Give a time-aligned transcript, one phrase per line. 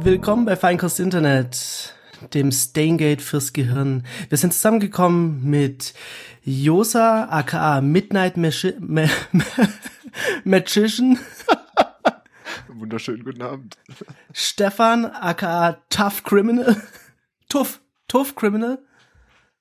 [0.00, 1.94] Willkommen bei Feinkost Internet,
[2.34, 4.04] dem Staingate fürs Gehirn.
[4.28, 5.94] Wir sind zusammengekommen mit
[6.44, 9.04] Josa, aka Midnight Magi Ma
[10.44, 11.18] Magician.
[12.88, 13.76] Wunderschönen guten Abend.
[14.32, 16.74] Stefan, aka Tough Criminal.
[17.50, 18.78] Tough, Tough Criminal.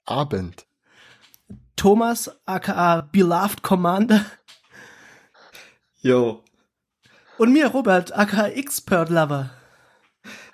[0.05, 0.65] Abend.
[1.75, 4.23] Thomas, aka Beloved Commander.
[6.02, 6.41] Yo.
[7.38, 9.49] Und mir, Robert, aka Expert Lover.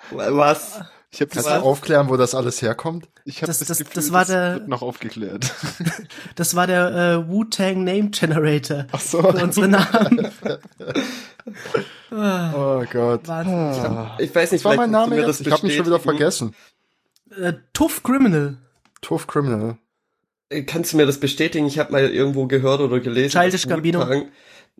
[0.09, 0.81] Was?
[1.11, 3.07] Ich habe Kannst du aufklären, wo das alles herkommt?
[3.23, 5.53] ich hab Das- das, das- Gefühl, das war das der- wird noch aufgeklärt.
[6.35, 9.21] Das war der äh, Wu-Tang Name Generator Ach so.
[9.21, 10.31] für unsere Namen.
[12.11, 13.27] Oh Gott.
[13.27, 14.07] Wahnsinn.
[14.19, 15.41] Ich weiß nicht, Das war mein Name mir jetzt.
[15.41, 16.55] Ich habe mich schon wieder vergessen.
[17.35, 18.57] Äh, Tough Criminal.
[19.01, 19.77] Tough Criminal.
[20.49, 21.65] Äh, Kannst du mir das bestätigen?
[21.65, 23.31] Ich habe mal irgendwo gehört oder gelesen.
[23.39, 23.99] Childish dass Gambino.
[24.01, 24.29] Wu-Tang-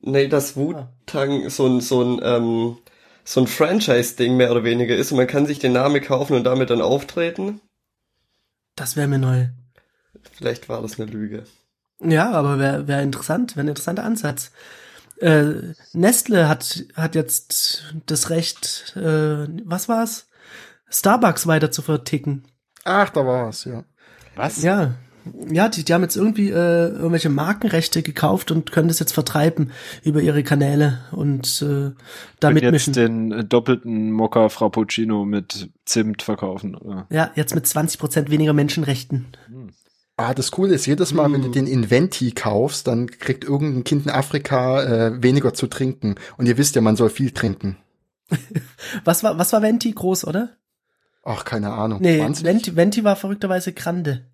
[0.05, 2.77] Nee, dass Wu-Tang so ein, so ein, ähm,
[3.23, 6.43] so ein Franchise-Ding mehr oder weniger ist und man kann sich den Namen kaufen und
[6.43, 7.61] damit dann auftreten.
[8.75, 9.47] Das wäre mir neu.
[10.33, 11.43] Vielleicht war das eine Lüge.
[12.01, 14.51] Ja, aber wäre wär interessant, wäre ein interessanter Ansatz.
[15.23, 20.27] Äh, Nestle hat, hat jetzt das Recht, äh, was war's?
[20.89, 22.43] Starbucks weiter zu verticken.
[22.83, 23.85] Ach, da war was, ja.
[24.35, 24.61] Was?
[24.61, 24.95] Ja.
[25.49, 29.71] Ja, die, die haben jetzt irgendwie äh, irgendwelche Markenrechte gekauft und können das jetzt vertreiben
[30.03, 31.91] über ihre Kanäle und äh,
[32.41, 32.93] da Können mitmischen.
[32.93, 36.75] jetzt den äh, doppelten Mokka Frappuccino mit Zimt verkaufen.
[36.75, 37.07] Oder?
[37.09, 39.27] Ja, jetzt mit 20% weniger Menschenrechten.
[40.23, 44.05] Ah, das Coole ist, jedes Mal, wenn du den Inventi kaufst, dann kriegt irgendein Kind
[44.05, 46.15] in Afrika äh, weniger zu trinken.
[46.37, 47.75] Und ihr wisst ja, man soll viel trinken.
[49.03, 50.55] Was war, was war Venti groß, oder?
[51.23, 52.01] Ach, keine Ahnung.
[52.01, 52.45] Nee, 20?
[52.45, 54.25] Venti, Venti war verrückterweise Grande.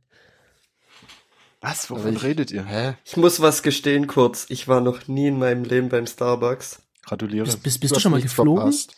[1.59, 1.89] Was?
[1.89, 2.65] Wovon ich- redet ihr?
[2.65, 2.93] Hä?
[3.03, 4.45] Ich muss was gestehen kurz.
[4.49, 6.83] Ich war noch nie in meinem Leben beim Starbucks.
[7.03, 7.45] Gratuliere.
[7.45, 8.61] Bist, bist, bist du hast schon mal geflogen?
[8.61, 8.93] verpasst.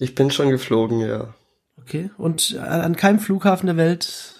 [0.00, 1.32] Ich bin schon geflogen, ja.
[1.78, 2.10] Okay.
[2.18, 4.34] Und an keinem Flughafen der Welt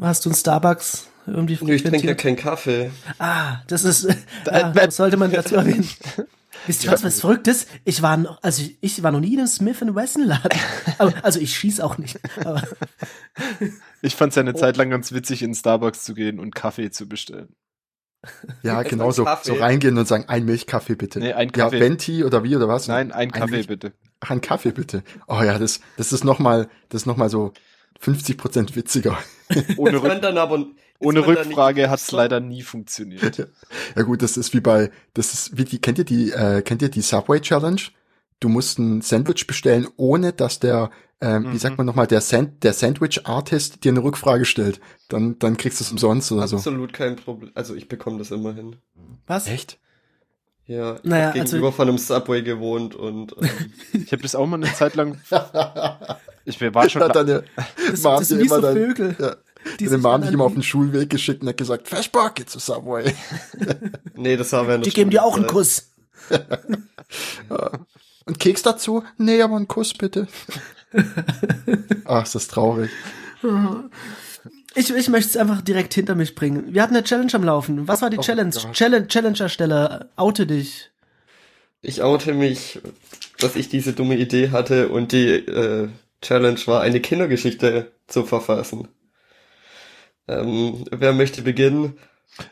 [0.00, 2.90] hast du einen Starbucks irgendwie Nö, ich trinke ja keinen Kaffee.
[3.18, 4.04] Ah, das ist,
[4.46, 5.88] ja, das sollte man dazu erwähnen.
[6.66, 7.68] Wisst ihr was, was verrückt ist?
[7.84, 10.58] Ich war noch, also ich, ich war noch nie in einem Smith Wesson Laden.
[10.98, 12.18] Aber, also ich schieß auch nicht.
[12.44, 12.62] Aber,
[14.02, 14.58] Ich fand es ja eine Oh.
[14.58, 17.54] Zeit lang ganz witzig, in Starbucks zu gehen und Kaffee zu bestellen.
[18.62, 21.20] Ja, genau so, so reingehen und sagen, ein Milchkaffee bitte.
[21.20, 21.78] Nee, ein Ja, Kaffee.
[21.80, 22.88] Venti oder wie oder was?
[22.88, 23.92] Nein, ein Kaffee Milch- bitte.
[24.20, 25.04] Ach, ein Kaffee bitte.
[25.28, 27.52] Oh ja, das, das ist noch mal, das ist noch mal so
[28.00, 29.18] 50 Prozent witziger.
[29.76, 30.66] Ohne, Rück dann aber,
[30.98, 33.48] ohne Rückfrage hat es leider nie funktioniert.
[33.96, 36.82] Ja gut, das ist wie bei, das ist wie die, kennt ihr die, äh, kennt
[36.82, 37.80] ihr die Subway Challenge?
[38.40, 40.90] Du musst ein Sandwich bestellen, ohne dass der,
[41.20, 44.80] ähm, wie sagt man nochmal, der, Sand, der Sandwich Artist dir eine Rückfrage stellt.
[45.08, 46.56] Dann, dann kriegst du es umsonst oder so.
[46.56, 47.50] Absolut kein Problem.
[47.54, 48.76] Also ich bekomme das immer hin.
[49.26, 49.46] was?
[49.46, 49.78] Echt?
[50.66, 53.48] Ja, ich Naja, hab also- gegenüber von einem Subway gewohnt und ähm,
[54.04, 55.18] Ich habe das auch mal eine Zeit lang.
[56.46, 57.02] Ich war schon.
[57.02, 57.44] Hat deine
[57.90, 59.16] Das, Mom das sind immer so dann- Vögel.
[59.18, 59.36] Ja,
[59.80, 61.88] die deine Mom dich immer auf den Schulweg geschickt und hat gesagt,
[62.34, 63.12] geh zu Subway.
[64.14, 65.46] nee, das war während Die der geben dir auch einen.
[65.46, 65.90] Kuss.
[68.24, 69.04] Und Keks dazu?
[69.18, 70.26] Nee, aber einen Kuss bitte.
[72.04, 72.90] Ach, ist das traurig.
[74.74, 76.74] Ich, ich möchte es einfach direkt hinter mich bringen.
[76.74, 77.86] Wir hatten eine Challenge am Laufen.
[77.86, 78.50] Was war die Oh Challenge?
[78.50, 78.72] Gott.
[78.72, 80.90] Challenge, Challenge-Ersteller, oute dich.
[81.82, 82.80] Ich oute mich,
[83.38, 85.88] dass ich diese dumme Idee hatte und die äh,
[86.26, 88.88] Challenge war, eine Kindergeschichte zu verfassen.
[90.28, 91.98] Ähm, wer möchte beginnen?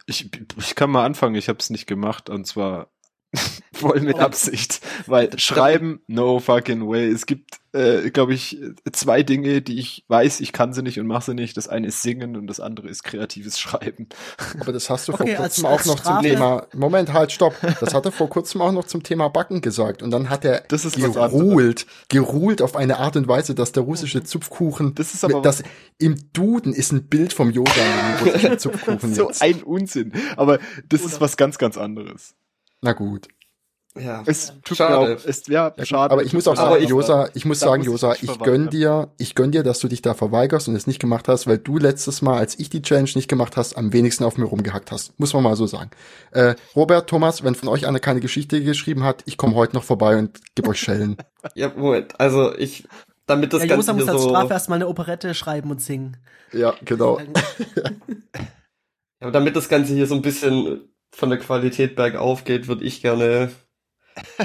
[0.07, 2.94] Ich, ich kann mal anfangen, ich habe es nicht gemacht und zwar
[3.73, 7.09] voll mit Absicht, weil schreiben, no fucking way.
[7.11, 8.61] Es gibt, äh, glaube ich,
[8.93, 11.57] zwei Dinge, die ich weiß, ich kann sie nicht und mache sie nicht.
[11.57, 14.09] Das eine ist singen und das andere ist kreatives Schreiben.
[14.61, 17.13] Aber das hast du Okay, vor als- kurzem als auch noch Strafe- zum Thema, Moment,
[17.13, 17.55] halt, stopp.
[17.81, 20.03] Das hat er vor kurzem auch noch zum Thema Backen gesagt.
[20.03, 23.83] Und dann hat er Das ist geruhlt, geruhlt auf eine Art und Weise, dass der
[23.83, 25.63] russische Zupfkuchen, Das ist aber mit- das,
[25.99, 27.73] im Duden ist ein Bild vom Yoga
[28.59, 28.71] so
[29.29, 29.43] jetzt.
[29.43, 30.13] ein Unsinn.
[30.37, 30.59] Aber
[30.89, 32.35] das ist was ganz, ganz anderes.
[32.85, 33.29] Na gut.
[33.97, 34.97] Ja, Es tut mir schade.
[34.99, 36.13] auch, ist, ja, schade.
[36.13, 38.19] Aber ich muss auch Aber sagen, ich- Josa, ich muss sagen, muss ich Josa, ich
[38.25, 38.45] verweigern.
[38.45, 41.47] gönn dir, ich gönn dir, dass du dich da verweigerst und es nicht gemacht hast,
[41.47, 44.47] weil du letztes Mal, als ich die Challenge nicht gemacht hast, am wenigsten auf mir
[44.47, 45.17] rumgehackt hast.
[45.21, 45.91] Muss man mal so sagen.
[46.33, 49.85] Äh, Robert, Thomas, wenn von euch einer keine Geschichte geschrieben hat, ich komme heute noch
[49.85, 51.17] vorbei und gebe euch Schellen.
[51.55, 52.19] Ja, Moment.
[52.19, 52.89] Also ich,
[53.27, 55.81] damit das Ja, Ganze Josa muss hier als so, Strafe erstmal eine Operette schreiben und
[55.81, 56.17] singen.
[56.53, 57.21] ja, genau.
[59.23, 63.01] ja, damit das Ganze hier so ein bisschen von der Qualität bergauf geht, würde ich
[63.01, 63.51] gerne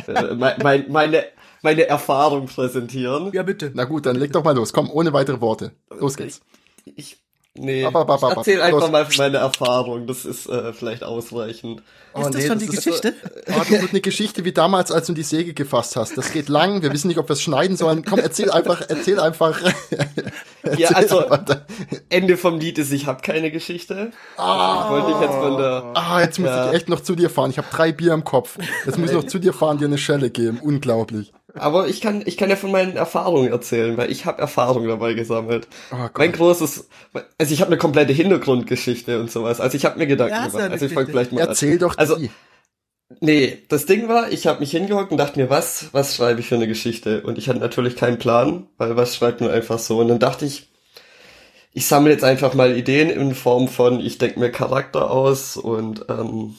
[0.07, 1.25] äh, mein, mein, meine,
[1.61, 3.31] meine Erfahrung präsentieren.
[3.33, 3.71] Ja, bitte.
[3.73, 4.73] Na gut, dann leg doch mal los.
[4.73, 5.71] Komm, ohne weitere Worte.
[5.89, 6.41] Los geht's.
[6.85, 7.17] Ich,
[7.59, 8.91] nee, Ab, ab, ab, ich ab, erzähl einfach los.
[8.91, 10.07] mal von meiner Erfahrung.
[10.07, 11.81] Das ist äh, vielleicht ausreichend.
[12.13, 13.13] Oh, ist das nee, schon das die ist- Geschichte?
[13.47, 16.17] Oh, das wird eine Geschichte wie damals, als du die Säge gefasst hast.
[16.17, 16.81] Das geht lang.
[16.81, 18.03] Wir wissen nicht, ob wir es schneiden sollen.
[18.03, 19.61] Komm, erzähl einfach, erzähl einfach.
[20.77, 21.61] Ja, also einfach.
[22.09, 24.11] Ende vom Lied ist, ich habe keine Geschichte.
[24.37, 24.83] Ah.
[24.85, 26.69] Ich wollte dich jetzt von der Ah, jetzt muss Ja.
[26.69, 27.51] ich echt noch zu dir fahren.
[27.51, 28.57] Ich habe drei Bier im Kopf.
[28.85, 30.59] Jetzt muss ich noch zu dir fahren, dir eine Schelle geben.
[30.61, 31.31] Unglaublich.
[31.59, 35.13] Aber ich kann, ich kann ja von meinen Erfahrungen erzählen, weil ich habe Erfahrung dabei
[35.13, 35.67] gesammelt.
[35.91, 36.87] Oh mein großes,
[37.37, 39.59] also ich habe eine komplette Hintergrundgeschichte und sowas.
[39.61, 40.71] Also ich habe mir Gedanken Ja, gemacht.
[40.71, 42.29] Also ich fange vielleicht mal Erzähl doch Also- die.
[43.21, 46.45] Nee, das Ding war, ich habe mich hingehockt und dachte mir, was, was schreibe ich
[46.47, 47.21] für eine Geschichte?
[47.23, 49.97] Und ich hatte natürlich keinen Plan, weil was schreibt man einfach so?
[49.99, 50.69] Und dann dachte ich,
[51.73, 56.05] ich sammle jetzt einfach mal Ideen in Form von, ich denke mir Charakter aus und
[56.07, 56.55] ähm,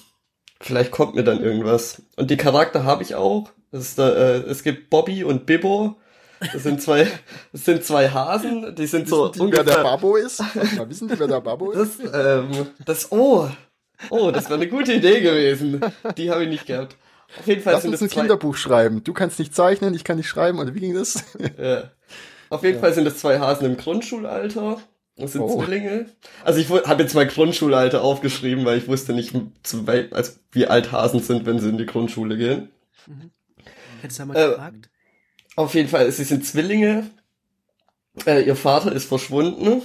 [0.60, 2.02] vielleicht kommt mir dann irgendwas.
[2.16, 3.50] Und die Charakter habe ich auch.
[3.72, 5.96] Das ist, äh, es gibt Bobby und Bibbo.
[6.52, 7.06] Das sind zwei,
[7.52, 9.82] das sind zwei Hasen, die sind so Wissen die, wer der ungefähr.
[9.82, 10.40] Babbo ist?
[10.76, 12.00] Mal, wissen die, wer der Babbo ist?
[12.02, 13.48] Das, ähm, das, oh,
[14.08, 15.80] oh, das wäre eine gute Idee gewesen.
[16.16, 16.96] Die habe ich nicht gehabt.
[17.38, 19.04] Auf jeden Fall Lass sind uns ein zwei, Kinderbuch schreiben.
[19.04, 20.58] Du kannst nicht zeichnen, ich kann nicht schreiben.
[20.58, 21.24] Oder wie ging das?
[21.58, 21.90] ja.
[22.48, 24.80] Auf jeden Fall sind es zwei Hasen im Grundschulalter.
[25.20, 25.62] Das sind Oh.
[25.62, 26.06] Zwillinge.
[26.44, 30.66] Also ich habe jetzt mal Grundschulalter aufgeschrieben, weil ich wusste nicht, zu weit, also wie
[30.66, 32.68] alt Hasen sind, wenn sie in die Grundschule gehen.
[34.02, 34.90] Hättest du mal Äh, gefragt.
[35.56, 37.10] Auf jeden Fall, sie sind Zwillinge.
[38.26, 39.82] Äh, ihr Vater ist verschwunden.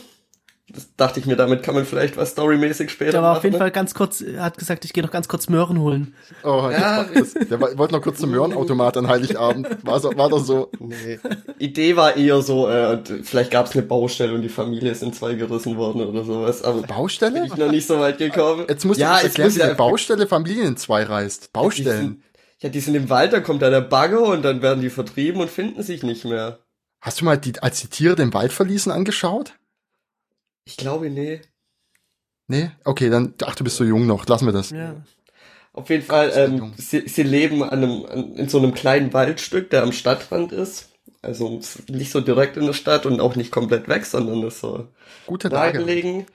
[0.68, 3.38] Das dachte ich mir, damit kann man vielleicht was storymäßig später Der war machen.
[3.38, 6.16] auf jeden Fall ganz kurz, er hat gesagt, ich gehe noch ganz kurz Möhren holen.
[6.44, 7.04] Oh, Ja.
[7.14, 9.68] das, der war- wollte noch kurz zum Möhrenautomat an Heiligabend.
[9.86, 10.72] War, so, war doch so.
[10.80, 11.20] Nee.
[11.60, 15.14] Idee war eher so, äh, vielleicht gab es eine Baustelle und die Familie ist in
[15.14, 16.64] zwei gerissen worden oder sowas.
[16.64, 17.46] Aber bin Baustelle?
[17.46, 18.66] ich noch nicht so weit gekommen.
[18.68, 21.54] Jetzt musst du ja, erklären, muss wie eine ja, Baustelle Familien in zwei reißt.
[21.54, 22.24] Baustellen.
[22.60, 25.42] ja, die sind im Wald, da kommt da der Bagger und dann werden die vertrieben
[25.42, 26.58] und finden sich nicht mehr.
[27.02, 29.54] Hast du mal die, als die Tiere den Wald verließen, angeschaut?
[30.66, 31.42] Ich glaube, nee.
[32.48, 32.72] Nee?
[32.84, 34.26] Okay, dann, ach, du bist so jung noch.
[34.28, 34.72] Lassen wir das.
[34.72, 34.96] Ja.
[35.74, 39.70] Auf jeden Fall, ähm, sie, sie leben an einem, an, in so einem kleinen Waldstück,
[39.70, 40.90] der am Stadtrand ist.
[41.22, 41.60] Also
[41.90, 44.88] nicht so direkt in der Stadt und auch nicht komplett weg, sondern ist so
[45.26, 45.80] Gute Lage.
[45.80, 46.26] nahegelegen.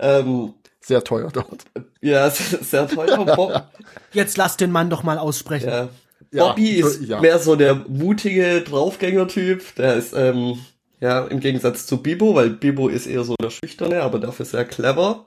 [0.00, 1.64] Ähm, Sehr teuer dort.
[2.00, 3.24] ja, sehr teuer.
[3.36, 3.70] Bob,
[4.12, 5.68] Jetzt lass den Mann doch mal aussprechen.
[5.68, 5.88] ja.
[6.32, 7.20] Ja, Bobby so- ist ja.
[7.20, 9.74] mehr so der mutige Draufgänger-Typ.
[9.76, 10.60] Der ist, ähm,
[11.00, 14.64] ja, im Gegensatz zu Bibo, weil Bibo ist eher so der Schüchterne, aber dafür sehr
[14.64, 15.26] clever.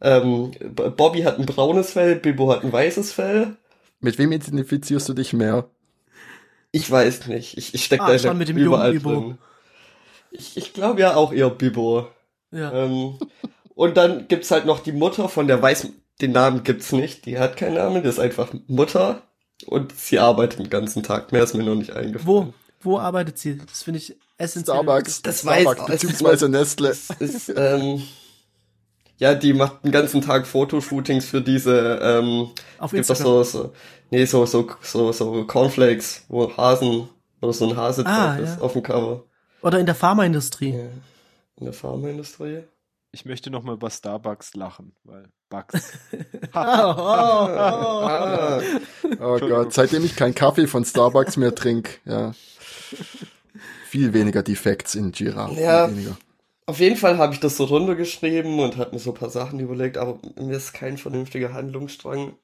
[0.00, 0.52] Ähm,
[0.96, 3.56] Bobby hat ein braunes Fell, Bibo hat ein weißes Fell.
[4.00, 5.68] Mit wem identifizierst du dich mehr?
[6.70, 7.56] Ich weiß nicht.
[7.58, 9.10] Ich, ich steck Ah, da schon mit dem überall Bibo.
[9.10, 9.38] drin.
[10.30, 12.06] Ich, ich glaube ja auch eher Bibo.
[12.50, 12.72] Ja.
[12.72, 13.18] Ähm,
[13.74, 15.88] und dann gibt's halt noch die Mutter von der weiß,
[16.20, 17.26] den Namen gibt's nicht.
[17.26, 19.22] Die hat keinen Namen, die ist einfach Mutter.
[19.66, 21.32] Und sie arbeitet den ganzen Tag.
[21.32, 22.26] Mehr ist mir noch nicht eingefallen.
[22.26, 22.54] Wo?
[22.80, 23.58] Wo arbeitet sie?
[23.58, 24.16] Das finde ich.
[24.46, 25.22] Starbucks.
[25.22, 26.90] Das weiß- Starbucks, es ist- beziehungsweise Nestle.
[26.90, 28.02] Es ist, ähm,
[29.18, 33.24] ja, die macht den ganzen Tag Fotoshootings für diese, ähm, Auf gibt doch Instagram.
[33.24, 33.72] so, so,
[34.10, 37.08] nee, so, so, so, so Cornflakes, wo Hasen,
[37.40, 38.62] oder so ein Hase Ah, drauf ist, ja.
[38.62, 39.24] auf dem Cover.
[39.62, 40.70] Oder in der Pharmaindustrie.
[40.74, 40.84] Ja.
[41.56, 42.62] In der Pharmaindustrie.
[43.10, 45.92] Ich möchte noch mal über Starbucks lachen, weil Bugs.
[46.52, 48.60] Ah,
[49.20, 52.32] Oh Gott, seitdem ich keinen Kaffee von Starbucks mehr trinke, ja.
[53.88, 55.50] Viel weniger Defects in Jira.
[55.52, 55.90] Ja.
[56.66, 59.58] Auf jeden Fall habe ich das so runtergeschrieben und habe mir so ein paar Sachen
[59.58, 62.34] überlegt, aber mir ist kein vernünftiger Handlungsstrang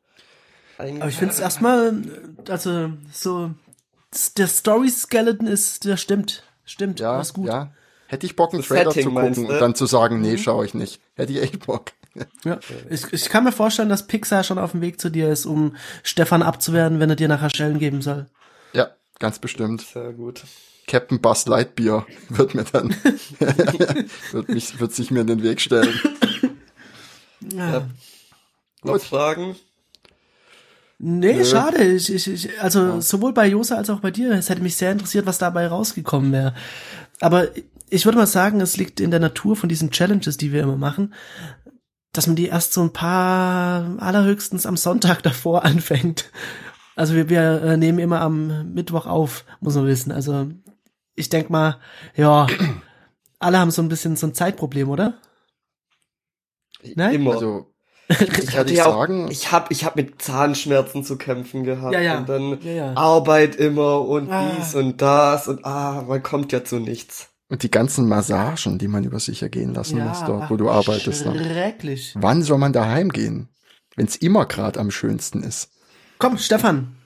[0.78, 1.02] eingefallen.
[1.02, 2.02] Aber ich finde es erstmal,
[2.48, 3.50] also so,
[4.38, 6.42] der Story-Skeleton ist, der stimmt.
[6.64, 7.48] Stimmt, Ja, das ist gut.
[7.48, 7.72] ja.
[8.06, 10.38] Hätte ich Bock, einen Das Trailer Setting zu meinst gucken und dann zu sagen, nee,
[10.38, 11.00] schaue ich nicht.
[11.14, 11.92] Hätte ich echt Bock.
[12.44, 12.60] Ja.
[12.88, 15.74] Ich, ich kann mir vorstellen, dass Pixar schon auf dem Weg zu dir ist, um
[16.04, 18.26] Stefan abzuwehren, wenn er dir nachher Stellen geben soll.
[18.72, 19.80] Ja, ganz bestimmt.
[19.82, 20.44] Sehr gut.
[20.86, 22.90] Captain Buzz Lightbeer wird mir dann,
[24.32, 25.98] wird mich, wird sich mir in den Weg stellen.
[27.52, 27.88] Ja.
[28.82, 29.56] Noch Fragen?
[30.98, 31.44] Nee, Nö.
[31.44, 31.82] schade.
[31.82, 34.32] Ich, ich, ich, also sowohl bei Josa als auch bei dir.
[34.32, 36.54] Es hätte mich sehr interessiert, was dabei rausgekommen wäre.
[37.20, 37.48] Aber
[37.90, 40.76] ich würde mal sagen, es liegt in der Natur von diesen Challenges, die wir immer
[40.76, 41.14] machen,
[42.12, 46.30] dass man die erst so ein paar allerhöchstens am Sonntag davor anfängt.
[46.96, 50.12] Also wir, wir äh, nehmen immer am Mittwoch auf, muss man wissen.
[50.12, 50.48] Also
[51.14, 51.78] ich denk mal,
[52.16, 52.47] ja,
[53.38, 55.18] alle haben so ein bisschen so ein Zeitproblem, oder?
[56.97, 57.14] Nein?
[57.14, 57.33] Immer.
[57.35, 57.71] Also,
[58.09, 62.00] ich hatte ich ja auch, ich hab, ich hab mit Zahnschmerzen zu kämpfen gehabt Ja,
[62.00, 62.18] ja.
[62.18, 62.94] und dann Ja, ja.
[62.97, 64.50] Arbeit immer und Ah.
[64.59, 67.30] dies und das und ah, man kommt ja zu nichts.
[67.49, 71.25] und die ganzen Massagen, die man über sich ergehen lassen muss dort, wo du arbeitest.
[71.25, 71.38] Ne?
[71.42, 72.12] Schrecklich.
[72.18, 73.49] Wann soll man daheim gehen?
[73.97, 75.71] Wenn es immer gerade am schönsten ist.
[76.18, 76.97] Komm, Stefan,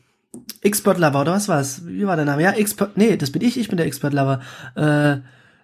[0.63, 1.87] Expert Lover, oder was war's?
[1.87, 2.43] Wie war der Name?
[2.43, 4.41] Ja, Expert, nee, das bin ich, ich bin der Expert Lover.
[4.75, 5.19] Äh,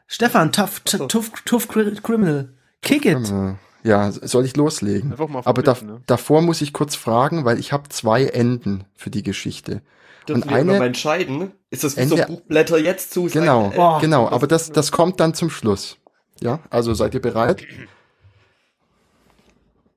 [0.07, 1.07] Stefan, tough, so.
[1.07, 2.55] tough, tough Cri- Criminal.
[2.83, 3.31] Kick it.
[3.31, 5.13] Äh, Ja, soll ich loslegen?
[5.13, 6.01] Einfach mal Aber da, ne?
[6.07, 9.83] davor muss ich kurz fragen, weil ich habe zwei Enden für die Geschichte.
[10.27, 11.53] Dürfen Und wir eine- entscheiden?
[11.69, 13.25] Ist das wie so Ende- Buchblätter jetzt zu?
[13.27, 14.01] Genau, Seite- Boah.
[14.01, 14.29] genau.
[14.31, 15.99] Aber das, das kommt dann zum Schluss.
[16.41, 17.63] Ja, also seid ihr bereit?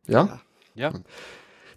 [0.08, 0.40] Ja?
[0.76, 0.92] Ja.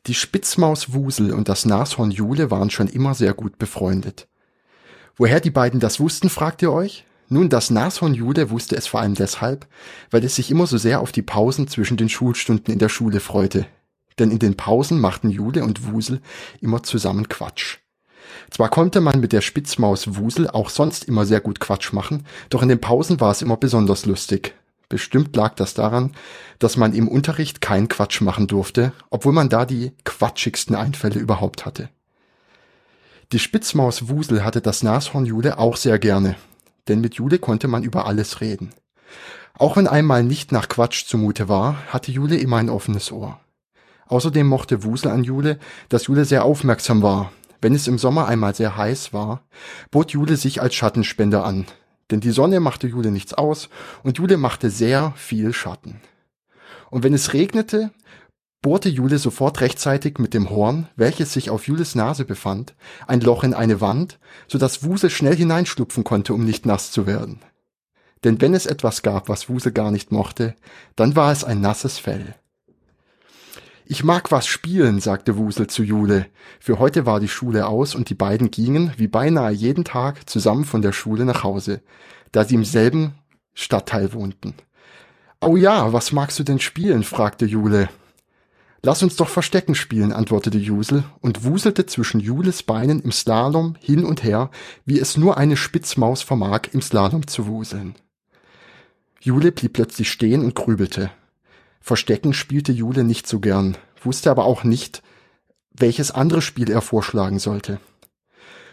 [0.07, 4.29] Die Spitzmaus Wusel und das Nashorn Jule waren schon immer sehr gut befreundet.
[5.17, 7.05] Woher die beiden das wussten, fragt ihr euch?
[7.29, 9.67] Nun, das Nashorn Jule wusste es vor allem deshalb,
[10.11, 13.21] weil es sich immer so sehr auf die Pausen zwischen den Schulstunden in der Schule
[13.21, 13.67] freute.
[14.19, 16.21] Denn in den Pausen machten Jule und Wusel
[16.61, 17.79] immer zusammen Quatsch.
[18.51, 22.63] Zwar konnte man mit der Spitzmaus Wusel auch sonst immer sehr gut Quatsch machen, doch
[22.63, 24.55] in den Pausen war es immer besonders lustig.
[24.91, 26.13] Bestimmt lag das daran,
[26.59, 31.65] dass man im Unterricht keinen Quatsch machen durfte, obwohl man da die quatschigsten Einfälle überhaupt
[31.65, 31.89] hatte.
[33.31, 36.35] Die Spitzmaus Wusel hatte das Nashorn Jule auch sehr gerne,
[36.89, 38.71] denn mit Jule konnte man über alles reden.
[39.55, 43.39] Auch wenn einmal nicht nach Quatsch zumute war, hatte Jule immer ein offenes Ohr.
[44.09, 47.31] Außerdem mochte Wusel an Jule, dass Jule sehr aufmerksam war.
[47.63, 49.43] Wenn es im Sommer einmal sehr heiß war,
[49.93, 51.67] bot Jule sich als Schattenspender an,
[52.11, 53.69] denn die Sonne machte Jule nichts aus
[54.03, 56.01] und Jule machte sehr viel Schatten.
[56.91, 57.91] Und wenn es regnete,
[58.63, 62.75] bohrte Jule sofort rechtzeitig mit dem Horn, welches sich auf Jules Nase befand,
[63.07, 67.07] ein Loch in eine Wand, so dass Wusel schnell hineinschlupfen konnte, um nicht nass zu
[67.07, 67.41] werden.
[68.25, 70.55] Denn wenn es etwas gab, was Wusel gar nicht mochte,
[70.95, 72.35] dann war es ein nasses Fell.
[73.93, 76.27] Ich mag was spielen, sagte Wusel zu Jule.
[76.61, 80.65] Für heute war die Schule aus und die beiden gingen, wie beinahe jeden Tag, zusammen
[80.65, 81.83] von der Schule nach Hause,
[82.31, 83.15] da sie im selben
[83.53, 84.55] Stadtteil wohnten.
[85.41, 87.03] Oh ja, was magst du denn spielen?
[87.03, 87.89] fragte Jule.
[88.81, 94.05] Lass uns doch Verstecken spielen, antwortete Jusel und wuselte zwischen Jules Beinen im Slalom hin
[94.05, 94.53] und her,
[94.85, 97.97] wie es nur eine Spitzmaus vermag, im Slalom zu wuseln.
[99.19, 101.11] Jule blieb plötzlich stehen und grübelte.
[101.81, 105.03] Verstecken spielte Jule nicht so gern, wusste aber auch nicht,
[105.73, 107.81] welches andere Spiel er vorschlagen sollte.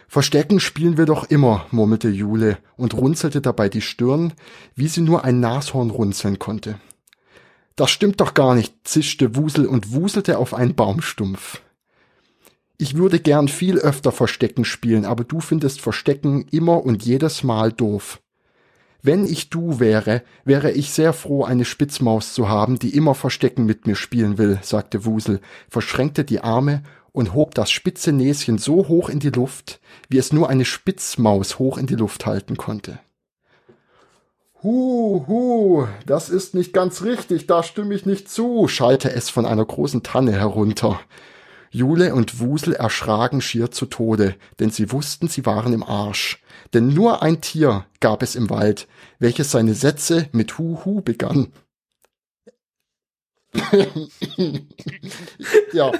[0.08, 4.32] Verstecken spielen wir doch immer, murmelte Jule und runzelte dabei die Stirn,
[4.74, 6.80] wie sie nur ein Nashorn runzeln konnte.
[7.76, 11.60] Das stimmt doch gar nicht, zischte Wusel und wuselte auf einen Baumstumpf.
[12.78, 17.72] Ich würde gern viel öfter Verstecken spielen, aber du findest Verstecken immer und jedes Mal
[17.72, 18.20] doof.
[19.02, 23.64] Wenn ich du wäre, wäre ich sehr froh, eine Spitzmaus zu haben, die immer Verstecken
[23.64, 28.88] mit mir spielen will, sagte Wusel, verschränkte die Arme und hob das spitze Näschen so
[28.88, 32.98] hoch in die Luft, wie es nur eine Spitzmaus hoch in die Luft halten konnte.
[34.64, 39.46] Hu, hu, das ist nicht ganz richtig, da stimme ich nicht zu, schallte es von
[39.46, 41.00] einer großen Tanne herunter.
[41.70, 46.42] Jule und Wusel erschraken schier zu Tode, denn sie wussten, sie waren im Arsch.
[46.74, 48.86] Denn nur ein Tier gab es im Wald,
[49.18, 51.48] welches seine Sätze mit Hu Hu begann.
[55.72, 55.90] ja.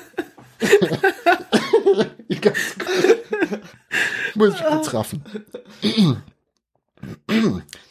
[4.34, 5.22] Muss ich kurz raffen.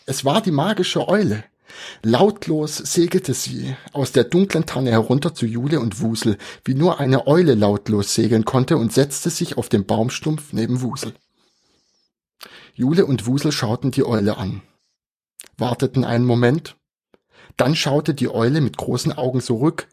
[0.05, 1.45] Es war die magische Eule.
[2.03, 7.27] Lautlos segelte sie aus der dunklen Tanne herunter zu Jule und Wusel, wie nur eine
[7.27, 11.13] Eule lautlos segeln konnte, und setzte sich auf den Baumstumpf neben Wusel.
[12.73, 14.61] Jule und Wusel schauten die Eule an,
[15.57, 16.75] warteten einen Moment,
[17.57, 19.87] dann schaute die Eule mit großen Augen zurück,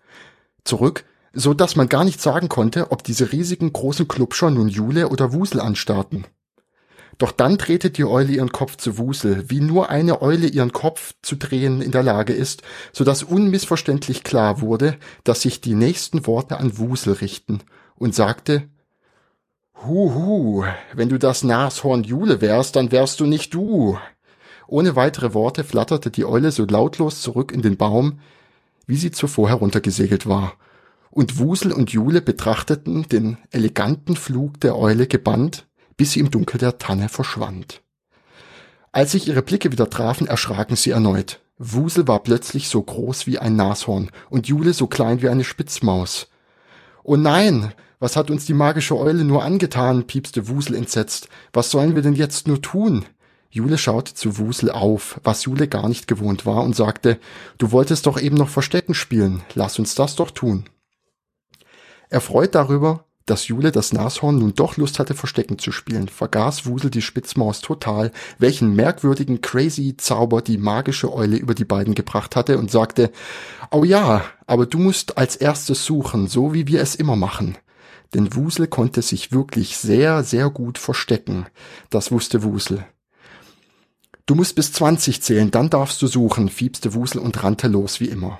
[0.64, 5.08] zurück, so dass man gar nicht sagen konnte, ob diese riesigen großen Klubscher nun Jule
[5.08, 6.26] oder Wusel anstarrten.
[7.18, 11.14] Doch dann drehte die Eule ihren Kopf zu Wusel, wie nur eine Eule ihren Kopf
[11.23, 16.26] zu drehen in der Lage ist, so dass unmissverständlich klar wurde, dass sich die nächsten
[16.26, 17.61] Worte an Wusel richten,
[17.97, 18.68] und sagte,
[19.87, 23.99] Huhu, wenn du das Nashorn Jule wärst, dann wärst du nicht du.
[24.66, 28.18] Ohne weitere Worte flatterte die Eule so lautlos zurück in den Baum,
[28.87, 30.54] wie sie zuvor heruntergesegelt war,
[31.11, 36.58] und Wusel und Jule betrachteten den eleganten Flug der Eule gebannt, bis sie im Dunkel
[36.58, 37.82] der Tanne verschwand.
[38.92, 41.40] Als sich ihre Blicke wieder trafen, erschraken sie erneut.
[41.58, 46.28] Wusel war plötzlich so groß wie ein Nashorn und Jule so klein wie eine Spitzmaus.
[47.02, 51.28] Oh nein, was hat uns die magische Eule nur angetan, piepste Wusel entsetzt.
[51.52, 53.04] Was sollen wir denn jetzt nur tun?
[53.50, 57.18] Jule schaute zu Wusel auf, was Jule gar nicht gewohnt war, und sagte,
[57.58, 60.64] du wolltest doch eben noch Verstecken spielen, lass uns das doch tun.
[62.08, 66.90] Erfreut darüber, dass Jule das Nashorn nun doch Lust hatte, Verstecken zu spielen, vergaß Wusel
[66.90, 72.58] die Spitzmaus total, welchen merkwürdigen crazy Zauber die magische Eule über die beiden gebracht hatte
[72.58, 73.10] und sagte,
[73.70, 77.56] Oh ja, aber du musst als erstes suchen, so wie wir es immer machen.
[78.12, 81.46] denn Wusel konnte sich wirklich sehr, sehr gut verstecken.
[81.90, 82.86] Das wusste Wusel.
[84.26, 88.06] Du musst bis 20 zählen, dann darfst du suchen, fiebste Wusel und rannte los wie
[88.06, 88.38] immer.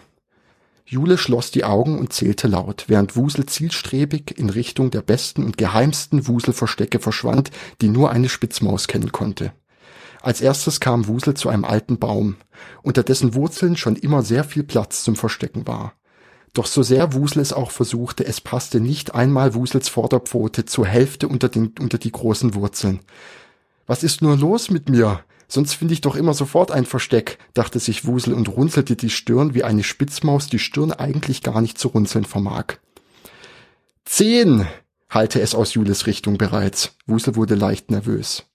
[0.87, 5.57] Jule schloss die Augen und zählte laut, während Wusel zielstrebig in Richtung der besten und
[5.57, 7.51] geheimsten Wuselverstecke verschwand,
[7.81, 9.53] die nur eine Spitzmaus kennen konnte.
[10.21, 12.37] Als erstes kam Wusel zu einem alten Baum,
[12.83, 15.95] unter dessen Wurzeln schon immer sehr viel Platz zum Verstecken war.
[16.53, 21.29] Doch so sehr Wusel es auch versuchte, es passte nicht einmal Wusels Vorderpfote zur Hälfte
[21.29, 23.01] unter, den, unter die großen Wurzeln.
[23.87, 25.25] Was ist nur los mit mir?
[25.55, 29.55] Sonst finde ich doch immer sofort ein Versteck, dachte sich Wusel und runzelte die Stirn,
[29.55, 32.79] wie eine Spitzmaus die Stirn eigentlich gar nicht zu runzeln vermag.
[34.05, 34.67] Zehn!
[35.09, 36.97] halte es aus Jules Richtung bereits.
[37.07, 38.47] Wusel wurde leicht nervös.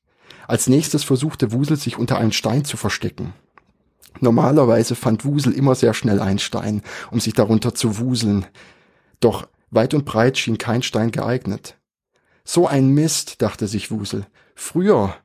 [0.46, 3.34] Als nächstes versuchte Wusel sich unter einen Stein zu verstecken.
[4.20, 8.46] Normalerweise fand Wusel immer sehr schnell einen Stein, um sich darunter zu wuseln.
[9.22, 11.78] Doch weit und breit schien kein Stein geeignet.
[12.44, 14.26] So ein Mist, dachte sich Wusel.
[14.54, 15.16] Früher,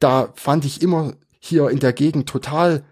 [0.00, 2.82] da fand ich immer hier in der Gegend total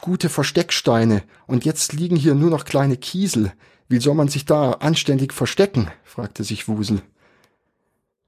[0.00, 3.52] gute Verstecksteine und jetzt liegen hier nur noch kleine Kiesel.
[3.88, 5.90] Wie soll man sich da anständig verstecken?
[6.04, 7.02] fragte sich Wusel.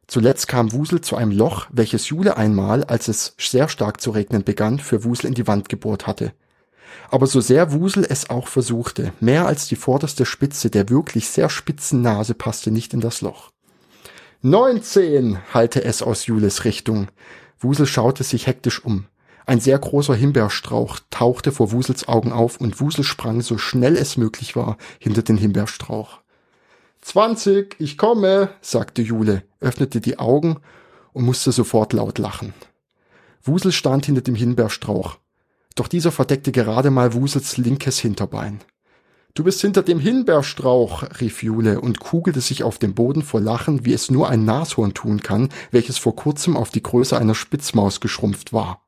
[0.06, 4.44] Zuletzt kam Wusel zu einem Loch, welches Jule einmal, als es sehr stark zu regnen
[4.44, 6.32] begann, für Wusel in die Wand gebohrt hatte.
[7.10, 11.50] Aber so sehr Wusel es auch versuchte, mehr als die vorderste Spitze der wirklich sehr
[11.50, 13.50] spitzen Nase passte nicht in das Loch.
[14.40, 17.08] Neunzehn, hallte es aus Jules Richtung.
[17.60, 19.06] Wusel schaute sich hektisch um.
[19.46, 24.16] Ein sehr großer Himbeerstrauch tauchte vor Wusels Augen auf und Wusel sprang so schnell es
[24.16, 26.20] möglich war hinter den Himbeerstrauch.
[27.00, 30.58] Zwanzig, ich komme, sagte Jule, öffnete die Augen
[31.12, 32.52] und musste sofort laut lachen.
[33.42, 35.16] Wusel stand hinter dem Himbeerstrauch.
[35.74, 38.60] Doch dieser verdeckte gerade mal Wusels linkes Hinterbein.
[39.38, 43.84] Du bist hinter dem Himbeerstrauch, rief Jule und kugelte sich auf dem Boden vor Lachen,
[43.84, 48.00] wie es nur ein Nashorn tun kann, welches vor kurzem auf die Größe einer Spitzmaus
[48.00, 48.82] geschrumpft war.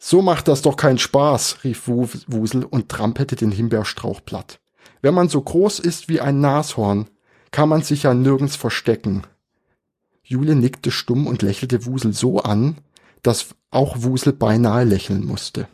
[0.00, 4.58] So macht das doch keinen Spaß, rief Wusel und trampelte den Himbeerstrauch platt.
[5.00, 7.06] Wenn man so groß ist wie ein Nashorn,
[7.52, 9.22] kann man sich ja nirgends verstecken.
[10.24, 12.78] Jule nickte stumm und lächelte Wusel so an,
[13.22, 15.68] dass auch Wusel beinahe lächeln musste.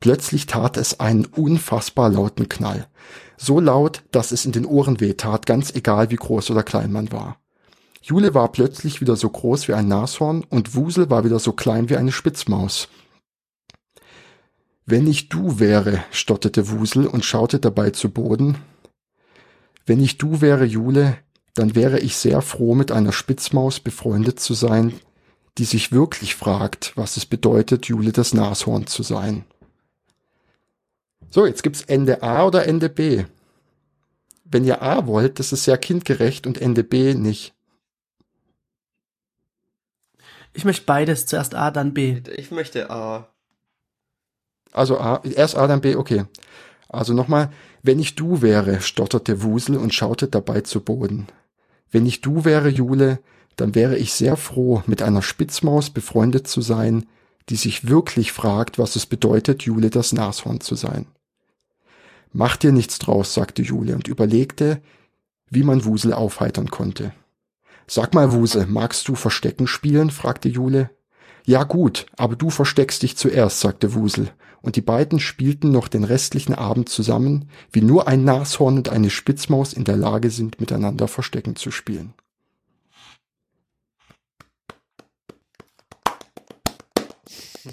[0.00, 2.86] Plötzlich tat es einen unfassbar lauten Knall.
[3.36, 7.10] So laut, dass es in den Ohren wehtat, ganz egal wie groß oder klein man
[7.12, 7.38] war.
[8.00, 11.90] Jule war plötzlich wieder so groß wie ein Nashorn und Wusel war wieder so klein
[11.90, 12.88] wie eine Spitzmaus.
[14.86, 18.56] Wenn ich du wäre, stotterte Wusel und schaute dabei zu Boden.
[19.84, 21.18] Wenn ich du wäre, Jule,
[21.54, 24.94] dann wäre ich sehr froh, mit einer Spitzmaus befreundet zu sein,
[25.58, 29.44] die sich wirklich fragt, was es bedeutet, Jule das Nashorn zu sein.
[31.30, 33.24] So, jetzt gibt's Ende A oder Ende B.
[34.44, 37.54] Wenn ihr A wollt, das ist sehr kindgerecht und Ende B nicht.
[40.54, 42.22] Ich möchte beides, zuerst A, dann B.
[42.36, 43.28] Ich möchte A.
[44.72, 46.24] Also A, erst A, dann B, okay.
[46.88, 51.26] Also nochmal, wenn ich du wäre, stotterte Wusel und schaute dabei zu Boden.
[51.90, 53.20] Wenn ich du wäre, Jule,
[53.56, 57.06] dann wäre ich sehr froh, mit einer Spitzmaus befreundet zu sein,
[57.50, 61.06] die sich wirklich fragt, was es bedeutet, Jule das Nashorn zu sein.
[62.32, 64.82] Mach dir nichts draus, sagte Jule und überlegte,
[65.50, 67.12] wie man Wusel aufheitern konnte.
[67.86, 70.10] Sag mal, Wusel, magst du Verstecken spielen?
[70.10, 70.90] fragte Jule.
[71.44, 76.04] Ja gut, aber du versteckst dich zuerst, sagte Wusel, und die beiden spielten noch den
[76.04, 81.08] restlichen Abend zusammen, wie nur ein Nashorn und eine Spitzmaus in der Lage sind, miteinander
[81.08, 82.12] Verstecken zu spielen.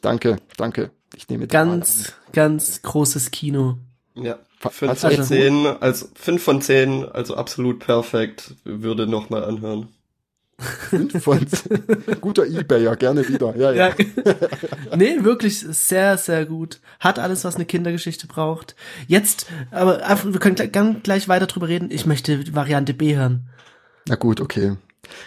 [0.00, 0.92] danke, danke.
[1.16, 3.78] Ich nehme ganz, ganz großes Kino.
[4.16, 9.88] Ja, 5 von 10, also 5 von 10, also absolut perfekt, würde nochmal anhören.
[10.58, 12.20] 5 von 10.
[12.20, 13.54] Guter Ebayer, gerne wieder.
[13.56, 13.88] Ja, ja.
[13.88, 14.96] ja.
[14.96, 16.80] nee, wirklich sehr, sehr gut.
[16.98, 18.74] Hat alles, was eine Kindergeschichte braucht.
[19.06, 21.90] Jetzt, aber wir können gleich weiter drüber reden.
[21.90, 23.50] Ich möchte Variante B hören.
[24.08, 24.76] Na gut, okay.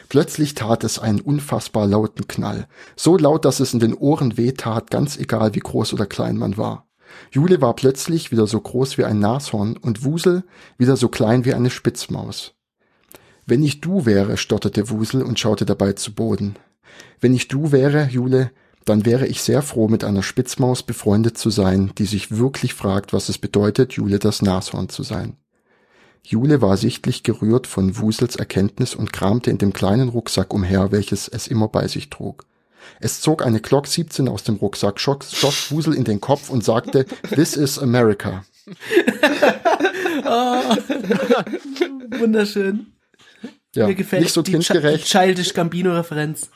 [0.10, 2.68] Plötzlich tat es einen unfassbar lauten Knall.
[2.96, 6.58] So laut, dass es in den Ohren wehtat, ganz egal wie groß oder klein man
[6.58, 6.89] war.
[7.32, 10.44] Jule war plötzlich wieder so groß wie ein Nashorn und Wusel
[10.78, 12.54] wieder so klein wie eine Spitzmaus.
[13.46, 16.56] Wenn ich du wäre, stotterte Wusel und schaute dabei zu Boden.
[17.20, 18.52] Wenn ich du wäre, Jule,
[18.86, 23.14] dann wäre ich sehr froh, mit einer Spitzmaus befreundet zu sein, die sich wirklich fragt,
[23.14, 25.38] was es bedeutet, Jule das Nashorn zu sein.
[26.24, 31.28] Jule war sichtlich gerührt von Wusels Erkenntnis und kramte in dem kleinen Rucksack umher, welches
[31.28, 32.46] es immer bei sich trug.
[33.00, 36.64] Es zog eine Glock 17 aus dem Rucksack, schoss, schoss Wusel in den Kopf und
[36.64, 38.44] sagte, This is America.
[40.26, 40.62] oh,
[42.20, 42.88] wunderschön.
[43.76, 45.06] Ja, Mir gefällt nicht so die, kindgerecht.
[45.06, 46.50] Childish Gambino-Referenz.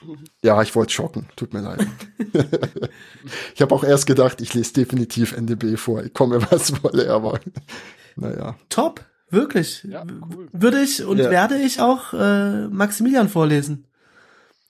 [0.43, 1.27] Ja, ich wollte schocken.
[1.35, 1.85] Tut mir leid.
[3.53, 6.03] ich habe auch erst gedacht, ich lese definitiv NDB vor.
[6.03, 7.39] Ich komme, was wolle, aber
[8.15, 8.55] naja.
[8.69, 9.83] Top, wirklich.
[9.87, 10.03] Ja,
[10.35, 10.49] cool.
[10.53, 11.29] Würde ich und Ja.
[11.29, 13.85] werde ich auch äh, Maximilian vorlesen.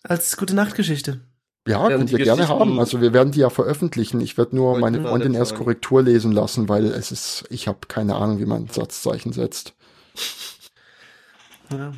[0.03, 1.21] Als gute Nachtgeschichte.
[1.67, 2.77] Ja, könnt die ihr gerne haben.
[2.79, 4.19] Also wir werden die ja veröffentlichen.
[4.19, 5.55] Ich werde nur meine Freundin erst.
[5.55, 9.73] Korrektur lesen lassen, weil es ist, ich habe keine Ahnung, wie man Satzzeichen setzt.
[11.71, 11.93] Ja.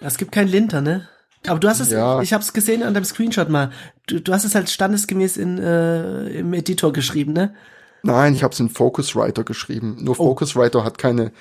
[0.00, 1.08] Es gibt kein Linter, ne?
[1.46, 2.20] Aber du hast es, Ja.
[2.22, 3.70] ich habe es gesehen an deinem Screenshot mal.
[4.06, 7.54] Du, du hast es halt standesgemäß in, äh, im Editor geschrieben, ne?
[8.02, 9.96] Nein, ich habe es in Focuswriter geschrieben.
[10.00, 10.24] Nur Oh.
[10.28, 11.32] Focuswriter hat keine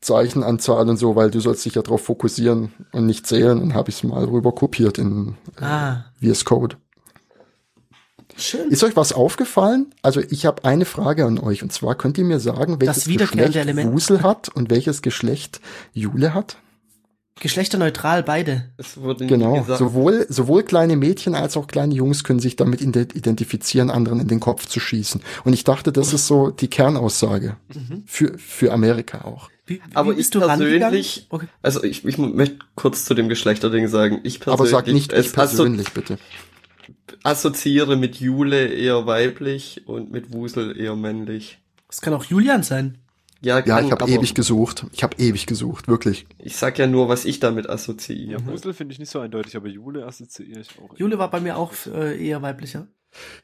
[0.00, 3.60] Zeichenanzahl und so, weil du sollst dich ja darauf fokussieren und nicht zählen.
[3.60, 6.76] Und habe ich es mal rüber kopiert in äh, Ah, VS Code.
[8.40, 8.68] Schön.
[8.70, 9.94] Ist euch was aufgefallen?
[10.02, 13.56] Also ich habe eine Frage an euch und zwar könnt ihr mir sagen, welches Geschlecht
[13.56, 13.92] Element.
[13.92, 15.60] Wusel hat und welches Geschlecht
[15.92, 16.56] Jule hat?
[17.40, 18.66] Geschlechterneutral beide.
[18.76, 19.60] Es wurde nie Genau.
[19.60, 19.78] gesagt.
[19.78, 24.28] Sowohl, sowohl kleine Mädchen als auch kleine Jungs können sich damit ide- identifizieren, anderen in
[24.28, 25.22] den Kopf zu schießen.
[25.44, 27.56] Und ich dachte, das ist so die Kernaussage.
[27.74, 28.02] Mhm.
[28.04, 29.48] Für, für Amerika auch.
[29.64, 31.46] Wie, Aber wie bist ich persönlich, Okay.
[31.62, 34.20] also ich, ich möchte kurz zu dem Geschlechterding sagen.
[34.22, 36.18] Ich persönlich Aber sag nicht es ich persönlich, bitte.
[37.22, 41.58] Assoziiere mit Jule eher weiblich und mit Wusel eher männlich.
[41.88, 42.98] Das kann auch Julian sein.
[43.42, 44.84] Ja, Ja, kann, ich habe ewig gesucht.
[44.92, 46.26] Ich habe ewig gesucht, wirklich.
[46.38, 48.32] Ich sag ja nur, was ich damit assoziiere.
[48.40, 50.96] Ja, Wusel finde ich nicht so eindeutig, aber Jule assoziiere ich auch.
[50.98, 52.86] Jule war bei mir auch äh, eher weiblicher.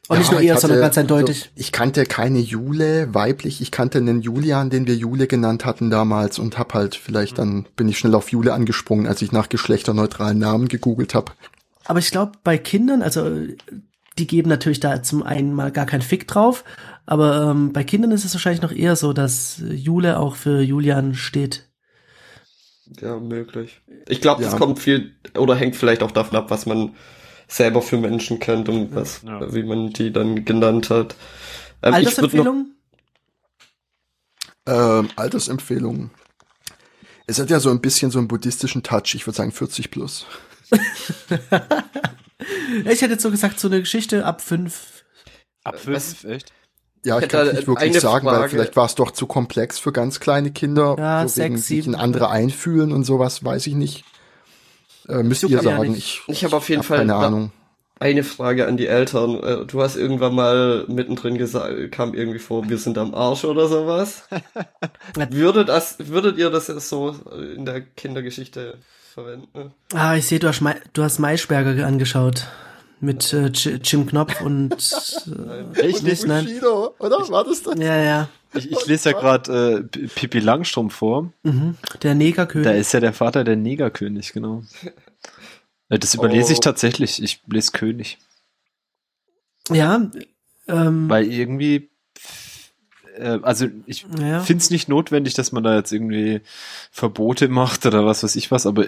[0.08, 1.36] Und Ja, nicht nur ich eher, sondern hatte- ganz eindeutig.
[1.44, 5.90] Also, ich kannte keine Jule weiblich, ich kannte einen Julian, den wir Jule genannt hatten
[5.90, 9.48] damals und hab halt vielleicht dann bin ich schnell auf Jule angesprungen, als ich nach
[9.48, 11.32] geschlechterneutralen Namen gegoogelt habe.
[11.88, 13.30] Aber ich glaube, bei Kindern, also
[14.18, 16.64] die geben natürlich da zum einen mal gar kein Fick drauf,
[17.04, 21.14] aber ähm, bei Kindern ist es wahrscheinlich noch eher so, dass Jule auch für Julian
[21.14, 21.68] steht.
[23.00, 23.80] Ja, möglich.
[24.08, 24.58] Ich glaube, das Ja.
[24.58, 26.94] kommt viel oder hängt vielleicht auch davon ab, was man
[27.48, 29.52] selber für Menschen kennt und was, Ja.
[29.52, 31.14] wie man die dann genannt hat.
[31.82, 32.70] Ähm, Altersempfehlung?
[34.66, 36.10] Ähm, Altersempfehlungen.
[37.26, 40.26] Es hat ja so ein bisschen so einen buddhistischen Touch, ich würde sagen 40 plus.
[42.84, 45.04] Ich hätte jetzt so gesagt, so eine Geschichte ab fünf.
[45.64, 46.52] Ab Was- fünf, echt?
[47.04, 48.48] Ja, ich kann es nicht wirklich sagen, weil Frage.
[48.50, 50.96] vielleicht war es doch zu komplex für ganz kleine Kinder.
[50.98, 54.04] Ja, so wegen sechs, sich in andere einfühlen und sowas, weiß ich nicht.
[55.08, 55.92] Äh, müsst Juckt ihr ja sagen.
[55.92, 56.22] nicht.
[56.26, 57.52] Ich, Ich habe auf jeden hab Fall keine Ahnung.
[58.00, 59.40] eine Frage an die Eltern.
[59.42, 63.68] Äh, Du hast irgendwann mal mittendrin gesagt, kam irgendwie vor, wir sind am Arsch oder
[63.68, 64.24] sowas.
[65.30, 67.10] Würde das, würdet ihr das so
[67.54, 68.78] in der Kindergeschichte
[69.16, 69.72] verwenden?
[69.94, 72.46] Ah, ich sehe, du hast, du hast Maischberger angeschaut.
[73.00, 74.72] Mit äh, Jim Knopf und
[75.74, 76.26] äh, Echt nicht?
[76.26, 76.44] nein.
[76.46, 77.18] Bushido, oder?
[77.28, 77.78] War das das?
[77.78, 78.28] Ja, ja.
[78.54, 81.30] Ich, ich lese ja gerade äh, Pippi Langstrumpf vor.
[81.42, 81.76] Mhm.
[82.02, 82.64] Der Negerkönig.
[82.66, 84.62] Da ist ja der Vater der Negerkönig, genau.
[85.88, 86.62] Äh, Das überlese ich Oh.
[86.62, 87.22] tatsächlich.
[87.22, 88.18] Ich lese König.
[89.70, 90.10] ja.
[90.68, 91.90] Ähm, Weil irgendwie,
[93.16, 94.40] äh, also ich ja.
[94.40, 96.40] finde es nicht notwendig, dass man da jetzt irgendwie
[96.90, 98.86] Verbote macht oder was weiß ich was, aber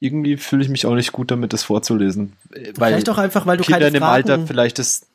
[0.00, 2.32] irgendwie fühle ich mich auch nicht gut damit, das vorzulesen.
[2.52, 4.30] Äh, Weil Vielleicht auch einfach, weil du Kinder keine in dem Fragen...
[4.30, 5.06] Alter vielleicht das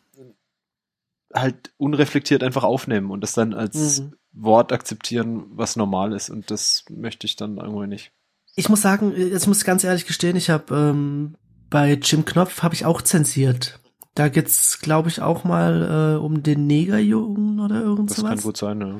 [1.33, 4.13] halt unreflektiert einfach aufnehmen und das dann als Mhm.
[4.31, 6.29] Wort akzeptieren, was normal ist.
[6.29, 8.11] Und das möchte ich dann irgendwie nicht.
[8.55, 11.35] Ich muss sagen, jetzt muss ich ganz ehrlich gestehen, ich habe ähm,
[11.69, 13.79] bei Jim Knopf habe ich auch zensiert.
[14.13, 18.43] Da geht's, glaube ich, auch mal äh, um den Negerjungen oder irgend Das kann sowas.
[18.43, 18.99] gut sein, ja.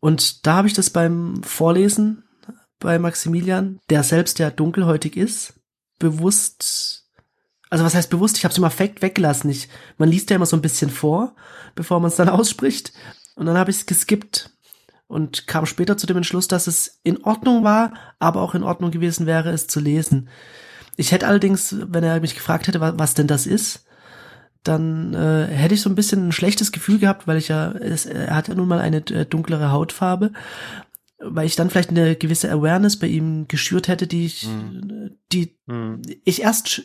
[0.00, 2.24] Und da habe ich das beim Vorlesen
[2.80, 5.54] bei Maximilian, der selbst ja dunkelhäutig ist,
[5.98, 7.04] bewusst,
[7.68, 8.38] also was heißt bewusst?
[8.38, 9.50] Ich habe es im Affekt weggelassen.
[9.50, 11.34] Ich, man liest ja immer so ein bisschen vor,
[11.74, 12.92] bevor man es dann ausspricht.
[13.36, 14.50] Und dann habe ich es geskippt
[15.06, 18.90] und kam später zu dem Entschluss, dass es in Ordnung war, aber auch in Ordnung
[18.90, 20.28] gewesen wäre, es zu lesen.
[20.96, 23.84] Ich hätte allerdings, wenn er mich gefragt hätte, wa- was denn das ist,
[24.62, 28.04] dann äh, hätte ich so ein bisschen ein schlechtes Gefühl gehabt, weil ich ja, es,
[28.04, 30.32] er hat ja nun mal eine äh, dunklere Hautfarbe,
[31.22, 34.48] weil ich dann vielleicht eine gewisse Awareness bei ihm geschürt hätte, die ich,
[35.32, 36.02] die Hm.
[36.24, 36.82] ich erst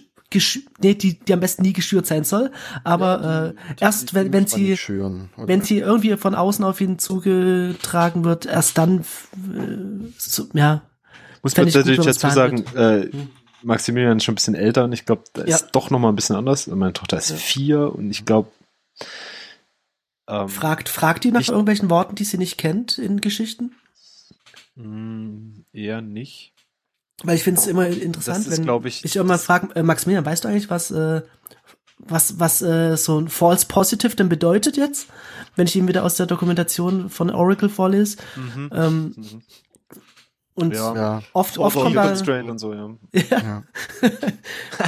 [0.82, 2.52] nee, die, die am besten nie geschürt sein soll,
[2.84, 8.26] aber äh, erst wenn, wenn sie Schüren, wenn sie irgendwie von außen auf ihn zugetragen
[8.26, 10.82] wird, erst dann äh, so, ja,
[11.42, 13.10] Muss man ich gut, natürlich man's dazu sagen, äh,
[13.64, 15.56] Maximilian ist schon ein bisschen älter und ich glaube, da Ja.
[15.56, 16.68] ist doch noch mal ein bisschen anders.
[16.68, 17.36] Meine Tochter ist Ja.
[17.38, 18.50] vier und ich glaube,
[20.28, 23.72] ähm, fragt fragt die nach Ich- irgendwelchen Worten, die sie nicht kennt in Geschichten?
[24.76, 26.54] Mh, eher nicht.
[27.24, 30.44] Weil ich finde es immer interessant, ist, wenn ich, ich irgendwann frage, äh, Maximilian, weißt
[30.44, 31.22] du eigentlich, was äh,
[31.98, 35.08] was was äh, so ein False Positive denn bedeutet jetzt,
[35.56, 38.18] wenn ich ihm wieder aus der Dokumentation von Oracle vorlese?
[38.36, 38.70] Mhm.
[38.74, 39.42] Ähm,
[40.58, 40.96] Und Ja.
[40.96, 41.22] Ja.
[41.34, 42.90] oft, oft kommt da, und so, ja.
[43.12, 43.64] Ja.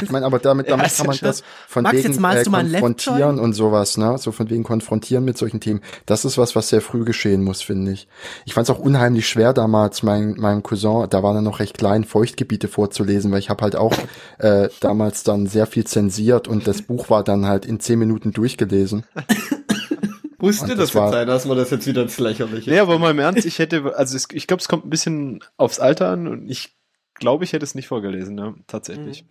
[0.01, 3.51] Ich meine, aber damit, damit Ja, kann man das von Max, wegen äh, konfrontieren und
[3.51, 4.17] sowas, ne?
[4.17, 5.81] So von wegen konfrontieren mit solchen Themen.
[6.05, 8.07] Das ist was, was sehr früh geschehen muss, finde ich.
[8.45, 11.77] Ich fand es auch unheimlich schwer damals, mein, meinem Cousin, da war er noch recht
[11.77, 13.93] klein, Feuchtgebiete vorzulesen, weil ich habe halt auch
[14.37, 18.31] äh, damals dann sehr viel zensiert und das Buch war dann halt in zehn Minuten
[18.31, 19.03] durchgelesen.
[20.47, 22.69] Musste das, das jetzt war- sein, dass man das jetzt wieder ins Lächerliche.
[22.71, 25.43] Nee, aber mal im Ernst, ich hätte, also es, ich glaube, es kommt ein bisschen
[25.57, 26.75] aufs Alter an und ich
[27.15, 28.55] glaube, ich hätte es nicht vorgelesen, ne?
[28.67, 29.25] Tatsächlich.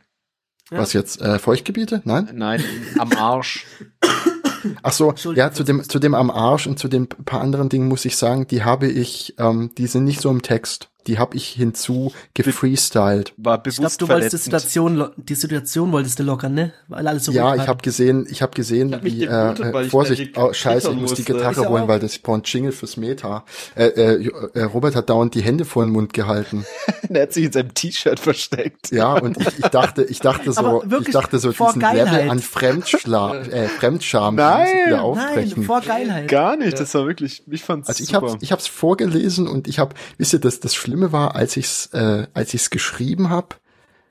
[0.70, 0.78] Ja.
[0.78, 2.02] Was jetzt, äh, Feuchtgebiete?
[2.04, 2.28] Nein?
[2.34, 2.62] Nein,
[2.98, 3.64] am Arsch.
[4.82, 7.86] Ach so, ja, zu dem, zu dem am Arsch und zu den paar anderen Dingen
[7.88, 10.90] muss ich sagen, die habe ich, ähm, die sind nicht so im Text.
[11.06, 13.32] Die habe ich hinzu gefreestylt.
[13.36, 14.38] War ich bewusst glaube, du wolltest die.
[14.38, 16.72] Situation, die Situation wolltest du lockern, ne?
[16.88, 17.66] Weil alles so ja, ruhig ich war.
[17.68, 20.90] habe gesehen, ich habe gesehen, Ich hab wie geblutet, weil äh, ich Vorsicht, oh, scheiße,
[20.90, 21.32] ich muss die musste.
[21.34, 23.44] Gitarre holen, auch- weil das ich brauche einen Jingle fürs Meta.
[23.74, 26.64] Äh, äh, äh, Robert hat dauernd die Hände vor den Mund gehalten.
[27.08, 28.90] er hat sich in seinem T-Shirt versteckt.
[28.92, 32.12] Ja, und ich, ich dachte, ich dachte so, ich dachte so diesen Geilheit.
[32.22, 35.62] Level an Fremdschla äh, Fremdscham Nein, ich Nein, aufbrechen.
[35.64, 36.28] vor Geilheit.
[36.28, 38.28] Gar nicht, das war wirklich, ich fand's Also ich super.
[38.28, 41.86] habe ich hab's vorgelesen und ich habe, wisst ihr, das das Schlimme war, als ich's
[41.92, 43.56] äh, als ich's geschrieben habe.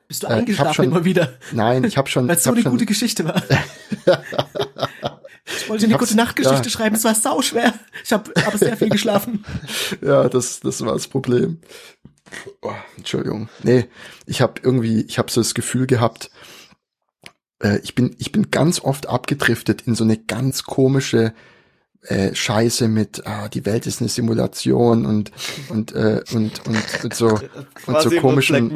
[0.08, 1.34] Bist du Äh, eingeschlafen schon- immer wieder?
[1.52, 3.42] Nein, ich habe schon Weil es so eine schon, gute Geschichte war.
[5.58, 6.70] Ich wollte eine gute Nachtgeschichte ja.
[6.70, 7.74] schreiben, es war sau schwer.
[8.04, 9.46] Ich habe aber sehr viel geschlafen.
[10.02, 11.60] Ja, das, das war das Problem.
[12.62, 13.50] Oh, Entschuldigung.
[13.64, 13.86] Nee,
[14.26, 16.32] ich habe irgendwie, ich habe so das Gefühl gehabt,
[17.62, 21.34] äh, ich bin, ich bin ganz oft abgedriftet in so eine ganz komische
[22.08, 25.32] äh, Scheiße mit, ah, die Welt ist eine Simulation und
[25.70, 27.28] und äh, und, und, und so
[27.88, 28.72] und so komischen,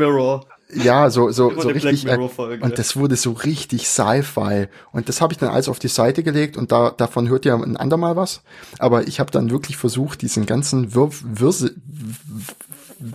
[0.71, 2.05] ja, so so so richtig.
[2.05, 2.17] Äh,
[2.61, 4.67] und das wurde so richtig Sci-Fi.
[4.91, 7.55] Und das habe ich dann alles auf die Seite gelegt und da, davon hört ihr
[7.55, 8.41] ein andermal was.
[8.77, 11.73] Aber ich habe dann wirklich versucht, diesen ganzen Wirr, Wirse,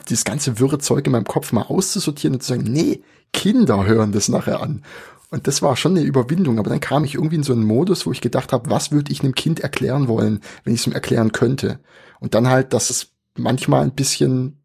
[0.09, 4.13] dieses ganze wirre Zeug in meinem Kopf mal auszusortieren und zu sagen, nee, Kinder hören
[4.13, 4.83] das nachher an.
[5.31, 8.07] Und das war schon eine Überwindung, aber dann kam ich irgendwie in so einen Modus,
[8.07, 10.93] wo ich gedacht habe, was würde ich einem Kind erklären wollen, wenn ich es ihm
[10.93, 11.81] erklären könnte.
[12.21, 14.59] Und dann halt, dass es manchmal ein bisschen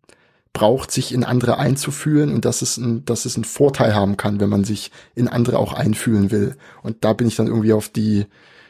[0.54, 4.40] braucht, sich in andere einzufühlen und dass es, ein, dass es einen Vorteil haben kann,
[4.40, 6.56] wenn man sich in andere auch einfühlen will.
[6.84, 8.26] Und da bin ich dann irgendwie auf die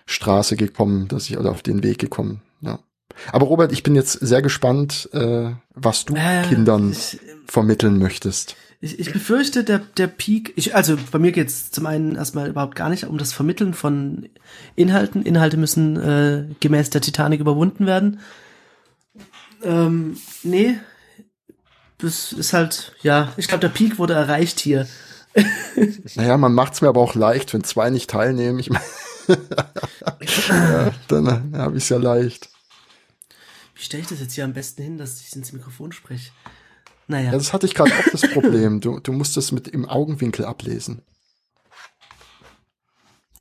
[0.05, 2.41] Straße gekommen, dass ich oder auf den Weg gekommen.
[2.61, 2.79] Ja.
[3.31, 8.55] Aber Robert, ich bin jetzt sehr gespannt, äh, was du Äh, Kindern ich- vermitteln möchtest.
[8.81, 12.75] Ich, ich befürchte, der, der Peak, ich, also bei mir geht's zum einen erstmal überhaupt
[12.75, 14.29] gar nicht um das Vermitteln von
[14.75, 15.23] Inhalten.
[15.23, 18.21] Inhalte müssen äh, gemäß der Titanic überwunden werden.
[19.63, 20.77] Ähm, nee,
[21.97, 24.87] das ist halt, ja, ich glaube, der Peak wurde erreicht hier.
[26.15, 28.59] Naja, man macht's mir aber auch leicht, wenn zwei nicht teilnehmen.
[28.59, 28.81] Ich mein,
[30.49, 32.49] ja, dann habe ich's ja leicht.
[33.75, 36.31] Wie stelle ich das jetzt hier am besten hin, dass ich ins Mikrofon spreche?
[37.09, 38.81] Naja, Ja, das hatte ich gerade auch das Problem.
[38.81, 41.01] Du, du musst das mit im Augenwinkel ablesen.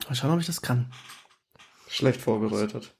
[0.07, 0.91] mal schauen, ob ich das kann.
[1.87, 2.95] Schlecht vorbereitet.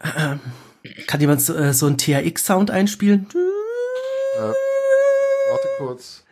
[0.00, 3.26] Kann jemand so, äh, so einen THX-Sound einspielen?
[4.34, 6.24] Warte kurz.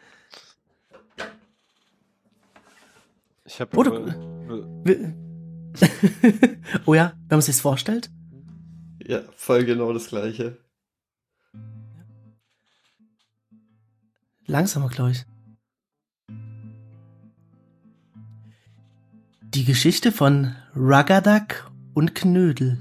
[3.46, 3.74] Ich habe
[4.84, 5.14] Wi-
[6.86, 8.10] oh ja, wenn man sich's vorstellt.
[9.02, 10.58] Ja, voll genau das gleiche.
[14.48, 15.26] Langsamer, glaube ich.
[19.54, 22.78] Die Geschichte von Ragadak und Knödel.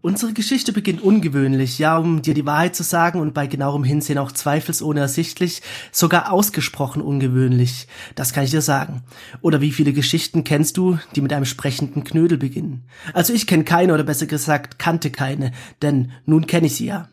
[0.00, 4.18] Unsere Geschichte beginnt ungewöhnlich, ja, um dir die Wahrheit zu sagen und bei genauerem Hinsehen
[4.18, 5.62] auch zweifelsohne ersichtlich,
[5.92, 7.86] sogar ausgesprochen ungewöhnlich.
[8.14, 9.02] Das kann ich dir sagen.
[9.40, 12.84] Oder wie viele Geschichten kennst du, die mit einem sprechenden Knödel beginnen?
[13.14, 17.08] Also ich kenne keine oder besser gesagt kannte keine, denn nun kenne ich sie ja.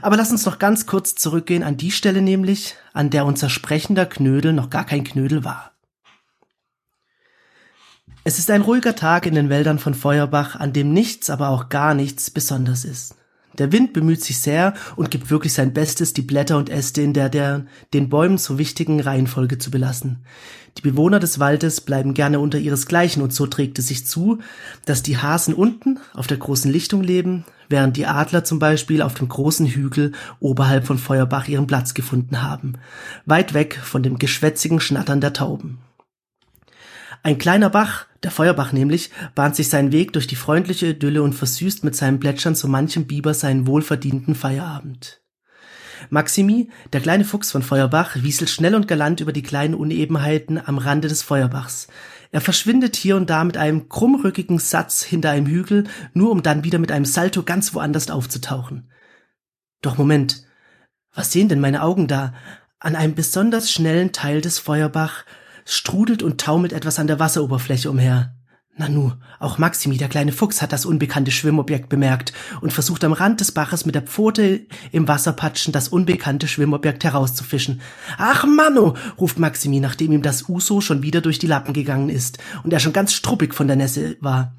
[0.00, 4.06] Aber lass uns noch ganz kurz zurückgehen an die Stelle nämlich, an der unser sprechender
[4.06, 5.72] Knödel noch gar kein Knödel war.
[8.24, 11.68] Es ist ein ruhiger Tag in den Wäldern von Feuerbach, an dem nichts, aber auch
[11.68, 13.16] gar nichts besonders ist.
[13.58, 17.12] Der Wind bemüht sich sehr und gibt wirklich sein Bestes, die Blätter und Äste in
[17.12, 20.24] der, der den Bäumen so wichtigen Reihenfolge zu belassen.
[20.78, 24.38] Die Bewohner des Waldes bleiben gerne unter ihresgleichen und so trägt es sich zu,
[24.86, 29.14] dass die Hasen unten auf der großen Lichtung leben, während die Adler zum Beispiel auf
[29.14, 32.74] dem großen Hügel oberhalb von Feuerbach ihren Platz gefunden haben,
[33.26, 35.78] weit weg von dem geschwätzigen Schnattern der Tauben.
[37.24, 41.34] Ein kleiner Bach, der Feuerbach nämlich, bahnt sich seinen Weg durch die freundliche Idylle und
[41.34, 45.20] versüßt mit seinem Plätschern so manchem Biber seinen wohlverdienten Feierabend.
[46.10, 50.78] Maximi, der kleine Fuchs von Feuerbach, wieselt schnell und galant über die kleinen Unebenheiten am
[50.78, 51.86] Rande des Feuerbachs.
[52.32, 56.64] Er verschwindet hier und da mit einem krummrückigen Satz hinter einem Hügel, nur um dann
[56.64, 58.90] wieder mit einem Salto ganz woanders aufzutauchen.
[59.82, 60.46] Doch Moment,
[61.14, 62.32] was sehen denn meine Augen da?
[62.78, 65.24] An einem besonders schnellen Teil des Feuerbach
[65.66, 68.34] strudelt und taumelt etwas an der Wasseroberfläche umher.
[68.74, 72.32] Nanu, auch Maximi, der kleine Fuchs, hat das unbekannte Schwimmobjekt bemerkt
[72.62, 77.82] und versucht am Rand des Baches mit der Pfote im Wasserpatschen das unbekannte Schwimmobjekt herauszufischen.
[78.16, 82.38] Ach Manno, ruft Maximi, nachdem ihm das Uso schon wieder durch die Lappen gegangen ist
[82.64, 84.54] und er schon ganz struppig von der Nässe war.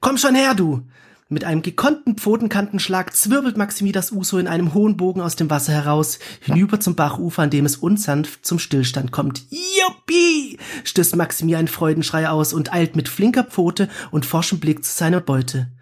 [0.00, 0.86] Komm schon her, du!
[1.32, 5.72] Mit einem gekonnten Pfotenkantenschlag zwirbelt Maximi das Uso in einem hohen Bogen aus dem Wasser
[5.72, 9.46] heraus, hinüber zum Bachufer, an dem es unsanft zum Stillstand kommt.
[9.48, 10.58] Juppie!
[10.84, 15.22] stößt Maximi einen Freudenschrei aus und eilt mit flinker Pfote und forschem Blick zu seiner
[15.22, 15.72] Beute.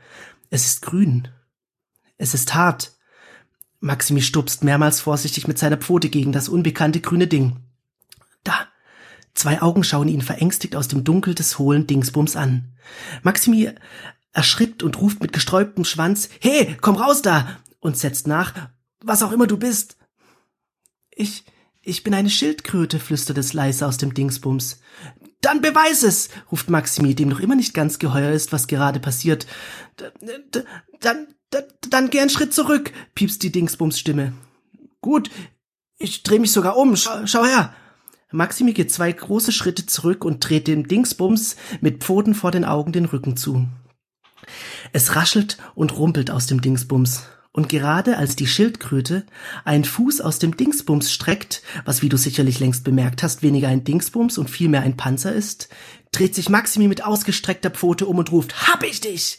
[0.51, 1.27] Es ist grün.
[2.17, 2.93] Es ist hart.
[3.81, 7.57] Maximi stupst mehrmals vorsichtig mit seiner Pfote gegen das unbekannte grüne Ding.
[8.45, 8.55] Da!
[9.35, 12.73] Zwei Augen schauen ihn verängstigt aus dem Dunkel des hohlen Dingsbums an.
[13.23, 13.71] Maximi
[14.33, 17.61] erschrickt und ruft mit gesträubtem Schwanz, Hey, komm raus da!
[17.81, 18.55] und setzt nach,
[19.03, 19.97] was auch immer du bist.
[21.11, 21.45] Ich,
[21.83, 24.81] ich bin eine Schildkröte, flüstert es leise aus dem Dingsbums.
[25.41, 29.47] Dann beweis es, ruft Maximi, dem noch immer nicht ganz geheuer ist, was gerade passiert.
[29.97, 30.13] Dann,
[31.01, 31.27] dann,
[31.89, 34.35] dann, geh einen Schritt zurück, piepst die Dingsbums Stimme.
[35.01, 35.31] Gut,
[35.99, 37.75] ich dreh mich sogar um, schau, schau her.
[38.33, 42.93] Maximi geht zwei große Schritte zurück und dreht dem Dingsbums mit Pfoten vor den Augen
[42.93, 43.67] den Rücken zu.
[44.93, 47.25] Es raschelt und rumpelt aus dem Dingsbums.
[47.53, 49.27] Und gerade als die Schildkröte
[49.65, 53.83] einen Fuß aus dem Dingsbums streckt, was wie du sicherlich längst bemerkt hast, weniger ein
[53.83, 55.69] Dingsbums und vielmehr ein Panzer ist,
[56.13, 59.39] dreht sich Maximi mit ausgestreckter Pfote um und ruft, Hab ich dich!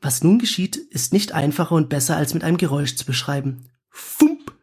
[0.00, 3.70] Was nun geschieht, ist nicht einfacher und besser als mit einem Geräusch zu beschreiben.
[3.88, 4.54] Fump!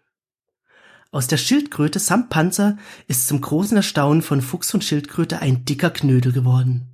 [1.12, 5.90] Aus der Schildkröte samt Panzer ist zum großen Erstaunen von Fuchs und Schildkröte ein dicker
[5.90, 6.91] Knödel geworden.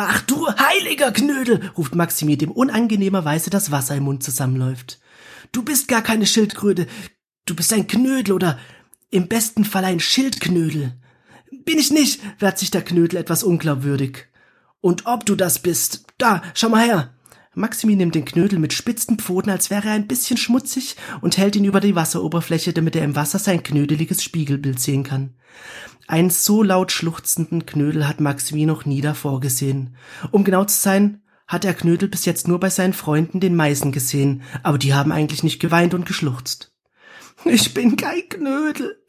[0.00, 5.00] Ach du heiliger Knödel, ruft Maximi, dem unangenehmerweise das Wasser im Mund zusammenläuft.
[5.50, 6.86] Du bist gar keine Schildkröte,
[7.46, 8.60] du bist ein Knödel oder
[9.10, 10.92] im besten Fall ein Schildknödel.
[11.64, 14.28] Bin ich nicht, wehrt sich der Knödel etwas unglaubwürdig.
[14.80, 17.12] Und ob du das bist, da, schau mal her.
[17.58, 21.56] Maximi nimmt den Knödel mit spitzen Pfoten, als wäre er ein bisschen schmutzig, und hält
[21.56, 25.34] ihn über die Wasseroberfläche, damit er im Wasser sein knödeliges Spiegelbild sehen kann.
[26.06, 29.96] Einen so laut schluchzenden Knödel hat Maximi noch nie davor gesehen.
[30.30, 33.92] Um genau zu sein, hat er Knödel bis jetzt nur bei seinen Freunden den Meisen
[33.92, 36.72] gesehen, aber die haben eigentlich nicht geweint und geschluchzt.
[37.44, 39.02] Ich bin kein Knödel.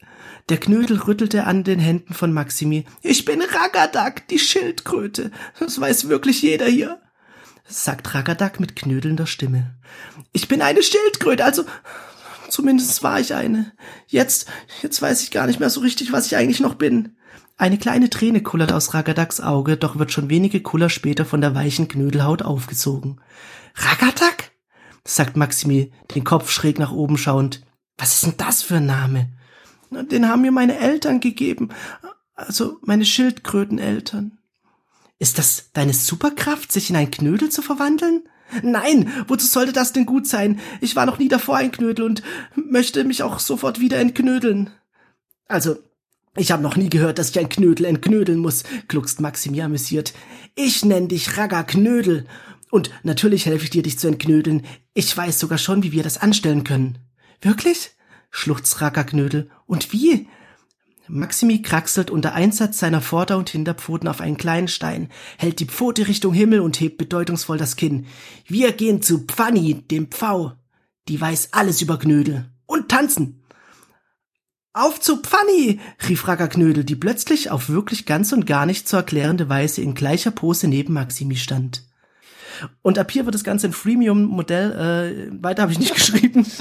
[0.48, 2.84] Der Knödel rüttelte an den Händen von Maximi.
[3.02, 5.30] Ich bin Ragadak, die Schildkröte.
[5.58, 7.00] Das weiß wirklich jeder hier,
[7.70, 9.76] sagt Ragadak mit knödelnder Stimme.
[10.32, 11.64] Ich bin eine Schildkröte, also
[12.50, 13.72] Zumindest war ich eine.
[14.08, 14.48] Jetzt,
[14.82, 17.16] jetzt weiß ich gar nicht mehr so richtig, was ich eigentlich noch bin.
[17.56, 21.54] Eine kleine Träne kullert aus Ragadaks Auge, doch wird schon wenige Kuller später von der
[21.54, 23.20] weichen Knödelhaut aufgezogen.
[23.74, 24.50] Ragadak?
[25.04, 27.62] sagt Maximi, den Kopf schräg nach oben schauend.
[27.96, 29.30] Was ist denn das für ein Name?
[29.90, 31.70] Den haben mir meine Eltern gegeben.
[32.34, 34.38] Also meine Schildkröteneltern.
[35.20, 38.22] Ist das deine Superkraft, sich in ein Knödel zu verwandeln?
[38.62, 40.58] Nein, wozu sollte das denn gut sein?
[40.80, 42.22] Ich war noch nie davor ein Knödel und
[42.56, 44.70] möchte mich auch sofort wieder entknödeln.
[45.46, 45.76] Also,
[46.36, 50.14] ich habe noch nie gehört, dass ich ein Knödel entknödeln muss, gluckst Maximi amüsiert.
[50.54, 52.26] Ich nenn dich Ragga Knödel.
[52.70, 54.64] Und natürlich helfe ich dir, dich zu entknödeln.
[54.94, 56.98] Ich weiß sogar schon, wie wir das anstellen können.
[57.42, 57.90] Wirklich?
[58.30, 59.50] schluchzt Ragga Knödel.
[59.66, 60.28] Und wie?
[61.12, 66.06] Maximi kraxelt unter Einsatz seiner Vorder- und Hinterpfoten auf einen kleinen Stein, hält die Pfote
[66.06, 68.06] Richtung Himmel und hebt bedeutungsvoll das Kinn.
[68.46, 70.52] Wir gehen zu Pfanni, dem Pfau.
[71.08, 72.46] Die weiß alles über Knödel.
[72.66, 73.42] Und tanzen.
[74.72, 78.96] Auf zu Pfanni, rief Racker Knödel, die plötzlich auf wirklich ganz und gar nicht zu
[78.96, 81.82] erklärende Weise in gleicher Pose neben Maximi stand.
[82.82, 85.30] Und ab hier wird das Ganze ein Freemium-Modell.
[85.32, 86.46] Äh, weiter habe ich nicht geschrieben.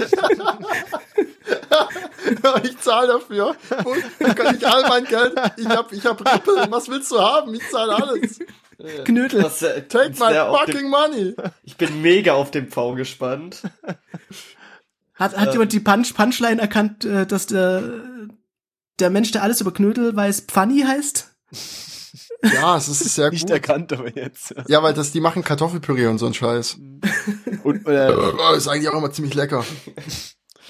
[2.64, 3.56] ich zahle dafür.
[4.20, 5.34] Dann kann ich all mein Geld.
[5.58, 6.68] Ich hab, ich hab Rippe.
[6.70, 7.54] Was willst du haben?
[7.54, 8.40] Ich zahle alles.
[9.06, 9.42] Knödel.
[9.42, 11.36] Das, äh, Take my fucking dem- money.
[11.64, 13.64] Ich bin mega auf den Pfau gespannt.
[15.16, 17.84] Hat, hat jemand die Punch, Punchline erkannt, äh, dass der,
[19.00, 21.30] der Mensch, der alles über Knödel weiß, Pfanni heißt?
[22.54, 23.52] Ja, es ist sehr Nicht gut.
[23.52, 24.56] erkannt, aber jetzt.
[24.70, 26.78] Ja, weil das, die machen Kartoffelpüree und so ein Scheiß.
[27.64, 28.14] Und äh,
[28.50, 29.66] Oh, ist eigentlich auch immer ziemlich lecker.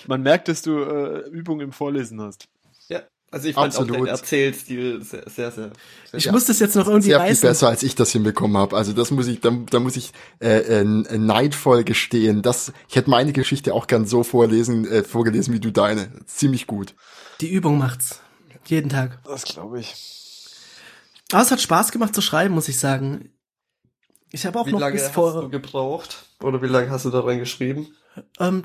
[0.09, 2.47] Man merkt, dass du äh, Übung im Vorlesen hast.
[2.89, 3.97] Ja, also ich fand auch Absolut.
[3.97, 5.51] den Erzählstil sehr, sehr, sehr.
[5.51, 5.71] sehr
[6.13, 6.31] Ich Ja.
[6.31, 7.47] muss das jetzt noch irgendwie Sehr viel reißen.
[7.47, 8.75] besser, als ich das hinbekommen habe.
[8.75, 12.41] Also das muss ich, da, da muss ich äh, äh, neidvoll gestehen.
[12.41, 16.09] Das, ich hätte meine Geschichte auch gern so vorlesen, äh, vorgelesen wie du deine.
[16.25, 16.95] Ziemlich gut.
[17.39, 18.19] Die Übung macht's.
[18.65, 19.19] Jeden Tag.
[19.23, 19.93] Das glaube ich.
[21.31, 23.29] Aber es hat Spaß gemacht zu schreiben, muss ich sagen.
[24.31, 26.25] Ich habe auch Wie noch lange bis hast vor du gebraucht?
[26.41, 27.87] Oder wie lange hast du daran geschrieben?
[28.39, 28.63] ähm,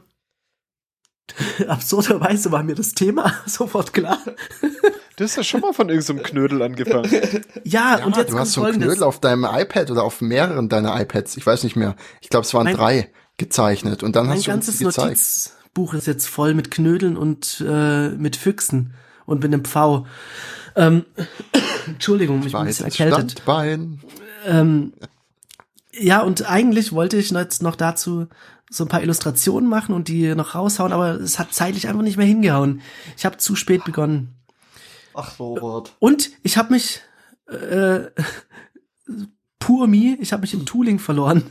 [1.68, 4.18] Absurderweise war mir das Thema sofort klar.
[5.16, 7.10] Du hast ja schon mal von irgendeinem Knödel angefangen.
[7.64, 8.88] Ja, und jetzt du hast so einen folgendes.
[8.88, 11.96] Knödel auf deinem iPad oder auf mehreren deiner iPads, ich weiß nicht mehr.
[12.20, 14.84] Ich glaube, es waren Mein- drei gezeichnet und dann Mein hast du uns ganzes die
[14.84, 15.08] gezeigt.
[15.08, 18.94] Notizbuch ist jetzt voll mit Knödeln und äh, mit Füchsen
[19.26, 20.06] und mit einem Pfau.
[20.76, 21.04] Ähm,
[21.86, 23.32] Entschuldigung, ich bin ein bisschen erkältet.
[23.32, 24.00] Standbein.
[24.46, 24.92] Ähm,
[25.92, 28.26] ja, und eigentlich wollte ich jetzt noch dazu
[28.74, 32.16] so ein paar Illustrationen machen und die noch raushauen, aber es hat zeitlich einfach nicht
[32.16, 32.80] mehr hingehauen.
[33.16, 34.34] Ich habe zu spät begonnen.
[35.14, 35.94] Ach, Robert.
[36.00, 37.00] Und ich habe mich
[37.46, 38.10] äh,
[39.60, 41.44] pur me, ich habe mich im Tooling verloren.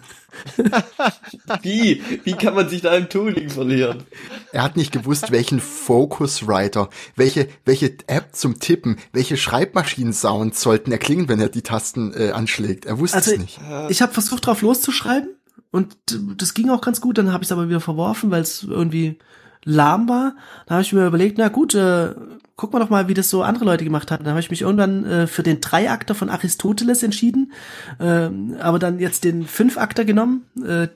[1.61, 2.01] Wie?
[2.23, 4.03] Wie kann man sich da im Tooling verlieren?
[4.51, 11.29] Er hat nicht gewusst, welchen Focuswriter, welche, welche App zum Tippen, welche Schreibmaschinen-Sounds sollten erklingen,
[11.29, 12.85] wenn er die Tasten äh, anschlägt.
[12.85, 13.59] Er wusste Also es nicht.
[13.89, 15.29] ich habe versucht drauf loszuschreiben
[15.71, 15.97] und
[16.37, 19.17] das ging auch ganz gut, dann habe ich es aber wieder verworfen, weil es irgendwie
[19.63, 20.35] lahm war.
[20.65, 22.13] Da habe ich mir überlegt, na gut, äh,
[22.55, 24.23] guck mal doch mal, wie das so andere Leute gemacht hatten.
[24.23, 27.53] Da habe ich mich irgendwann äh, für den Dreiakter von Aristoteles entschieden,
[27.99, 30.89] ähm, aber dann jetzt den Fünfakter genommen äh,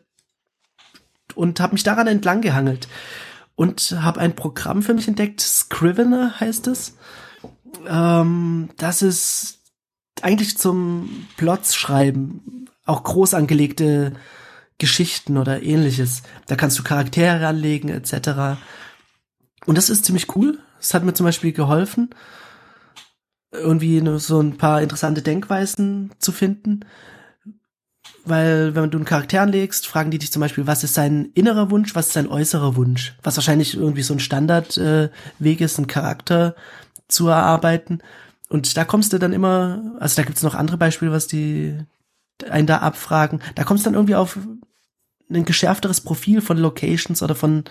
[1.36, 2.88] und habe mich daran entlang gehangelt
[3.55, 6.95] und habe ein Programm für mich entdeckt, Scrivener heißt es.
[7.88, 9.60] Ähm, das ist
[10.22, 14.14] eigentlich zum Plots schreiben, auch groß angelegte
[14.78, 16.23] Geschichten oder ähnliches.
[16.45, 18.59] Da kannst du Charaktere anlegen etc.
[19.65, 20.59] Und das ist ziemlich cool.
[20.80, 22.11] Es hat mir zum Beispiel geholfen,
[23.51, 26.82] irgendwie nur so ein paar interessante Denkweisen zu finden.
[28.25, 31.71] Weil, wenn du einen Charakter anlegst, fragen die dich zum Beispiel, was ist sein innerer
[31.71, 33.17] Wunsch, was ist sein äußerer Wunsch?
[33.23, 36.55] Was wahrscheinlich irgendwie so ein Standardweg äh, ist, einen Charakter
[37.07, 37.99] zu erarbeiten.
[38.49, 41.78] Und da kommst du dann immer, also da gibt's noch andere Beispiele, was die
[42.49, 43.41] einen da abfragen.
[43.55, 44.38] Da kommst du dann irgendwie auf
[45.30, 47.65] ein geschärfteres Profil von Locations oder von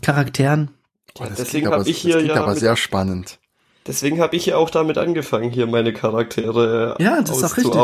[0.00, 0.70] Charakteren.
[1.14, 3.38] Boah, das deswegen klingt aber, hab ich hier das klingt ja aber mit- sehr spannend.
[3.86, 7.74] Deswegen habe ich ja auch damit angefangen, hier meine Charaktere Ja, das ist auch richtig.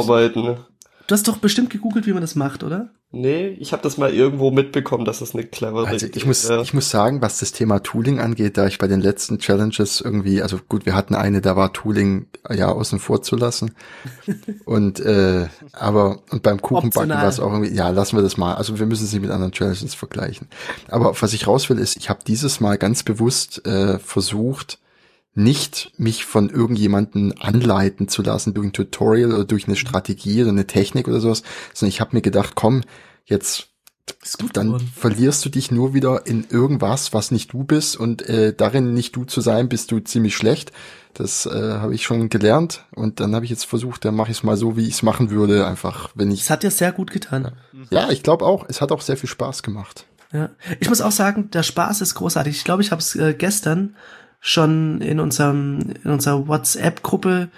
[1.09, 2.91] Du hast doch bestimmt gegoogelt, wie man das macht, oder?
[3.11, 6.63] Nee, ich habe das mal irgendwo mitbekommen, dass es eine clevere Also ich muss, ist.
[6.63, 10.43] ich muss sagen, was das Thema Tooling angeht, da ich bei den letzten Challenges irgendwie,
[10.43, 13.75] also gut, wir hatten eine, da war Tooling ja außen vor zu lassen.
[14.67, 18.57] Und äh, aber und beim Kuchenbacken war es auch irgendwie, ja, lassen wir das mal.
[18.57, 20.47] Also wir müssen es nicht mit anderen Challenges vergleichen.
[20.89, 24.79] Aber was ich raus will, ist, ich habe dieses Mal ganz bewusst äh, versucht,
[25.39, 30.51] nicht mich von irgendjemanden anleiten zu lassen durch ein Tutorial oder durch eine Strategie oder
[30.51, 32.83] eine Technik oder sowas, sondern ich habe mir gedacht, komm,
[33.25, 33.69] jetzt
[34.23, 34.93] Ist gut dann geworden.
[34.95, 39.15] verlierst du dich nur wieder in irgendwas, was nicht du bist und äh, darin nicht
[39.15, 40.73] du zu sein, bist du ziemlich schlecht.
[41.15, 44.39] Das äh, habe ich schon gelernt und dann habe ich jetzt versucht, dann mache ich
[44.39, 46.91] es mal so, wie ich es machen würde, einfach, wenn ich Das hat dir sehr
[46.93, 47.53] gut getan.
[47.91, 50.05] ja, ich glaube auch, es hat auch sehr viel Spaß gemacht.
[50.33, 50.51] Ja.
[50.81, 52.57] Ich muss auch sagen, der Spaß ist großartig.
[52.57, 53.95] Ich glaube, ich habe es äh, gestern
[54.41, 57.49] schon in unserem in unserer WhatsApp-Gruppe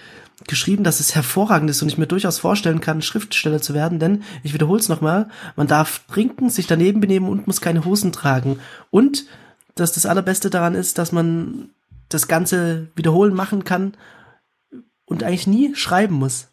[0.47, 4.23] geschrieben, dass es hervorragend ist und ich mir durchaus vorstellen kann, Schriftsteller zu werden, denn
[4.43, 8.59] ich wiederhole es nochmal, man darf trinken, sich daneben benehmen und muss keine Hosen tragen.
[8.91, 9.27] Und
[9.75, 11.71] dass das Allerbeste daran ist, dass man
[12.09, 13.95] das Ganze wiederholen machen kann
[15.05, 16.50] und eigentlich nie schreiben muss.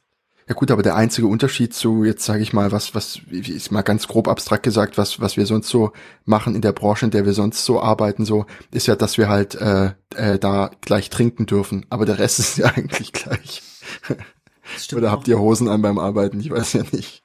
[0.48, 3.72] Ja gut, aber der einzige Unterschied zu jetzt sage ich mal, was was wie ist
[3.72, 5.92] mal ganz grob abstrakt gesagt, was was wir sonst so
[6.24, 9.28] machen in der Branche, in der wir sonst so arbeiten, so ist ja, dass wir
[9.28, 11.86] halt äh, äh, da gleich trinken dürfen.
[11.90, 13.62] Aber der Rest ist ja eigentlich gleich.
[14.96, 16.40] Oder habt ihr Hosen an beim Arbeiten?
[16.40, 17.24] Ich weiß ja nicht.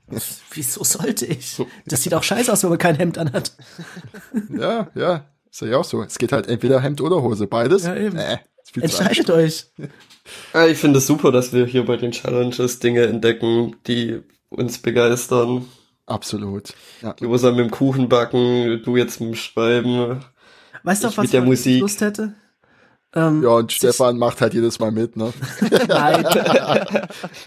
[0.53, 1.61] Wieso sollte ich?
[1.87, 3.53] Das sieht auch scheiße aus, wenn man kein Hemd anhat.
[4.49, 6.03] Ja, ja, ist ja auch so.
[6.03, 7.85] Es geht halt entweder Hemd oder Hose, beides.
[7.85, 8.19] Ja, eben.
[8.65, 9.67] Zu Entscheidet euch.
[10.55, 14.79] Ja, ich finde es super, dass wir hier bei den Challenges Dinge entdecken, die uns
[14.79, 15.67] begeistern.
[16.07, 16.75] Absolut.
[17.01, 17.15] Ja.
[17.23, 20.25] Rosa mit dem Kuchen backen, du jetzt mit dem Schreiben.
[20.83, 21.81] Weißt du, Ich auf was mit der ich Musik.
[21.81, 22.35] Lust hätte?
[23.15, 25.33] Ähm, ja, und Stefan macht halt jedes Mal mit, ne?
[25.87, 26.25] Nein,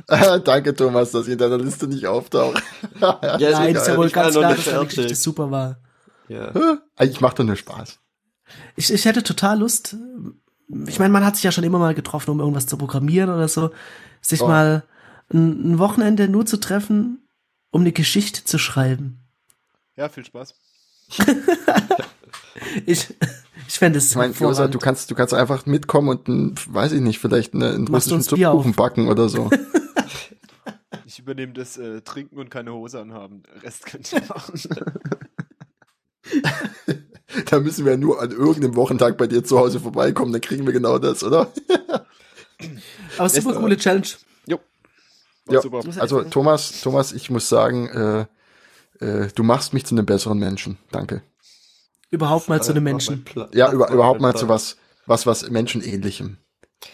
[0.44, 2.62] Danke, Thomas, dass ihr in deiner Liste nicht auftaucht.
[3.02, 3.20] Ja,
[3.52, 5.80] nein, ist ja wohl ich ganz klar, dass deine Geschichte super war.
[6.28, 6.52] Ja.
[7.02, 8.00] Ich mach doch nur Spaß.
[8.76, 9.96] Ich, ich hätte total Lust.
[10.88, 13.48] Ich meine, man hat sich ja schon immer mal getroffen, um irgendwas zu programmieren oder
[13.48, 13.72] so.
[14.22, 14.48] Sich Oh.
[14.48, 14.84] mal
[15.32, 17.20] ein, ein Wochenende nur zu treffen,
[17.72, 19.20] um eine Geschichte zu schreiben.
[19.96, 20.56] Ja, viel Spaß.
[22.86, 23.14] Ich,
[23.68, 26.94] ich fände es Ich meine, Josa, du kannst, du kannst einfach mitkommen und, ein, weiß
[26.94, 28.76] ich nicht, vielleicht eine, einen russischen uns Bier Kuchen auf?
[28.76, 29.50] backen oder so.
[31.08, 33.44] Ich übernehme das äh, Trinken und keine Hose anhaben.
[33.44, 34.60] Den Rest könnt ihr machen.
[37.50, 40.74] da müssen wir nur an irgendeinem Wochentag bei dir zu Hause vorbeikommen, dann kriegen wir
[40.74, 41.52] genau das, oder?
[43.18, 44.08] Aber super coole Challenge.
[44.48, 44.60] jo.
[45.50, 45.82] Ja, super.
[45.98, 46.24] also.
[46.24, 50.78] Thomas, Thomas, ich muss sagen, äh, äh, du machst mich zu einem besseren Menschen.
[50.92, 51.22] Danke.
[52.10, 53.26] Überhaupt mal zu einem Menschen.
[53.54, 56.38] Ja, über, überhaupt mal zu was, was, was Menschenähnlichem.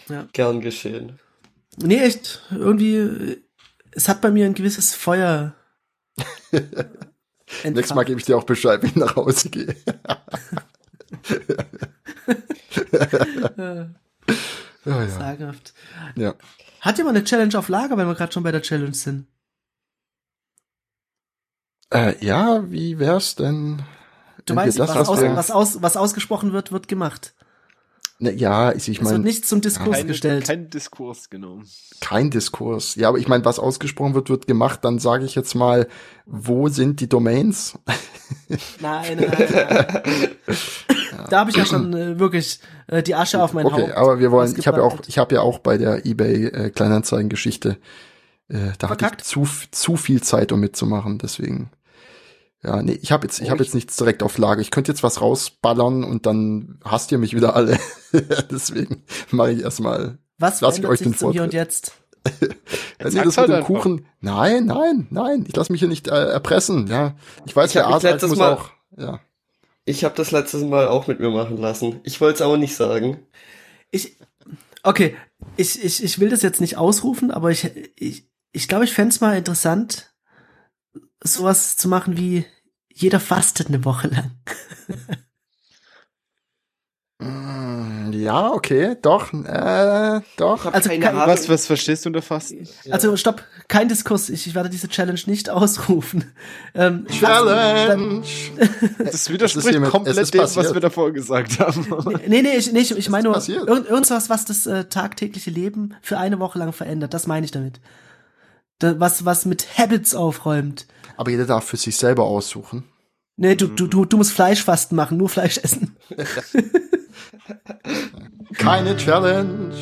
[0.08, 0.26] Ja.
[0.32, 1.18] Gern geschehen.
[1.76, 2.42] Nee, echt.
[2.50, 3.42] Irgendwie,
[3.92, 5.54] es hat bei mir ein gewisses Feuer.
[7.64, 9.76] Nächstes Mal gebe ich dir auch Bescheid, wenn ich nach Hause gehe.
[14.84, 15.08] Äh, ja.
[15.08, 15.74] Sagenhaft.
[16.16, 16.34] ja.
[16.80, 19.26] Hat jemand eine Challenge auf Lager, wenn wir gerade schon bei der Challenge sind?
[21.90, 23.82] Äh, ja, wie wär's denn?
[24.46, 27.34] Du das, was, aus, was, aus, was ausgesprochen wird, wird gemacht.
[28.22, 30.44] Ne, ja, ich, ich Es wird meine, nichts zum Diskurs Keine, gestellt.
[30.46, 31.66] kein Diskurs genommen.
[32.00, 32.94] kein Diskurs.
[32.94, 34.84] Ja, aber ich meine, was ausgesprochen wird, wird gemacht.
[34.84, 35.88] Dann sage ich jetzt mal,
[36.24, 37.76] wo sind die Domains?
[38.80, 40.28] Nein, nein, nein.
[41.30, 43.96] Da habe ich ja schon äh, wirklich äh, die Asche auf mein okay, Haupt.
[43.96, 46.70] aber wir wollen, ich habe ja auch, ich habe ja auch bei der eBay äh,
[46.70, 47.78] Kleinanzeigen-Geschichte,
[48.48, 49.22] äh, da hatte Verkackt?
[49.22, 51.18] ich zu, zu viel Zeit, um mitzumachen.
[51.18, 51.70] Deswegen,
[52.64, 54.60] ja, nee, ich habe jetzt, ich Oh, habe jetzt nichts direkt auf Lager.
[54.60, 57.78] Ich könnte jetzt was rausballern und dann hasst ihr mich wieder alle.
[58.50, 60.18] deswegen mache ich erstmal.
[60.38, 61.54] Was lass ich euch den zum Hier und Vortritt.
[61.54, 61.92] Jetzt?
[63.00, 63.66] Jetzt nee, das halt mit dem einfach.
[63.66, 64.06] Kuchen.
[64.20, 65.44] Nein, nein, nein.
[65.48, 66.86] Ich lasse mich hier nicht äh, erpressen.
[66.86, 68.70] Ja, ich weiß, Ich der Arzt muss Mal- auch.
[68.96, 69.18] Ja,
[69.84, 72.00] Ich habe das letztes Mal auch mit mir machen lassen.
[72.04, 73.18] Ich wollte es aber nicht sagen.
[73.90, 74.16] Ich,
[74.84, 75.16] okay,
[75.56, 79.20] ich, ich, ich will das jetzt nicht ausrufen, aber ich, ich, ich glaube, ich fänd's
[79.20, 80.11] mal interessant,
[81.24, 82.44] sowas zu machen wie
[82.92, 84.32] jeder fastet eine Woche lang.
[87.18, 90.66] Mm, ja, okay, doch, äh, doch.
[90.72, 91.16] Also keine kein-.
[91.16, 92.66] Was, was verstehst du unter Fasten?
[92.90, 94.28] Also stopp, kein Diskurs.
[94.28, 96.24] Ich, ich werde diese Challenge nicht ausrufen.
[96.74, 98.24] Ähm, dann- Challenge.
[98.98, 100.56] Das widerspricht es komplett dem, passiert.
[100.56, 101.86] was wir davor gesagt haben.
[102.26, 103.68] Nee, nee, ich, nee, ich, ich meine nur passiert?
[103.68, 107.14] irgend, irgendwas, was das äh, tagtägliche Leben für eine Woche lang verändert.
[107.14, 107.80] Das meine ich damit.
[108.80, 110.86] Da, was, was mit Habits aufräumt.
[111.16, 112.84] Aber jeder darf für sich selber aussuchen.
[113.36, 115.96] Nee, du, du, du, du musst Fleischfasten machen, nur Fleisch essen.
[118.54, 119.74] Keine Challenge.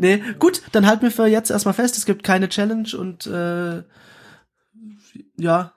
[0.00, 3.82] Nee, gut, dann halten wir für jetzt erstmal fest, es gibt keine Challenge und äh,
[5.36, 5.72] ja,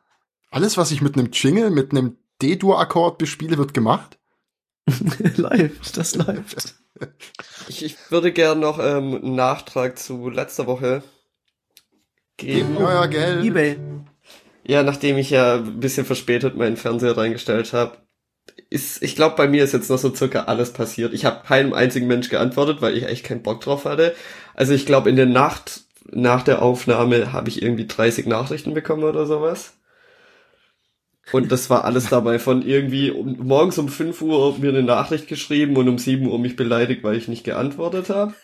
[0.51, 4.19] Alles, was ich mit einem Jingle, mit einem D-Dur-Akkord bespiele, wird gemacht.
[5.37, 6.75] läuft, das läuft.
[7.67, 11.01] Ich, ich würde gern noch ähm, einen Nachtrag zu letzter Woche
[12.37, 12.75] geben.
[12.77, 13.43] Ja, ja, Geld.
[13.43, 13.79] Ebay.
[14.63, 17.97] Ja, nachdem ich ja ein bisschen verspätet meinen Fernseher reingestellt habe,
[18.69, 21.13] ist, ich glaube, bei mir ist jetzt noch so circa alles passiert.
[21.13, 24.15] Ich habe keinem einzigen Mensch geantwortet, weil ich echt keinen Bock drauf hatte.
[24.53, 29.03] Also ich glaube, in der Nacht nach der Aufnahme habe ich irgendwie 30 Nachrichten bekommen
[29.03, 29.73] oder sowas.
[31.31, 35.27] Und das war alles dabei von irgendwie um, morgens um 5 Uhr mir eine Nachricht
[35.27, 38.33] geschrieben und um 7 Uhr mich beleidigt, weil ich nicht geantwortet habe.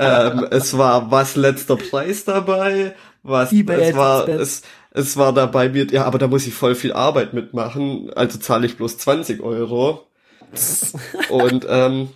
[0.00, 5.86] ähm, es war was letzter Preis dabei, was es war es, es war dabei mir,
[5.90, 10.06] ja, aber da muss ich voll viel Arbeit mitmachen, also zahle ich bloß 20 Euro.
[11.28, 12.08] und ähm,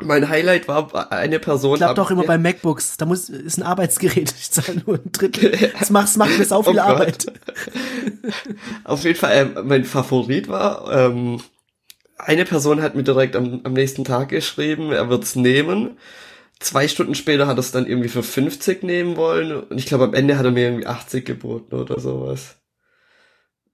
[0.00, 1.76] mein Highlight war eine Person.
[1.76, 2.96] Klappt auch immer bei MacBooks.
[2.96, 4.34] Da muss, ist ein Arbeitsgerät.
[4.36, 5.72] Ich zahle nur ein Drittel.
[5.78, 6.82] Das macht, das macht mir sau viel Oh.
[6.82, 7.26] Arbeit.
[8.84, 11.40] Auf jeden Fall, äh, mein Favorit war, ähm,
[12.18, 15.96] eine Person hat mir direkt am, am nächsten Tag geschrieben, er wird's nehmen.
[16.64, 20.04] Zwei Stunden später hat er es dann irgendwie für 50 nehmen wollen und ich glaube
[20.04, 22.56] am Ende hat er mir irgendwie 80 geboten oder sowas.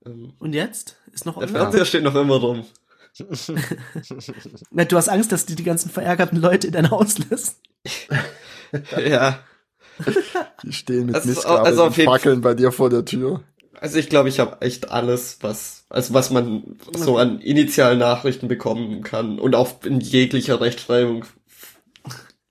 [0.05, 0.97] Ähm, Und jetzt?
[1.13, 1.61] Ist noch der online?
[1.61, 2.65] Fernseher steht noch immer rum.
[4.71, 7.61] Na, Du hast Angst, dass die die ganzen verärgerten Leute in dein Haus lässt.
[8.97, 9.39] ja,
[10.65, 13.43] Die stehen mit Also- Mistgabeln also und Fackeln bei dir vor der Tür.
[13.81, 18.49] also ich glaube, ich habe echt alles, was also was man so an initialen Nachrichten
[18.49, 21.25] bekommen kann und auch in jeglicher Rechtschreibung.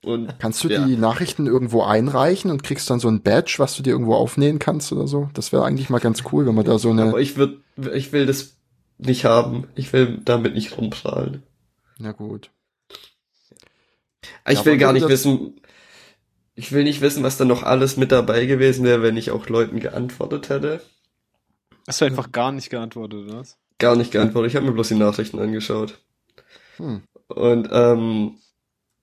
[0.02, 0.84] Und Kannst du ja.
[0.86, 4.58] die Nachrichten irgendwo einreichen und kriegst dann so ein Badge, was du dir irgendwo aufnähen
[4.58, 5.28] kannst oder so?
[5.34, 7.02] Das wäre eigentlich mal ganz cool, wenn man da so eine.
[7.04, 7.60] Aber ich würd,
[7.94, 8.56] ich will das
[8.98, 9.66] nicht haben.
[9.74, 11.42] Ich will damit nicht rumprallen.
[11.98, 12.50] Na gut.
[14.48, 15.60] Ich Ja, will gar nicht wissen,
[16.54, 19.48] ich will nicht wissen, was da noch alles mit dabei gewesen wäre, wenn ich auch
[19.48, 20.80] Leuten geantwortet hätte.
[21.86, 23.58] Hast du einfach gar nicht geantwortet, oder was?
[23.78, 24.50] Gar nicht geantwortet.
[24.52, 25.98] Ich habe mir bloß die Nachrichten angeschaut.
[26.78, 27.02] Hm.
[27.28, 28.38] Und ähm,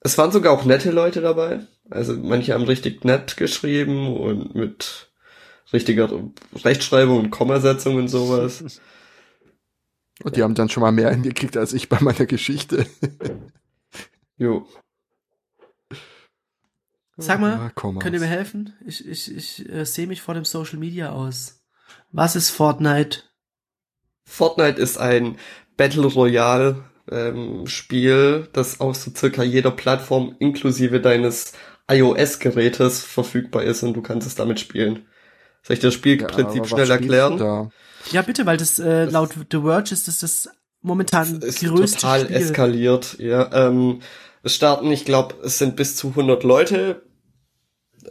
[0.02, 1.66] es waren sogar auch nette Leute dabei.
[1.90, 5.12] Also manche haben richtig nett geschrieben und mit
[5.74, 6.10] richtiger
[6.64, 8.82] Rechtschreibung und Kommasetzung und sowas.
[10.24, 12.88] Und die haben dann schon mal mehr hingekriegt als ich bei meiner Geschichte.
[14.40, 14.68] Jo.
[17.18, 18.74] Sag mal, komm Könnt ihr mir helfen?
[18.86, 21.64] Ich, ich, ich äh, sehe mich vor dem Social Media aus.
[22.12, 23.24] Was ist Fortnite?
[24.26, 25.38] Fortnite ist ein
[25.76, 31.54] Battle Royale ähm, Spiel, das auf so circa jeder Plattform inklusive deines
[31.90, 35.06] iOS-Gerätes verfügbar ist und du kannst es damit spielen.
[35.64, 37.72] Soll ich dir das Spielprinzip schnell erklären?
[38.12, 40.50] Ja, bitte, weil das äh, laut The Verge ist das das
[40.82, 42.36] momentan ist größte total Spiel.
[42.36, 43.16] eskaliert.
[43.20, 44.02] Ja, ähm,
[44.44, 47.02] es starten, ich glaube, es sind bis zu 100 Leute,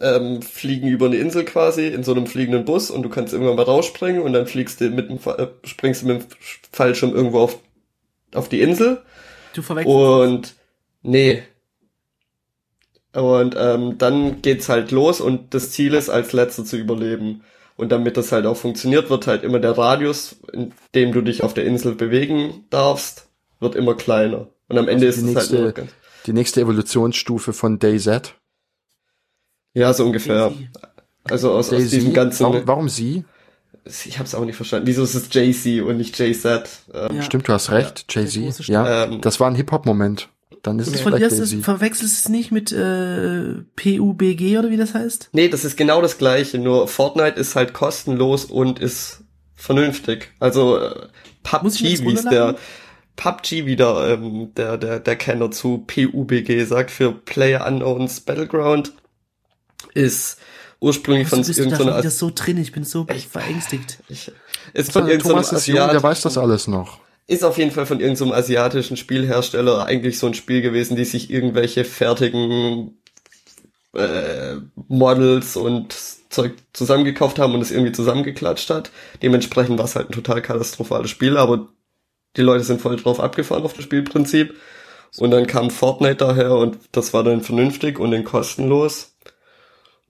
[0.01, 3.57] ähm, fliegen über eine Insel quasi in so einem fliegenden Bus und du kannst irgendwann
[3.57, 6.27] mal rausspringen und dann fliegst du mit dem, äh, springst du mit dem
[6.73, 7.59] Fallschirm irgendwo auf,
[8.37, 9.03] auf die Insel
[9.55, 9.97] Du verwechselst.
[9.97, 10.55] und
[11.03, 11.43] nee.
[13.13, 17.43] Und ähm, dann geht's halt los und das Ziel ist, als letzter zu überleben.
[17.77, 21.43] Und damit das halt auch funktioniert, wird halt immer der Radius, in dem du dich
[21.43, 23.29] auf der Insel bewegen darfst,
[23.61, 24.49] wird immer kleiner.
[24.69, 25.91] Und am Ende Also ist es halt nächste- ganz,
[26.27, 28.35] Die nächste Evolutionsstufe von DayZ.
[29.75, 30.53] ja, so ungefähr.
[31.25, 33.25] Also aus, aus diesem ganzen, Warum, warum sie?
[33.87, 34.87] Ich hab's auch nicht verstanden.
[34.87, 36.45] Wieso ist es JC und nicht JZ?
[36.93, 37.23] Ähm, Ja.
[37.23, 38.67] Stimmt, du hast recht, der Jay-Z.
[38.69, 40.29] Ja, Ähm, das war ein Hip-Hop-Moment.
[40.63, 41.65] Dann ist es von dir ist, Jay-Z.
[41.65, 45.29] verwechselst es nicht mit äh, PUBG oder wie das heißt?
[45.33, 49.23] Nee, das ist genau das gleiche, nur Fortnite ist halt kostenlos und ist
[49.55, 50.33] vernünftig.
[50.41, 51.07] Also äh,
[51.45, 52.57] PUBG, wie es der?
[53.17, 58.93] PUBG wieder ähm, der, der, der Kenner zu PUBG sagt, für Player Unknowns Battleground,
[59.95, 60.39] ist
[60.81, 62.59] ursprünglich von irgendeiner wieder As so drin?
[62.59, 63.99] Ich bin so Ich- verängstigt.
[64.09, 64.31] ich,
[64.75, 66.99] ist von Thomas irgendeinem ist jung, der weiß das alles noch.
[67.27, 71.31] ist auf jeden Fall von irgendeinem asiatischen Spielhersteller eigentlich so ein Spiel gewesen, die sich
[71.31, 72.99] irgendwelche fertigen
[73.95, 74.57] äh,
[74.89, 75.97] Models und
[76.29, 78.91] Zeug zusammengekauft haben und es irgendwie zusammengeklatscht hat.
[79.23, 81.69] Dementsprechend war es halt ein total katastrophales Spiel, aber
[82.37, 84.55] die Leute sind voll drauf abgefahren auf das Spielprinzip.
[85.19, 89.16] Und dann kam Fortnite daher und das war dann vernünftig und dann kostenlos.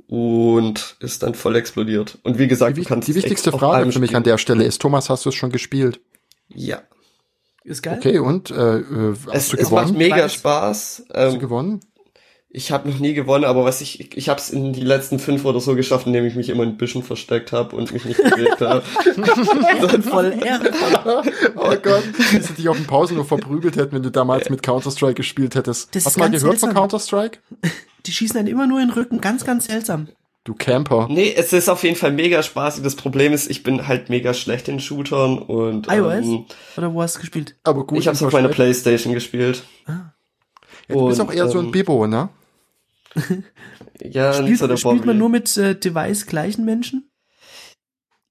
[0.09, 2.18] Und ist dann voll explodiert.
[2.22, 4.80] Und wie gesagt, Die, du kannst die wichtigste Frage für mich an der Stelle ist,
[4.80, 6.00] Thomas, hast du es schon gespielt?
[6.48, 6.82] Ja.
[7.64, 7.98] Ist geil?
[7.98, 9.98] Okay, und äh, äh, hast Es, du es macht gewonnen?
[9.98, 10.28] mega?
[10.28, 11.04] Spaß.
[11.12, 11.80] Hast du Ähm, gewonnen?
[12.57, 15.18] Ich habe noch nie gewonnen, aber was ich ich, ich habe es in die letzten
[15.18, 18.16] fünf oder so geschafft, indem ich mich immer in Büschen versteckt habe und mich nicht
[18.16, 18.80] bewegt habe.
[20.02, 21.32] Voll ehrenvoll.
[21.54, 25.16] Oh Gott, wie sie dich auf dem Pausenhof verprügelt hätten, wenn du damals mit Counter-Strike
[25.16, 25.94] gespielt hättest.
[25.94, 26.72] Das Hast du mal gehört von seltsam.
[26.72, 27.40] Counter-Strike?
[28.07, 29.20] Die schießen einen immer nur in den Rücken.
[29.20, 30.09] Ganz, ganz seltsam.
[30.44, 31.09] Du Camper.
[31.11, 32.82] nee, es ist auf jeden Fall mega spaßig.
[32.82, 36.24] Das Problem ist, ich bin halt mega schlecht in Shootern und iOS?
[36.24, 36.46] ähm,
[36.78, 37.54] Oder wo hast du gespielt?
[37.64, 38.48] Aber gut, ich habe es im auf meiner.
[38.48, 39.62] Playstation gespielt.
[39.84, 40.14] Ah.
[40.88, 42.30] Ja, du bist und, auch eher so ein ähm, Bibo, ne?
[44.02, 47.10] Ja, Spielt, so spielt man nur mit äh, Device-gleichen Menschen?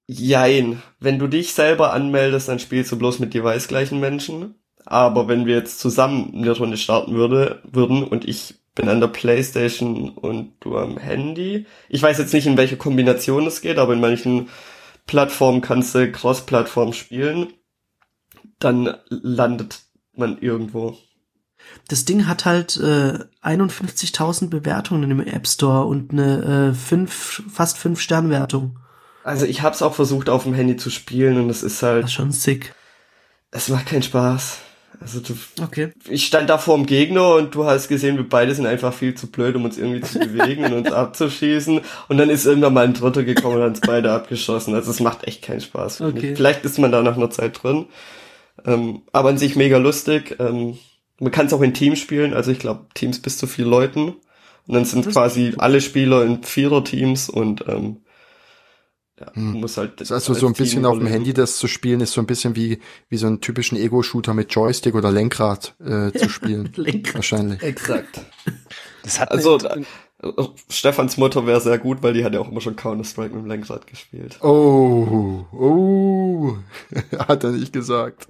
[0.06, 0.82] Jein.
[1.00, 4.54] Wenn du dich selber anmeldest, dann spielst du bloß mit Device-gleichen Menschen.
[4.84, 9.08] Aber wenn wir jetzt zusammen eine Runde starten würde, würden und ich bin an der
[9.08, 11.66] Playstation und du am Handy.
[11.88, 14.48] Ich weiß jetzt nicht, in welche Kombination es geht, aber in manchen
[15.06, 17.54] Plattformen kannst du Cross-Plattform spielen.
[18.60, 19.80] Dann landet
[20.14, 20.96] man irgendwo.
[21.88, 27.78] Das Ding hat halt äh, 51.000 Bewertungen im App Store und eine äh, fünf, fast
[27.78, 28.78] 5 Sternwertung.
[29.24, 32.04] Also ich hab's auch versucht auf dem Handy zu spielen und es ist Das halt,
[32.04, 32.74] ist schon sick.
[33.50, 34.58] es macht keinen Spaß.
[35.00, 35.92] Also du, Okay.
[36.08, 39.14] ich stand da vor dem Gegner und du hast gesehen, wir beide sind einfach viel
[39.14, 41.80] zu blöd, um uns irgendwie zu bewegen und uns abzuschießen.
[42.08, 44.74] Und dann ist irgendwann mal ein Dritter gekommen und hat uns beide abgeschossen.
[44.74, 46.00] Also es macht echt keinen Spaß.
[46.00, 46.30] Okay.
[46.30, 46.36] ich.
[46.36, 47.86] Vielleicht ist man da nach einer Zeit drin.
[48.64, 50.36] Ähm, aber an sich mega lustig.
[50.38, 50.78] Ähm,
[51.20, 54.14] man kann es auch in Teams spielen, also ich glaube Teams bis zu vier Leuten.
[54.66, 57.98] Und dann sind Das- quasi alle Spieler in Vierer-Teams und ähm,
[59.20, 59.52] ja, Hm.
[59.52, 60.00] man muss halt.
[60.00, 61.06] Das ist also so ein Team bisschen auf dem.
[61.06, 64.52] Handy das zu spielen, ist so ein bisschen wie, wie so einen typischen Ego-Shooter mit
[64.52, 66.70] Joystick oder Lenkrad äh, zu spielen.
[66.76, 67.14] Lenkrad.
[67.14, 67.62] Wahrscheinlich.
[67.62, 68.20] Exakt.
[69.04, 69.86] Das hat Also, eine-
[70.22, 70.28] äh,
[70.68, 73.48] Stefans Mutter wäre sehr gut, weil die hat ja auch immer schon Counter-Strike mit dem
[73.48, 74.36] Lenkrad gespielt.
[74.42, 76.56] Oh, oh,
[77.18, 78.26] hat er nicht gesagt.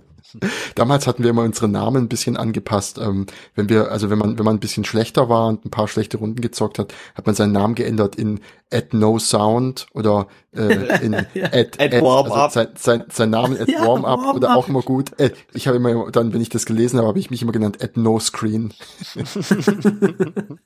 [0.75, 2.99] Damals hatten wir immer unsere Namen ein bisschen angepasst.
[2.99, 5.89] Ähm, wenn wir, also wenn man, wenn man ein bisschen schlechter war und ein paar
[5.89, 8.41] schlechte Runden gezockt hat, hat man seinen Namen geändert in
[8.73, 12.53] at no sound oder äh, in at, At warm also up.
[12.53, 14.57] sein, sein, sein Name at Ja, warm up warm oder up.
[14.57, 15.19] auch immer gut.
[15.19, 17.83] Äh, ich habe immer dann, wenn ich das gelesen habe, habe ich mich immer genannt
[17.83, 18.73] at no screen.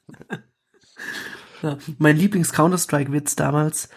[1.62, 3.90] Ja, mein Lieblings-Counter-Strike-Witz damals,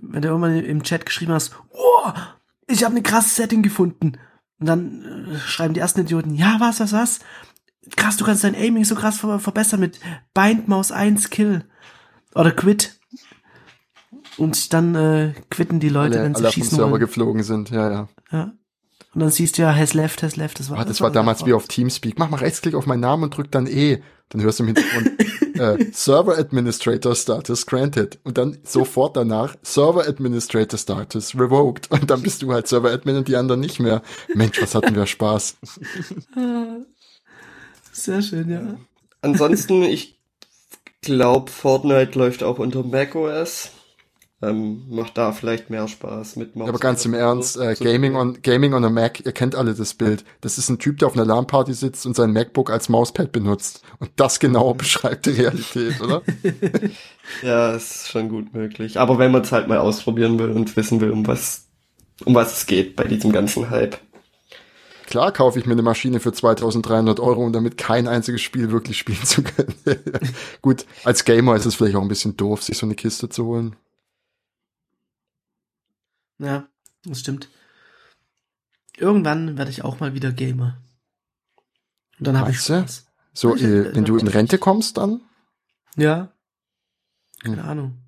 [0.00, 2.10] wenn du irgendwann im Chat geschrieben hast, oh,
[2.66, 4.12] ich habe eine krasse Setting gefunden.
[4.60, 7.18] Und dann äh, schreiben die ersten Idioten, ja, was, was, was?
[7.96, 10.00] Krass, du kannst dein Aiming so krass ver verbessern mit
[10.32, 11.64] Bind Maus 1 Kill.
[12.34, 12.98] Oder Quit.
[14.36, 17.00] Und dann äh, quitten die Leute, Alle, wenn sie alle vom schießen Server wollen.
[17.00, 18.08] geflogen sind, ja, ja.
[18.32, 18.52] Ja.
[19.14, 20.58] Und dann siehst du ja, has left, has left.
[20.58, 22.18] Das war, Ah, das war damals wie auf Teamspeak.
[22.18, 24.02] Mach mal Rechtsklick auf meinen Namen und drück dann E.
[24.30, 25.20] Dann hörst du im Hintergrund
[25.80, 28.18] äh, Server Administrator Status granted.
[28.24, 31.90] Und dann sofort danach Server Administrator Status revoked.
[31.92, 34.02] Und dann bist du halt Server Admin und die anderen nicht mehr.
[34.34, 35.56] Mensch, was hatten wir Spaß.
[37.92, 38.76] Sehr schön, ja.
[39.22, 40.20] Ansonsten, ich
[41.02, 43.70] glaube, Fortnite läuft auch unter macOS.
[44.48, 46.68] Ähm, macht da vielleicht mehr Spaß mit Maus.
[46.68, 49.94] Aber ganz im Ernst, äh, Gaming on Gaming on a Mac, ihr kennt alle das
[49.94, 50.24] Bild.
[50.40, 53.82] Das ist ein Typ, der auf einer LAN-Party sitzt und sein MacBook als Mauspad benutzt.
[53.98, 56.22] Und das genau beschreibt die Realität, oder?
[57.42, 58.98] Ja, ist schon gut möglich.
[58.98, 61.66] Aber wenn man es halt mal ausprobieren will und wissen will, um was,
[62.24, 63.98] um was es geht bei diesem ganzen Hype.
[65.06, 68.98] Klar kaufe ich mir eine Maschine für 2300 Euro, um damit kein einziges Spiel wirklich
[68.98, 69.74] spielen zu können.
[70.62, 73.44] Gut, als Gamer ist es vielleicht auch ein bisschen doof, sich so eine Kiste zu
[73.44, 73.76] holen.
[76.38, 76.66] Ja,
[77.04, 77.48] das stimmt.
[78.96, 80.78] Irgendwann werde ich auch mal wieder Gamer.
[82.18, 82.60] Und dann habe ich?
[82.60, 83.06] Spaß.
[83.32, 85.20] So, Ich- äh, wenn du in Rente kommst dann?
[85.96, 86.32] Ja.
[87.42, 87.98] Keine Ahnung.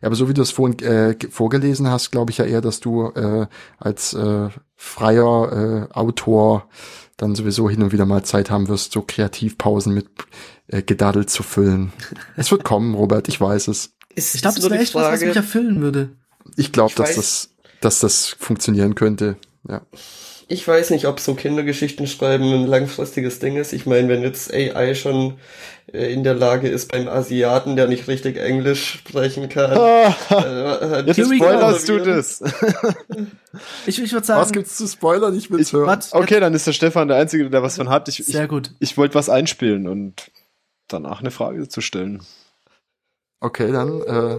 [0.00, 2.60] Ja, aber so wie du es vorhin äh, ge- vorgelesen hast, glaube ich ja eher,
[2.60, 3.46] dass du äh,
[3.78, 6.68] als äh, freier äh, Autor
[7.16, 10.08] dann sowieso hin und wieder mal Zeit haben wirst, so Kreativpausen mit
[10.68, 11.92] äh, Gedaddel zu füllen.
[12.36, 13.94] es wird kommen, Robert, ich weiß es.
[14.14, 16.16] Ist, Ich glaube, das wäre echt was, was mich erfüllen würde.
[16.56, 19.36] Ich glaube, Ich dass weiß- das, dass das funktionieren könnte.
[19.68, 19.82] Ja.
[20.48, 23.72] Ich weiß nicht, ob so Kindergeschichten schreiben ein langfristiges Ding ist.
[23.72, 25.38] Ich meine, wenn jetzt AI schon
[25.92, 29.70] äh, in der Lage ist, beim Asiaten, der nicht richtig Englisch sprechen kann,
[30.30, 32.42] äh, Jetzt spoilerst du das.
[33.86, 35.36] Ich, ich würde sagen, Was gibt's zu spoilern?
[35.36, 35.86] Ich will's hören.
[35.86, 38.08] was, Okay, dann ist der Stefan der Einzige, der was von hat.
[38.08, 38.72] Ich, ich, sehr gut.
[38.78, 40.30] ich wollte was einspielen und
[40.88, 42.22] danach eine Frage zu stellen.
[43.40, 44.38] Okay, dann äh,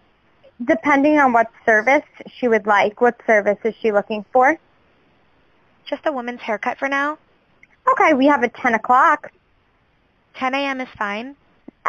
[0.65, 2.03] Depending on what service
[2.37, 3.01] she would like.
[3.01, 4.57] What service is she looking for?
[5.85, 7.17] Just a woman's haircut for now.
[7.91, 9.31] Okay, we have a 10 o'clock.
[10.35, 10.81] 10 a.m.
[10.81, 11.35] is fine.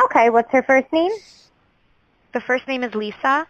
[0.04, 1.12] Okay, what's her first name?
[2.32, 3.46] The first name is Lisa.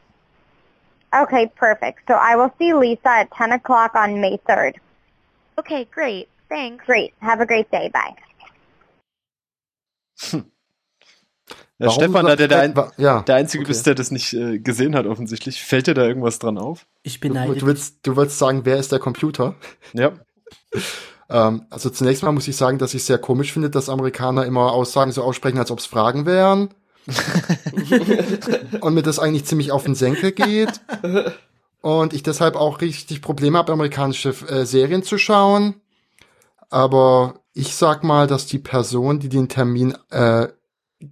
[1.14, 2.00] Okay, perfect.
[2.08, 4.74] So I will see Lisa at 10 o'clock on May 3rd.
[5.58, 6.28] Okay, great.
[6.48, 6.84] Thanks.
[6.84, 7.14] Great.
[7.20, 7.90] Have a great day.
[7.92, 8.14] Bye.
[11.82, 13.68] Der warum Stefan, du da der, der, das- ein, ja, der Einzige okay.
[13.68, 15.62] bist, der das nicht äh, gesehen hat, offensichtlich.
[15.62, 16.86] Fällt dir da irgendwas dran auf?
[17.02, 19.54] Ich Du, beneide du, willst, du willst sagen, wer ist der Computer?
[19.92, 20.12] Ja.
[21.30, 24.72] Ähm, also zunächst mal muss ich sagen, dass ich sehr komisch finde, dass Amerikaner immer
[24.72, 26.74] Aussagen so aussprechen, als ob es Fragen wären.
[28.80, 30.82] und mir das eigentlich ziemlich auf den Senkel geht.
[31.80, 35.76] Und ich deshalb auch richtig Probleme habe, amerikanische äh, Serien zu schauen.
[36.68, 40.48] Aber ich sag mal, dass die Person, die den Termin äh,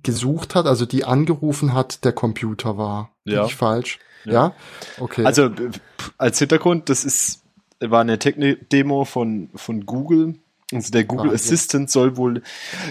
[0.03, 3.11] gesucht hat, also die angerufen hat, der Computer war.
[3.25, 3.41] Ja.
[3.41, 3.99] Bin ich falsch?
[4.25, 4.33] Ja.
[4.33, 4.55] Ja.
[4.99, 5.25] Okay.
[5.25, 5.71] Also äh,
[6.19, 7.43] als Hintergrund, das ist
[7.81, 10.35] war eine Technik-Demo von von Google.
[10.73, 11.35] Also der Google Ah, ja.
[11.35, 12.43] Assistant soll wohl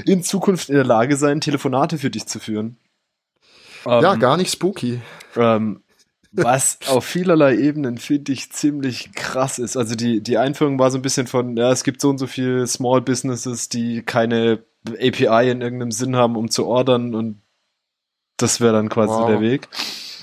[0.05, 2.77] in Zukunft in der Lage sein, Telefonate für dich zu führen.
[3.85, 4.99] ja, Ähm, gar nicht spooky.
[5.35, 5.81] ähm,
[6.31, 9.77] was auf vielerlei Ebenen finde ich ziemlich krass ist.
[9.77, 12.27] Also die, die Einführung war so ein bisschen von, ja, es gibt so und so
[12.27, 14.63] viele Small Businesses, die keine
[14.95, 17.41] API in irgendeinem Sinn haben, um zu ordern und
[18.37, 19.27] das wäre dann quasi Wow.
[19.27, 19.67] der Weg.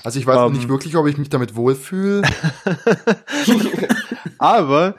[0.03, 2.23] Also ich weiß noch ähm, nicht wirklich, ob ich mich damit wohlfühle.
[4.37, 4.95] Aber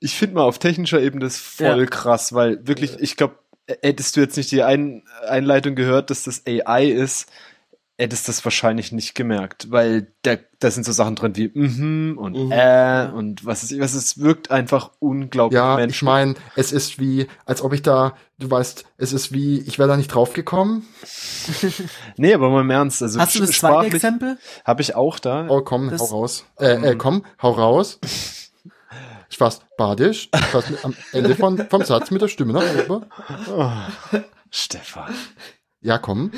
[0.00, 1.86] ich finde mal auf technischer Ebene das voll Ja.
[1.86, 3.38] krass, weil wirklich, ich glaube,
[3.82, 7.26] hättest du jetzt nicht die Ein Einleitung gehört, dass das AI ist,
[8.02, 12.18] hättest du das wahrscheinlich nicht gemerkt, weil da, da sind so Sachen drin wie mhm
[12.18, 12.52] und Mhm.
[12.52, 16.02] äh und was ist, was es wirkt einfach unglaublich Ja, ich menschlich.
[16.02, 19.88] meine, es ist wie, als ob ich da, du weißt, es ist wie, ich wäre
[19.88, 20.86] da nicht drauf gekommen.
[22.16, 24.38] nee, aber mal im Ernst, also Hast du das zweite Exempel?
[24.64, 25.46] habe ich auch da.
[25.48, 26.44] Oh, komm, Das- hau raus.
[26.58, 27.98] Äh, äh, komm, hau raus.
[29.30, 30.28] Spaß, badisch.
[30.34, 33.06] Spaß mit, am Ende von, vom Satz mit der Stimme nach oben.
[33.50, 33.70] Oh,
[34.50, 35.14] Stefan.
[35.80, 36.32] Ja, komm.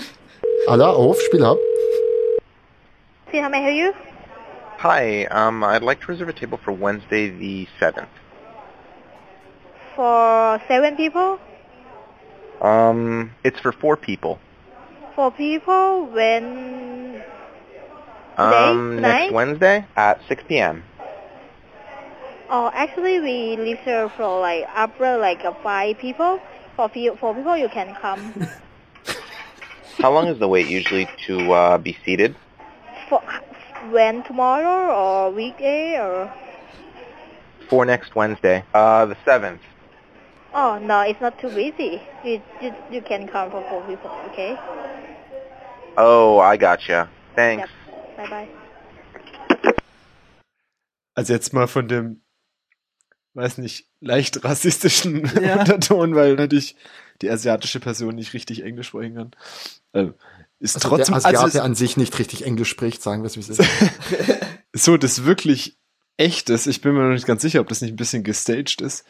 [0.69, 1.59] Alle auf, Spiel ab.
[3.31, 3.93] See how may I help you?
[4.79, 8.09] Hi, um, I'd like to reserve a table for Wednesday the 7th.
[9.95, 11.39] For seven people?
[12.61, 14.39] Um, it's for four people.
[15.15, 17.23] Four people when
[18.37, 19.01] Um, Today?
[19.03, 19.33] next Tonight?
[19.33, 20.83] Wednesday at 6 p.m.
[22.51, 26.41] Oh, actually, we reserve for like upper like uh, five people.
[26.77, 28.35] For few, for people, you can come.
[29.99, 32.35] How long is the wait usually to uh, be seated?
[33.09, 33.23] for
[33.91, 36.33] when tomorrow or weekday or?
[37.69, 39.59] For next Wednesday, uh, the 7th.
[40.53, 42.01] Oh no, it's not too busy.
[42.25, 44.11] You you, you can come for four people.
[44.31, 44.57] Okay.
[45.97, 47.09] Oh, I gotcha.
[47.35, 47.69] Thanks.
[47.87, 48.17] Yep.
[48.17, 48.49] Bye bye.
[51.17, 52.23] Also jetzt mal von dem,
[53.35, 55.55] weiß nicht, leicht rassistischen Ja.
[55.61, 56.77] Unterton, weil natürlich
[57.23, 59.31] die asiatische Person nicht richtig Englisch sprechen kann.
[59.93, 60.15] Ähm,
[60.61, 63.37] ist Also trotzdem, der Asiate also an sich nicht richtig Englisch spricht, sagen wir es
[63.37, 63.63] wie es ist.
[64.73, 65.77] so das wirklich
[66.17, 69.05] echtes, ich bin mir noch nicht ganz sicher, ob das nicht ein bisschen gestaged ist,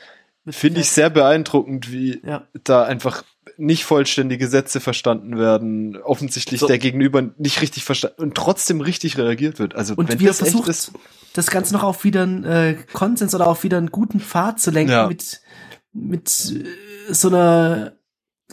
[0.48, 2.46] finde ich sehr beeindruckend, wie Ja.
[2.64, 3.24] da einfach
[3.56, 6.66] nicht vollständige Sätze verstanden werden, offensichtlich So.
[6.66, 9.74] der Gegenüber nicht richtig verstanden und trotzdem richtig reagiert wird.
[9.74, 10.92] Also Und wenn wie er das echt versucht, ist,
[11.34, 14.70] das Ganze noch auf wieder einen äh, Konsens oder auf wieder einen guten Pfad zu
[14.70, 15.06] lenken, Ja.
[15.06, 15.40] mit,
[15.94, 17.92] mit äh, so einer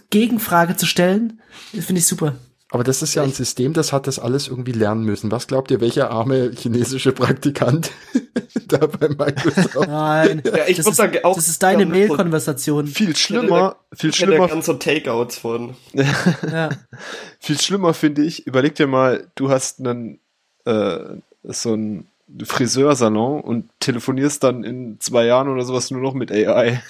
[0.09, 1.41] Gegenfrage zu stellen,
[1.73, 2.35] finde ich super.
[2.73, 5.29] Aber das ist ja ein System, das hat das alles irgendwie lernen müssen.
[5.29, 7.91] Was glaubt ihr, welcher arme chinesische Praktikant
[8.67, 9.89] da bei Microsoft?
[9.89, 12.87] Nein, Ja, ich das, ist, sagen, auch das ist deine Mail-Konversation.
[12.87, 15.75] viel schlimmer, viel Ich kenne ja schlimmer ganz so Takeouts von.
[16.49, 16.69] Ja.
[17.39, 20.21] Viel schlimmer finde ich, überleg dir mal, du hast einen
[20.63, 22.07] äh, so einen
[22.43, 26.81] Friseursalon und telefonierst dann in zwei Jahren oder sowas nur noch mit AI.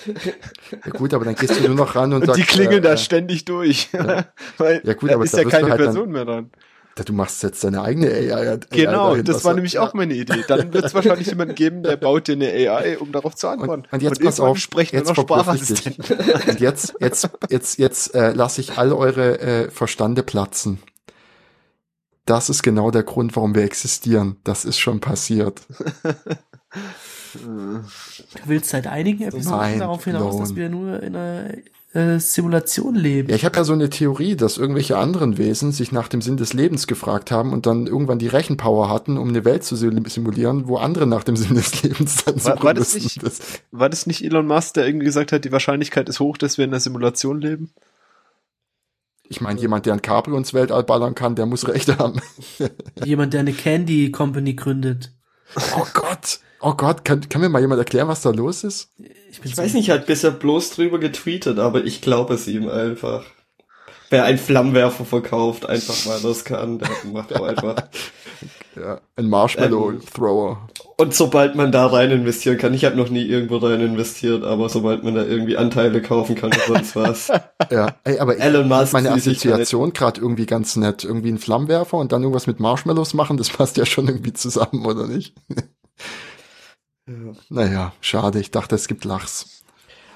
[0.85, 2.87] Ja gut, aber dann gehst du nur noch ran und, Und sagst, die klingeln äh,
[2.87, 3.89] da äh, ständig durch.
[4.57, 6.49] Weil Ja gut, da aber ist ja keine halt dann- Person mehr dran.
[6.95, 8.59] da, du machst jetzt deine eigene AI.
[8.69, 9.81] Genau, dahin, das war nämlich ja.
[9.81, 10.43] auch meine Idee.
[10.47, 13.83] Dann wird es wahrscheinlich jemanden geben, der baut dir eine AI, um darauf zu antworten.
[13.85, 15.15] Und, und jetzt pass irgendwann auf, sprechen jetzt.
[15.15, 16.17] Sprachassistenten.
[16.47, 20.79] Und jetzt, jetzt, jetzt, jetzt äh, lasse ich all eure äh, Verstande platzen.
[22.25, 24.37] Das ist genau der Grund, warum wir existieren.
[24.43, 25.61] Das ist schon passiert.
[27.33, 27.81] Du
[28.45, 31.53] willst seit einigen Episoden darauf hinaus, dass wir nur in einer
[31.93, 33.29] äh, Simulation leben.
[33.29, 36.35] Ja, ich habe ja so eine Theorie, dass irgendwelche anderen Wesen sich nach dem Sinn
[36.37, 40.03] des Lebens gefragt haben und dann irgendwann die Rechenpower hatten, um eine Welt zu sim-
[40.05, 43.21] simulieren, wo andere nach dem Sinn des Lebens dann War- suchen war das müssen.
[43.23, 46.57] nicht- War das nicht Elon Musk, der irgendwie gesagt hat, die Wahrscheinlichkeit ist hoch, dass
[46.57, 47.71] wir in einer Simulation leben?
[49.31, 52.21] Ich meine, jemand, der ein Cabrio ins Weltall ballern kann, der muss Recht haben.
[53.05, 55.13] Jemand, der eine Candy Company gründet.
[55.77, 56.41] Oh Gott.
[56.59, 58.89] Oh Gott, kann, kann mir mal jemand erklären, was da los ist?
[59.31, 63.23] Ich, Ich weiß nicht, hat bisher bloß drüber getweetet, aber ich glaube es ihm einfach.
[64.09, 67.75] Wer einen Flammenwerfer verkauft, einfach mal das kann, der macht auch einfach.
[68.73, 70.01] Ja, ein Marshmallow Ähm.
[70.13, 70.69] Thrower.
[71.01, 74.69] Und sobald man da rein investieren kann, ich habe noch nie irgendwo rein investiert, aber
[74.69, 77.31] sobald man da irgendwie Anteile kaufen kann oder sonst was.
[77.71, 79.11] Ja, ey, aber ich Elon Musk meine.
[79.11, 81.03] Assoziation gerade irgendwie ganz nett.
[81.03, 84.85] Irgendwie ein Flammenwerfer und dann irgendwas mit Marshmallows machen, das passt ja schon irgendwie zusammen,
[84.85, 85.33] oder nicht?
[87.49, 89.63] Naja, schade, ich dachte, es gibt Lachs.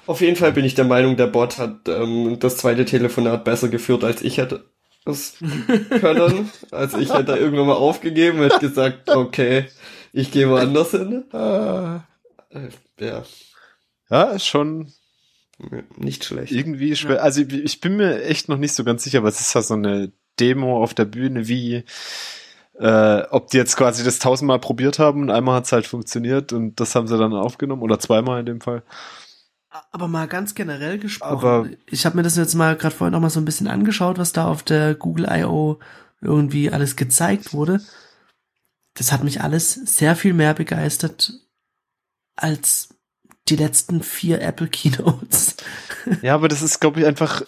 [0.05, 3.69] Auf jeden Fall bin ich der Meinung, der Bot hat ähm, das zweite Telefonat besser
[3.69, 4.65] geführt, als ich hätte
[5.05, 6.51] können.
[6.71, 9.65] Also ich hätte irgendwann mal aufgegeben und hätte gesagt, okay,
[10.11, 11.23] ich gehe woanders hin.
[11.31, 11.95] Äh,
[12.51, 13.23] Äh, Ja,
[14.09, 14.91] Ja, ist schon
[15.97, 16.51] nicht schlecht.
[16.51, 17.23] irgendwie schwer.
[17.23, 19.73] Also ich- ich bin mir echt noch nicht so ganz sicher, was ist da so
[19.73, 21.83] eine Demo auf der Bühne, wie
[22.79, 26.77] äh, ob die jetzt quasi das tausendmal probiert haben und einmal hat's halt funktioniert und
[26.81, 28.83] das haben sie dann aufgenommen oder zweimal in dem Fall.
[29.91, 33.19] Aber mal ganz generell gesprochen, Aber- ich habe mir das jetzt mal gerade vorhin noch
[33.21, 35.79] mal so ein bisschen angeschaut, was da auf der Google I.O.
[36.21, 37.81] irgendwie alles gezeigt wurde.
[38.95, 41.33] Das hat mich alles sehr viel mehr begeistert
[42.35, 42.89] als
[43.47, 45.55] die letzten vier Apple Keynotes.
[46.21, 47.43] Ja, aber das ist, glaube ich, einfach.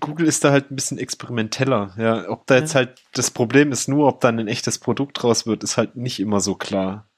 [0.00, 1.94] Google ist da halt ein bisschen experimenteller.
[1.96, 2.80] Ja, ob da jetzt Ja.
[2.80, 6.20] halt das Problem ist nur, ob dann ein echtes Produkt draus wird, ist halt nicht
[6.20, 7.08] immer so klar.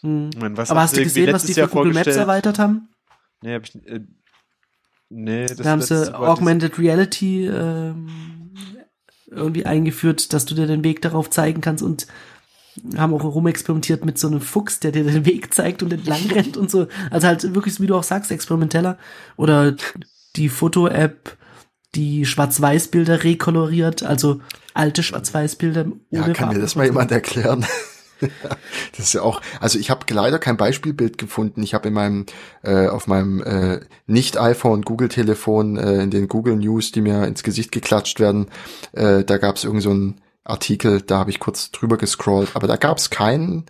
[0.00, 0.30] Hm.
[0.32, 2.88] Ich meine, was Aber hast du gesehen, was die für Jahr Google Maps erweitert haben?
[3.42, 4.00] Nee, hab ich, äh,
[5.08, 8.52] nee, das Da haben letzte sie Augmented Reality ähm,
[9.30, 12.06] irgendwie eingeführt, dass du dir den Weg darauf zeigen kannst und
[12.96, 16.56] haben auch rumexperimentiert mit so einem Fuchs, der dir den Weg zeigt und entlang rennt
[16.56, 16.86] und so.
[17.10, 18.98] Also halt wirklich, wie du auch sagst, experimenteller.
[19.36, 19.74] Oder
[20.36, 21.36] die Foto-App,
[21.94, 24.40] die Schwarz-Weiß-Bilder rekoloriert, also
[24.74, 27.66] alte Schwarz-Weiß-Bilder ja, kann mir das mal jemand erklären?
[28.96, 31.62] das ist ja auch, also ich habe leider kein Beispielbild gefunden.
[31.62, 32.26] Ich habe in meinem,
[32.62, 37.72] äh, auf meinem äh, nicht-iPhone Google-Telefon, äh, in den Google News, die mir ins Gesicht
[37.72, 38.46] geklatscht werden,
[38.92, 42.66] äh, da gab es irgend so einen Artikel, da habe ich kurz drüber gescrollt, aber
[42.66, 43.64] da gab es kein,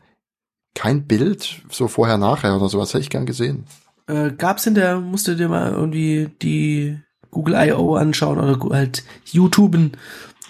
[0.75, 3.65] kein Bild, so vorher, nachher oder sowas, hätte ich gern gesehen.
[4.07, 6.99] Äh, gab's in der, musst du dir mal irgendwie die
[7.31, 7.95] Google I.O.
[7.95, 9.93] anschauen oder halt YouTuben,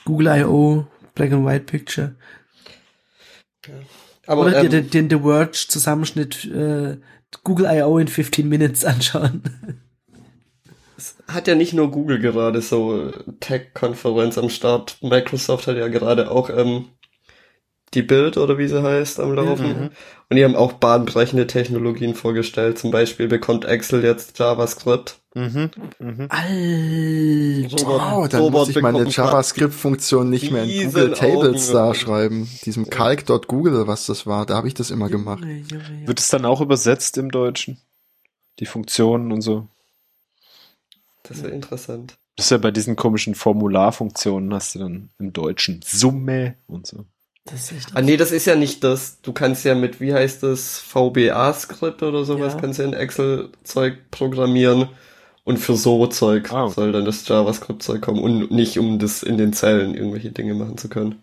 [0.04, 0.86] Google I.O.
[1.14, 2.14] Black and White Picture.
[4.26, 6.98] Aber oder dir ähm, den, den The Verge Zusammenschnitt äh,
[7.44, 7.98] Google I.O.
[7.98, 9.42] in 15 Minutes anschauen.
[11.28, 14.98] hat ja nicht nur Google gerade so Tech-Konferenz am Start.
[15.00, 16.86] Microsoft hat ja gerade auch ähm,
[17.94, 19.90] die Bild oder wie sie heißt am Laufen.
[20.28, 22.78] Und die haben auch bahnbrechende Technologien vorgestellt.
[22.78, 25.18] Zum Beispiel bekommt Excel jetzt JavaScript.
[25.34, 25.70] Mhm.
[25.98, 26.26] Mhm.
[26.28, 28.18] Alter.
[28.18, 31.74] Oh, dann Robert muss ich meine JavaScript-Funktion nicht mehr in Google Tables Augen.
[31.74, 32.48] da schreiben.
[32.64, 35.44] Diesem calc.google, was das war, da habe ich das immer gemacht.
[36.04, 37.78] Wird es dann auch übersetzt im Deutschen?
[38.60, 39.66] Die Funktionen und so.
[41.24, 42.18] Das wäre interessant.
[42.36, 47.04] Das ist ja bei diesen komischen Formularfunktionen hast du dann im Deutschen Summe und so.
[47.46, 49.20] Das ist Ah nee, das ist ja nicht das.
[49.22, 52.60] Du kannst ja mit, wie heißt das, VBA-Skript oder sowas, Ja.
[52.60, 54.88] kannst du in Excel-Zeug programmieren.
[55.44, 56.68] Und für so Zeug Ah.
[56.68, 60.76] soll dann das JavaScript-Zeug kommen und nicht um das in den Zellen irgendwelche Dinge machen
[60.76, 61.22] zu können.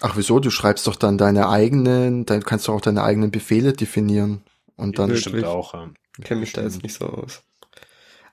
[0.00, 0.38] Ach wieso?
[0.38, 4.42] Du schreibst doch dann deine eigenen, dann kannst du auch deine eigenen Befehle definieren.
[4.76, 5.08] Und dann?
[5.08, 5.72] Bestimmt auch.
[5.74, 5.88] Ja.
[6.22, 7.42] Kenne mich da jetzt nicht so aus.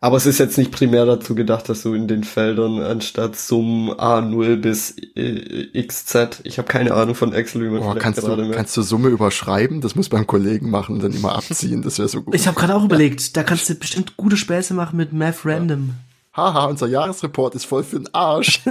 [0.04, 3.92] Aber es ist jetzt nicht primär dazu gedacht, dass du in den Feldern anstatt Summen
[3.92, 8.20] A0 bis äh, XZ, ich habe keine Ahnung von Excel, wie man Boah, vielleicht kannst
[8.22, 8.56] gerade du, merkt.
[8.56, 9.80] kannst du Summe überschreiben?
[9.80, 11.84] Das muss beim Kollegen machen und dann immer abziehen.
[11.84, 12.34] Das wäre so gut.
[12.34, 15.92] Ich habe gerade auch überlegt, da kannst du bestimmt gute Späße machen mit Math Random.
[16.36, 18.62] Haha, unser Jahresreport ist voll für den Arsch.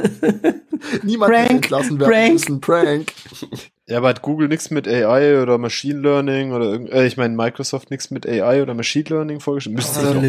[1.05, 2.33] Niemand Prank, entlassen werden Prank.
[2.33, 2.61] müssen.
[2.61, 3.13] Prank.
[3.87, 7.37] Ja, aber hat Google nichts mit AI oder Machine Learning oder irgend, äh, ich meine
[7.37, 9.77] Microsoft nichts mit AI oder Machine Learning vorgestellt?
[9.77, 10.23] Müsste doch.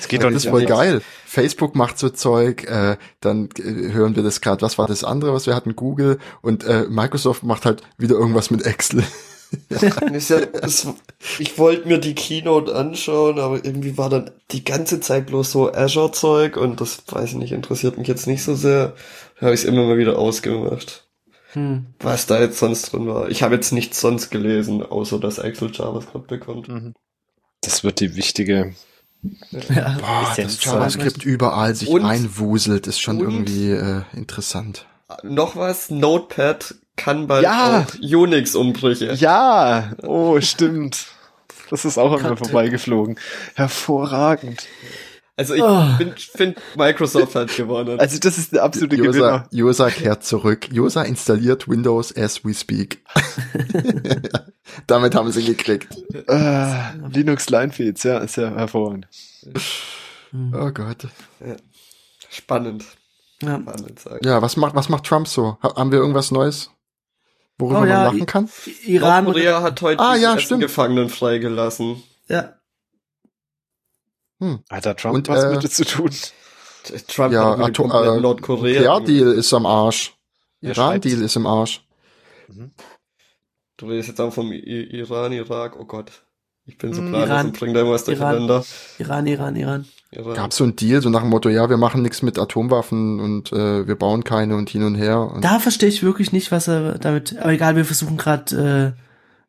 [0.00, 0.78] Es geht doch Das nicht ist voll anders.
[0.78, 1.02] geil.
[1.26, 4.62] Facebook macht so Zeug, äh, dann äh, hören wir das gerade.
[4.62, 5.76] Was war das andere, was wir hatten?
[5.76, 9.04] Google und äh, Microsoft macht halt wieder irgendwas mit Excel.
[10.12, 10.86] Ist ja, es,
[11.40, 15.72] ich wollte mir die Keynote anschauen, aber irgendwie war dann die ganze Zeit bloß so
[15.72, 18.94] Azure-Zeug und das, weiß ich nicht, interessiert mich jetzt nicht so sehr.
[19.40, 21.04] Da habe ich es immer mal wieder ausgemacht,
[21.54, 21.86] Hm.
[21.98, 23.28] was da jetzt sonst drin war.
[23.28, 26.68] Ich habe jetzt nichts sonst gelesen, außer dass Excel JavaScript bekommt.
[26.68, 26.94] Mhm.
[27.60, 28.72] Das wird die wichtige.
[29.50, 29.96] Ja.
[30.00, 34.86] Boah, Ist ja das ein JavaScript überall sich Und- einwuselt, ist schon irgendwie äh, interessant.
[35.22, 37.86] Noch was, Notepad kann bald Ja.
[38.00, 39.12] Unix-Umbrüche.
[39.14, 41.06] Ja, oh, stimmt.
[41.70, 43.18] Das ist auch an mir vorbeigeflogen.
[43.54, 44.66] Hervorragend.
[45.40, 45.86] Also ich Oh.
[46.36, 47.98] finde, Microsoft hat gewonnen.
[47.98, 49.48] Also das ist der absolute Josa, Gewinner.
[49.50, 50.68] Josa kehrt zurück.
[50.70, 53.02] Josa installiert Windows as we speak.
[54.86, 55.88] Damit haben sie gekriegt.
[56.28, 59.08] Äh, Linux Linefeeds, ja, ist ja hervorragend.
[60.52, 61.08] Oh Gott.
[62.28, 62.84] Spannend.
[63.42, 63.58] Ja.
[63.58, 64.18] Spannend sagen.
[64.22, 65.56] Ja, was macht, was macht Trump so?
[65.62, 66.70] Ha haben wir irgendwas Neues?
[67.58, 68.48] Worüber Oh ja, man lachen kann?
[68.84, 69.24] Iran.
[69.24, 70.34] Nordkorea hat heute Ah, die ja.
[70.34, 72.02] Gefangenen freigelassen.
[72.28, 72.54] Ja.
[74.70, 76.10] Hat da Trump Und, was äh, mit zu tun?
[77.08, 78.80] Trump Ja, hat Atom, äh, Nordkorea.
[78.80, 80.14] Nukleardeal ist am Arsch.
[80.62, 81.82] Iran-Deal ist im Arsch.
[83.76, 84.58] Du redest jetzt auch vom I
[84.92, 86.10] Iran, Irak, oh Gott.
[86.66, 87.46] Ich bin so planlos Iran.
[87.46, 88.18] und bring da immer was Iran.
[88.46, 88.64] durcheinander.
[88.98, 89.84] Iran, Iran, Iran.
[90.12, 90.34] Iran.
[90.34, 93.52] Gab so einen Deal, so nach dem Motto, ja, wir machen nichts mit Atomwaffen und
[93.52, 95.20] äh, wir bauen keine und hin und her.
[95.20, 97.38] Und Da verstehe ich wirklich nicht, was er damit.
[97.38, 99.00] Aber egal, wir versuchen gerade äh,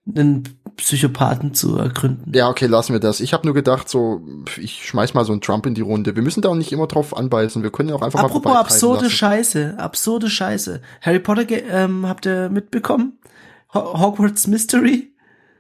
[0.08, 0.44] einen
[0.78, 2.32] Psychopathen zu ergründen.
[2.34, 3.20] ja, okay, lassen wir das.
[3.20, 4.22] Ich habe nur gedacht, so,
[4.58, 6.16] ich schmeiß mal so einen Trump in die Runde.
[6.16, 7.62] Wir müssen da auch nicht immer drauf anbeißen.
[7.62, 9.16] Wir können auch einfach Apropos mal vorbeitreiben absurde lassen.
[9.16, 10.82] Scheiße, absurde Scheiße.
[11.02, 13.20] Harry Potter ähm, habt ihr mitbekommen?
[13.74, 15.11] Ho Hogwarts Mystery?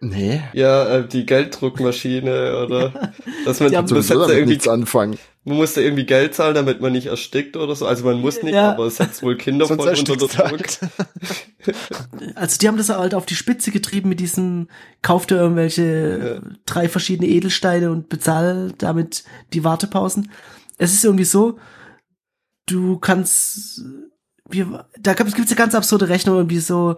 [0.03, 3.11] Nee, Ja, äh, die Gelddruckmaschine oder
[3.45, 5.17] dass man sowieso hat da irgendwie, nichts anfangen.
[5.43, 7.85] man musste irgendwie Geld zahlen, damit man nicht erstickt oder so.
[7.85, 8.71] Also man muss nicht, Ja.
[8.71, 10.37] aber es setzt wohl Kinder voll unter Druck.
[10.39, 10.79] halt.
[12.35, 14.69] Also die haben das halt auf die Spitze getrieben mit diesem,
[15.03, 15.83] kauft ihr irgendwelche
[16.43, 19.23] äh, drei verschiedene Edelsteine und bezahl damit
[19.53, 20.31] die Wartepausen.
[20.79, 21.59] Es ist irgendwie so,
[22.65, 23.83] du kannst,
[24.49, 26.97] wir, da gibt es eine ganz absurde Rechnung, irgendwie so,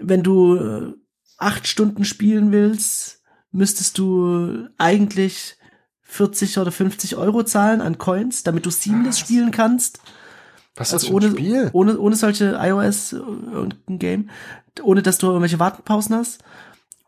[0.00, 0.92] wenn du äh,
[1.36, 3.22] acht Stunden spielen willst,
[3.52, 5.56] müsstest du eigentlich
[6.02, 10.00] 40 oder 50 Euro zahlen an Coins, damit du Seamless spielen kannst.
[10.76, 11.70] Was ist Also das für ohne, ein Spiel?
[11.72, 14.30] ohne, ohne solche iOS äh, irgendein Game,
[14.82, 16.42] ohne dass du irgendwelche Wartepausen hast.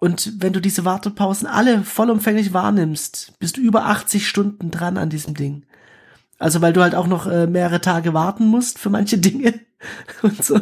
[0.01, 5.11] Und wenn du diese Wartepausen alle vollumfänglich wahrnimmst, bist du über 80 Stunden dran an
[5.11, 5.64] diesem Ding.
[6.39, 9.55] Also weil du halt auch noch äh, mehrere Tage warten musst für manche Dinge
[10.22, 10.61] und so.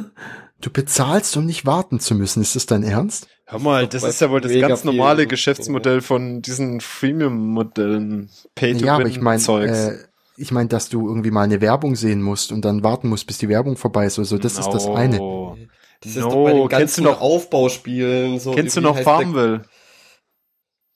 [0.60, 2.40] Du bezahlst, um nicht warten zu müssen.
[2.42, 3.28] Ist das dein Ernst?
[3.44, 8.30] Hör mal, das ist ja wohl das ganz normale Geschäftsmodell von diesen Freemium-Modellen.
[8.58, 9.78] Ja, aber ich meine, Pay-to-Win-Zeugs.
[9.78, 9.98] äh,
[10.38, 13.38] ich meine, dass du irgendwie mal eine Werbung sehen musst und dann warten musst, bis
[13.38, 14.18] die Werbung vorbei ist.
[14.18, 15.16] Also das ist das eine.
[15.18, 15.56] No.
[16.00, 18.52] Das ist doch bei No, den kennst du ganzen noch, Aufbauspielen so.
[18.52, 19.62] kennst du noch Farmville?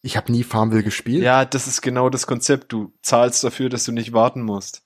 [0.03, 1.23] Ich habe nie Farmville gespielt.
[1.23, 2.73] Ja, das ist genau das Konzept.
[2.73, 4.83] Du zahlst dafür, dass du nicht warten musst.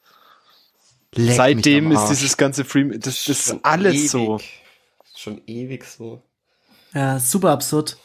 [1.14, 4.11] Leck Seitdem ist dieses ganze Free, das, das ist alles ewig.
[4.11, 4.41] so.
[5.25, 6.22] Schon ewig so.
[6.93, 7.97] Ja, super absurd.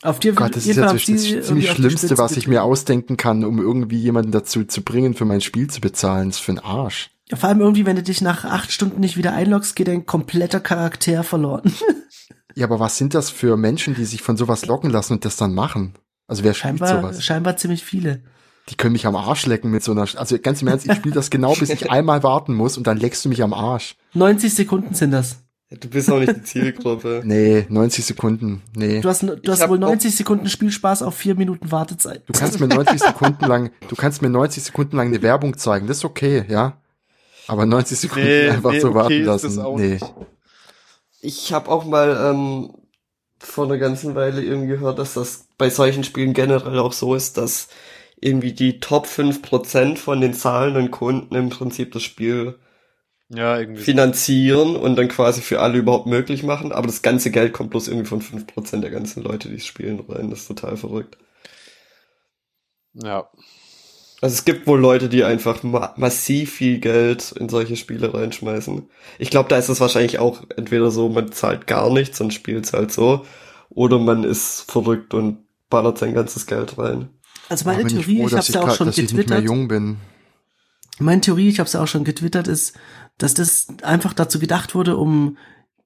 [0.00, 3.58] Auf die, Gott, das ist ja das, ziemlich Schlimmste, was ich mir ausdenken kann, um
[3.58, 6.30] irgendwie jemanden dazu zu bringen, für mein Spiel zu bezahlen.
[6.30, 7.10] Das ist für ein Arsch.
[7.28, 10.06] Ja, vor allem irgendwie, wenn du dich nach acht Stunden nicht wieder einloggst, geht dein
[10.06, 11.72] kompletter Charakter verloren.
[12.54, 15.36] Ja, aber was sind das für Menschen, die sich von sowas locken lassen und das
[15.36, 15.94] dann machen?
[16.26, 17.24] Also wer spielt Scheinbar, sowas?
[17.24, 18.24] scheinbar ziemlich viele.
[18.68, 21.14] Die können mich am Arsch lecken mit so einer, also ganz im Ernst, ich spiele
[21.14, 23.96] das genau, bis ich einmal warten muss und dann leckst du mich am Arsch.
[24.12, 25.41] 90 Sekunden sind das.
[25.80, 27.22] Du bist auch nicht die Zielgruppe.
[27.24, 29.00] Nee, 90 Sekunden, nee.
[29.00, 32.22] Du hast, du hast wohl auch- 90 Sekunden Spielspaß auf vier Minuten Wartezeit.
[32.26, 35.86] Du kannst mir 90 Sekunden lang, du kannst mir 90 Sekunden lang eine Werbung zeigen,
[35.86, 36.76] das ist okay, ja.
[37.48, 39.88] Aber 90 Sekunden Nee, einfach nee, so okay warten ist lassen, das auch nee.
[39.94, 40.14] nicht.
[41.20, 42.70] Ich habe auch mal ähm,
[43.38, 47.36] vor einer ganzen Weile irgendwie gehört, dass das bei solchen Spielen generell auch so ist,
[47.38, 47.68] dass
[48.20, 52.58] irgendwie die Top 5% von den zahlenden Kunden im Prinzip das Spiel
[53.28, 53.82] Ja, irgendwie.
[53.82, 57.88] finanzieren und dann quasi für alle überhaupt möglich machen, aber das ganze Geld kommt bloß
[57.88, 60.28] irgendwie von 5% der ganzen Leute, die es spielen, rein.
[60.28, 61.16] Das ist total verrückt.
[62.92, 63.30] Ja.
[64.20, 68.88] Also es gibt wohl Leute, die einfach ma massiv viel Geld in solche Spiele reinschmeißen.
[69.18, 72.66] Ich glaube, da ist es wahrscheinlich auch entweder so, man zahlt gar nichts und spielt
[72.66, 73.26] es halt so,
[73.70, 75.38] oder man ist verrückt und
[75.70, 77.08] ballert sein ganzes Geld rein.
[77.48, 79.44] Also meine Theorie, froh, ich, dass hab's ja auch schon dass ich nicht mehr getwittert.
[79.44, 79.96] jung bin.
[80.98, 82.78] Meine Theorie, ich habe es ja auch schon getwittert, ist,
[83.18, 85.36] dass das einfach dazu gedacht wurde, um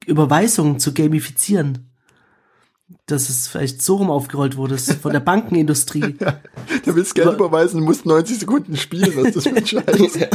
[0.07, 1.91] Überweisungen zu gamifizieren.
[3.07, 6.17] Dass es vielleicht so rum aufgerollt wurde, von der Bankenindustrie.
[6.85, 10.29] Du willst Geld überweisen, musst 90 Sekunden spielen, was das für ein Scheiß?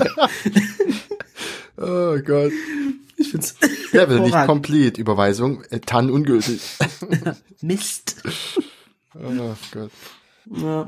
[1.77, 2.51] oh Gott.
[3.17, 3.55] Ich find's
[3.91, 4.47] Level nicht hervorragend.
[4.47, 6.61] komplett, Überweisung, äh, TAN ungültig.
[7.61, 8.21] Mist.
[9.13, 9.91] Oh Gott.
[10.45, 10.87] Ja.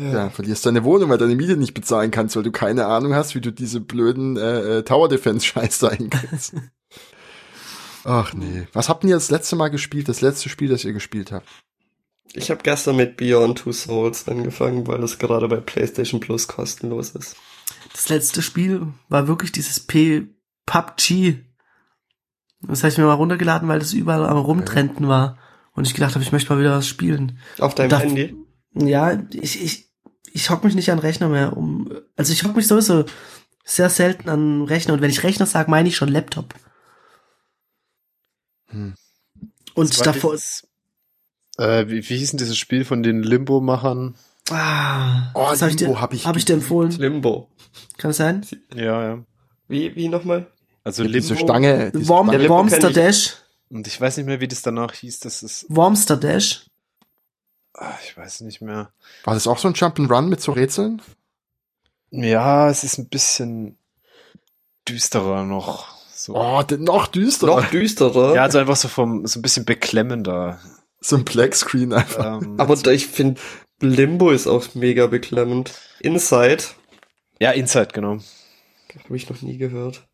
[0.00, 3.34] Ja, verlierst deine Wohnung, weil deine Miete nicht bezahlen kannst, weil du keine Ahnung hast,
[3.34, 6.54] wie du diese blöden äh, äh, Tower Defense Scheiß da hinkriegst.
[8.04, 8.66] Ach nee.
[8.72, 10.08] Was habt ihr das letzte Mal gespielt?
[10.08, 11.48] Das letzte Spiel, das ihr gespielt habt?
[12.32, 17.10] Ich habe gestern mit Beyond Two Souls angefangen, weil das gerade bei PlayStation Plus kostenlos
[17.10, 17.36] ist.
[17.92, 20.28] Das letzte Spiel war wirklich dieses P
[20.66, 21.44] PUBG.
[22.60, 25.38] Das habe ich mir mal runtergeladen, weil das überall am Rumtrenden war.
[25.72, 27.38] Und ich gedacht habe, ich möchte mal wieder was spielen.
[27.58, 28.36] Auf deinem Handy?
[28.74, 29.87] Ja, ich, ich,
[30.34, 31.90] ich hock mich nicht an Rechner mehr um.
[32.16, 33.04] Also ich hock mich sowieso
[33.64, 34.94] sehr selten an Rechner.
[34.94, 36.54] Und wenn ich Rechner sage, meine ich schon Laptop.
[38.68, 38.94] Hm.
[39.74, 40.66] Und Das davor dieses,
[41.58, 44.16] äh, wie, wie hieß denn dieses Spiel von den Limbo-Machern?
[44.50, 46.90] Ah, Oh, das hab ich dir, Limbo hab ich hab ich dir empfohlen.
[46.92, 47.48] Limbo.
[47.98, 48.46] Kann es sein?
[48.74, 49.24] Ja, ja.
[49.68, 50.50] Wie, wie nochmal?
[50.84, 51.46] Also Ja, diese Limbo.
[51.46, 51.92] Stange.
[51.92, 52.42] Diese Worm, Stange.
[52.42, 52.94] Limbo Wormster kenn ich.
[52.94, 53.36] Dash.
[53.70, 55.20] Und ich weiß nicht mehr, wie das danach hieß.
[55.20, 56.64] Das ist, Wormster Dash.
[57.78, 58.90] Ah, ich weiß nicht mehr.
[59.24, 61.02] War das auch so ein Jump'n'Run mit so Rätseln?
[62.10, 63.76] Ja, es ist ein bisschen
[64.88, 65.86] düsterer noch.
[66.12, 66.34] So.
[66.34, 67.60] Oh, denn noch düsterer.
[67.60, 68.34] Noch düsterer.
[68.34, 70.58] Ja, also einfach so vom, so ein bisschen beklemmender.
[71.00, 72.42] So ein Black Screen einfach.
[72.42, 73.40] Ähm, aber ich finde,
[73.80, 75.74] Limbo ist auch mega beklemmend.
[76.00, 76.64] Inside,
[77.40, 78.18] ja, Inside, genau.
[79.04, 80.06] habe ich noch nie gehört.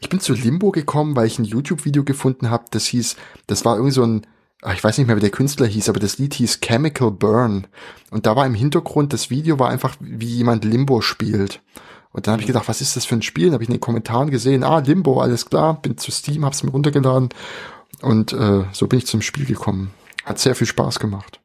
[0.00, 3.76] Ich bin zu Limbo gekommen, weil ich ein YouTube-Video gefunden habe, das hieß, das war
[3.76, 4.26] irgendwie so ein,
[4.72, 7.66] ich weiß nicht mehr, wie der Künstler hieß, aber das Lied hieß Chemical Burn.
[8.10, 11.60] Und da war im Hintergrund, das Video war einfach, wie jemand Limbo spielt.
[12.12, 13.46] Und dann habe ich gedacht, was ist das für ein Spiel?
[13.46, 16.62] Dann habe ich in den Kommentaren gesehen, ah, Limbo, alles klar, bin zu Steam, hab's
[16.62, 17.30] mir runtergeladen.
[18.00, 19.92] Und äh, so bin ich zum Spiel gekommen.
[20.24, 21.40] Hat sehr viel Spaß gemacht.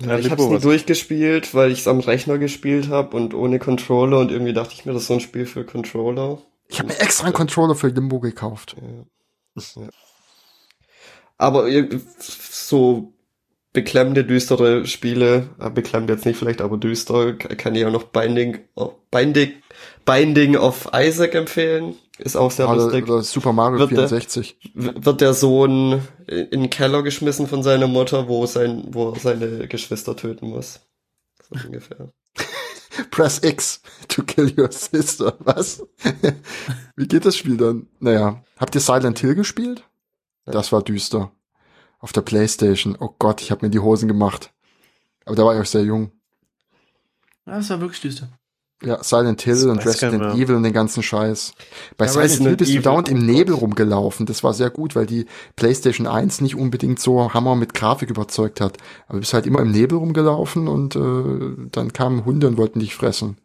[0.00, 3.58] Ja, ich habe es nie durchgespielt, weil ich es am Rechner gespielt habe und ohne
[3.58, 6.38] Controller und irgendwie dachte ich mir, das ist so ein Spiel für Controller.
[6.68, 8.76] Ich habe mir extra einen Controller für Limbo gekauft.
[11.38, 11.66] Aber
[12.18, 13.12] so
[13.72, 18.60] beklemmende, düstere Spiele, äh, beklemmt jetzt nicht vielleicht, aber düster, kann ich auch noch Binding,
[18.74, 19.52] oh, Binding,
[20.06, 21.94] Binding of Isaac empfehlen.
[22.18, 23.04] Ist auch sehr Oder, lustig.
[23.06, 24.56] oder Super Mario Wird der- 64.
[24.74, 29.20] W- Wird der Sohn in den Keller geschmissen von seiner Mutter, wo sein, wo er
[29.20, 30.80] seine Geschwister töten muss.
[31.46, 32.10] So ungefähr.
[33.10, 35.34] Press X to kill your sister.
[35.40, 35.84] Was?
[36.96, 37.86] Wie geht das Spiel dann?
[38.00, 39.84] Naja, habt ihr Silent Hill gespielt?
[40.46, 41.32] Das war düster.
[41.98, 42.96] Auf der Playstation.
[42.98, 44.52] Oh Gott, ich habe mir die Hosen gemacht.
[45.24, 46.12] Aber da war ich auch sehr jung.
[47.46, 48.28] Ja, das war wirklich düster.
[48.82, 50.34] Ja, Silent Hill Das und Resident mehr.
[50.34, 51.52] Evil und den ganzen Scheiß.
[51.96, 54.26] Bei Ja, Silent Hill bist du Evil, dauernd im Nebel rumgelaufen.
[54.26, 58.60] Das war sehr gut, weil die PlayStation 1 nicht unbedingt so Hammer mit Grafik überzeugt
[58.60, 58.76] hat.
[59.06, 62.80] Aber du bist halt immer im Nebel rumgelaufen und äh, dann kamen Hunde und wollten
[62.80, 63.38] dich fressen.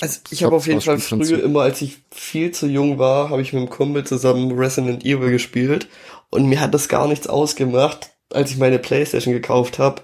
[0.00, 3.42] Also ich habe auf jeden Fall früher immer, als ich viel zu jung war, habe
[3.42, 5.88] ich mit einem Kumpel zusammen Resident Evil gespielt
[6.30, 8.10] und mir hat das gar nichts ausgemacht.
[8.30, 10.00] Als ich meine Playstation gekauft habe,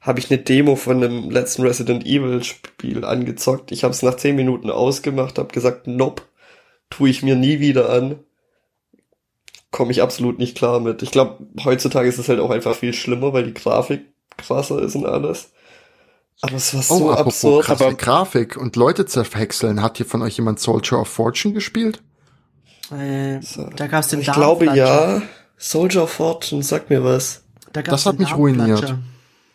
[0.00, 3.72] habe ich eine Demo von dem letzten Resident Evil Spiel angezockt.
[3.72, 6.22] Ich habe es nach 10 Minuten ausgemacht, habe gesagt, nope,
[6.88, 8.20] tue ich mir nie wieder an.
[9.70, 11.02] Komme ich absolut nicht klar mit.
[11.02, 14.06] Ich glaube, heutzutage ist es halt auch einfach viel schlimmer, weil die Grafik
[14.38, 15.50] krasser ist und alles.
[16.42, 17.64] Aber es war Oh, so apropos absurd.
[17.66, 19.82] krasse aber Grafik und Leute zerhäckseln.
[19.82, 22.02] Hat hier von euch jemand Soldier of Fortune gespielt?
[22.92, 23.68] Äh, So.
[23.74, 25.22] Da gab's den Ich glaube ja.
[25.56, 27.42] Soldier of Fortune, sag mir was.
[27.72, 28.94] Da gab's Das hat mich ruiniert.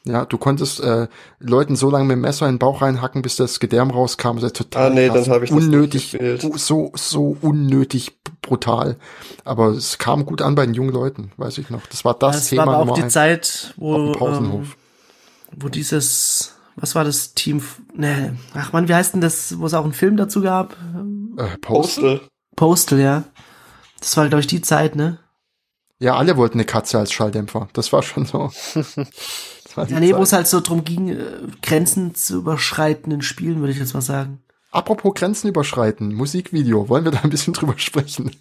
[0.03, 3.35] Ja, du konntest äh, Leuten so lange mit dem Messer in den Bauch reinhacken, bis
[3.35, 4.37] das Gedärm rauskam.
[4.37, 5.25] Das ist total Ah, nee, krass.
[5.25, 6.17] dann hab ich das unnötig,
[6.55, 8.97] so so unnötig brutal.
[9.45, 11.85] Aber es kam gut an bei den jungen Leuten, weiß ich noch.
[11.85, 14.75] Das war das, Das Thema war aber auch die Zeit, auf wo, ähm, Pausenhof.
[15.55, 17.61] wo dieses, was war das Team,
[17.93, 20.73] ne, ach man, wie heißt denn das, wo es auch einen Film dazu gab?
[21.37, 21.95] äh, Post?
[22.01, 22.21] Postal.
[22.55, 23.23] Postal, ja.
[23.99, 25.19] Das war, glaube ich, die Zeit, ne?
[25.99, 27.67] Ja, alle wollten eine Katze als Schalldämpfer.
[27.73, 28.51] Das war schon so.
[29.75, 31.17] War Ja, nee, wo es halt so drum ging, äh,
[31.61, 34.41] Grenzen zu überschreiten in Spielen, würde ich jetzt mal sagen.
[34.71, 38.31] Apropos Grenzen überschreiten, Musikvideo, wollen wir da ein bisschen drüber sprechen?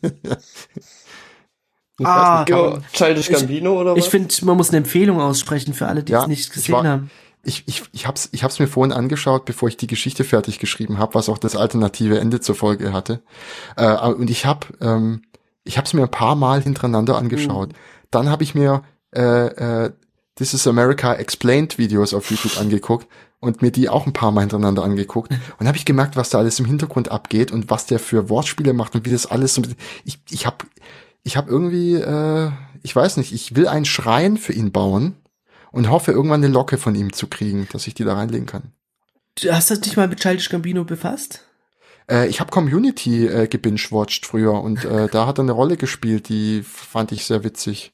[2.03, 4.05] Ah, Ja, Childish Ich- Gambino oder was?
[4.05, 6.73] Ich finde, man muss eine Empfehlung aussprechen für alle, die Ja, es nicht ich gesehen
[6.75, 7.11] war- haben.
[7.43, 10.99] Ich, ich, ich hab's, ich hab's mir vorhin angeschaut, bevor ich die Geschichte fertig geschrieben
[10.99, 13.23] habe, was auch das alternative Ende zur Folge hatte.
[13.77, 15.23] Äh, und ich hab, ähm,
[15.65, 17.73] ich hab's mir ein paar Mal hintereinander angeschaut.
[18.11, 18.83] Dann habe ich mir
[19.15, 19.93] äh, äh,
[20.37, 23.07] This is America Explained Videos auf YouTube angeguckt
[23.41, 25.33] und mir die auch ein paar Mal hintereinander angeguckt.
[25.59, 28.73] Und habe ich gemerkt, was da alles im Hintergrund abgeht und was der für Wortspiele
[28.73, 29.63] macht und wie das alles so.
[30.05, 30.67] Ich, ich habe
[31.23, 32.51] ich hab irgendwie, äh,
[32.83, 35.17] ich weiß nicht, ich will einen Schrein für ihn bauen
[35.73, 38.73] und hoffe, irgendwann eine Locke von ihm zu kriegen, dass ich die da reinlegen kann.
[39.41, 41.47] Du hast dich mal mit Childish Gambino befasst?
[42.11, 46.29] Äh, ich habe Community äh, gebingewatcht früher und äh, da hat er eine Rolle gespielt,
[46.29, 47.93] die fand ich sehr witzig.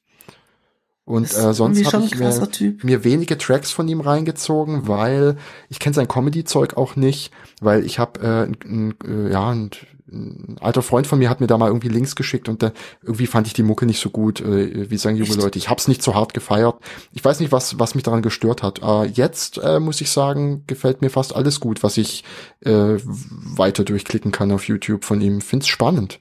[1.04, 5.36] Und Das äh, sonst habe ich mir, mir wenige Tracks von ihm reingezogen, weil
[5.68, 9.70] ich kenne sein Comedy-Zeug auch nicht, weil ich habe äh, äh, ja ein,
[10.10, 12.72] ein alter Freund von mir hat mir da mal irgendwie Links geschickt und da,
[13.02, 15.42] irgendwie fand ich die Mucke nicht so gut, äh, wie sagen junge Echt?
[15.42, 15.58] Leute.
[15.58, 16.76] Ich hab's nicht so hart gefeiert.
[17.12, 18.82] Ich weiß nicht, was was mich daran gestört hat.
[18.82, 22.24] Äh, jetzt äh, muss ich sagen, gefällt mir fast alles gut, was ich
[22.60, 25.40] äh, weiter durchklicken kann auf YouTube von ihm.
[25.40, 26.20] Find's spannend.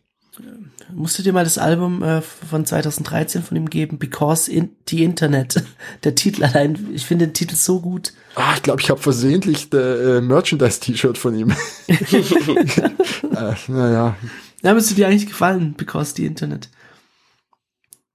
[0.94, 5.04] Musst du dir mal das Album äh, von 2013 von ihm geben, Because in the
[5.04, 5.64] Internet.
[6.04, 8.14] Der Titel allein, ich finde den Titel so gut.
[8.36, 11.50] Ah, ich glaube, ich habe versehentlich der äh, Merchandise-T-Shirt von ihm.
[11.88, 14.16] äh, naja.
[14.62, 16.70] Ja, müsste dir eigentlich gefallen, Because the Internet.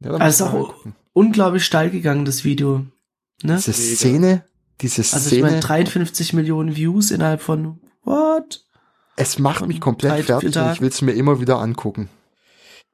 [0.01, 0.95] Ja, dann Also man auch gucken.
[1.13, 2.87] unglaublich steil gegangen, das Video.
[3.43, 3.55] Ne?
[3.57, 4.45] Diese Szene,
[4.81, 8.65] diese Also ich Szene, meine, 53 Millionen Views innerhalb von what?
[9.17, 12.09] es macht mich komplett fertig und ich will es mir immer wieder angucken.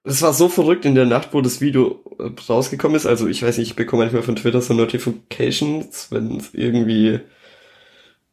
[0.07, 3.07] Es war so verrückt in der Nacht, wo das Video äh, rausgekommen ist.
[3.07, 7.21] Also ich weiß nicht, ich bekomme manchmal von Twitter so Notifications, wenn es irgendwie,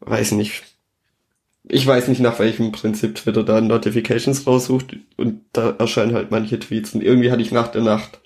[0.02, 0.64] weiß nicht,
[1.66, 6.60] ich weiß nicht, nach welchem Prinzip Twitter da Notifications raussucht und da erscheinen halt manche
[6.60, 8.20] Tweets und irgendwie hatte ich nach der Nacht,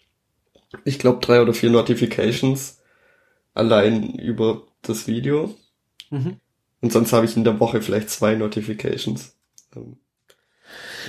[0.86, 2.80] ich glaube drei oder vier Notifications
[3.54, 5.56] allein über das Video
[6.12, 6.38] Mhm.
[6.82, 9.36] und sonst habe ich in der Woche vielleicht zwei Notifications.
[9.76, 9.98] Ähm,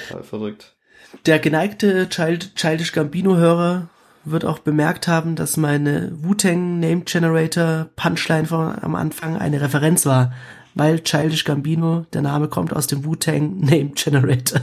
[0.09, 0.77] total verrückt.
[1.27, 3.89] Der geneigte Child, Childish Gambino-Hörer
[4.25, 10.07] wird auch bemerkt haben, dass meine Wu-Tang Name Generator Punchline von am Anfang eine Referenz
[10.07, 10.33] war,
[10.75, 14.61] weil Childish Gambino, der Name kommt aus dem Wu-Tang Name Generator.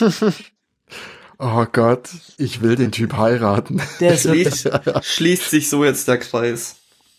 [1.40, 3.80] Oh Gott, ich will den Typ heiraten.
[4.00, 4.70] Der Schließt,
[5.02, 6.78] schließt sich so jetzt der Kreis.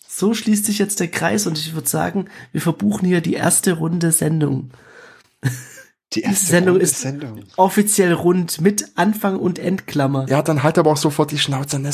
[0.10, 3.72] so schließt sich jetzt der Kreis und ich würde sagen, wir verbuchen hier die erste
[3.72, 4.72] Runde Sendung.
[6.14, 7.44] Die erste Sendung ist Sendung.
[7.56, 10.26] offiziell rund mit Anfang und Endklammer.
[10.28, 11.78] Ja, dann halt aber auch sofort die Schnauze.
[11.78, 11.92] Ne?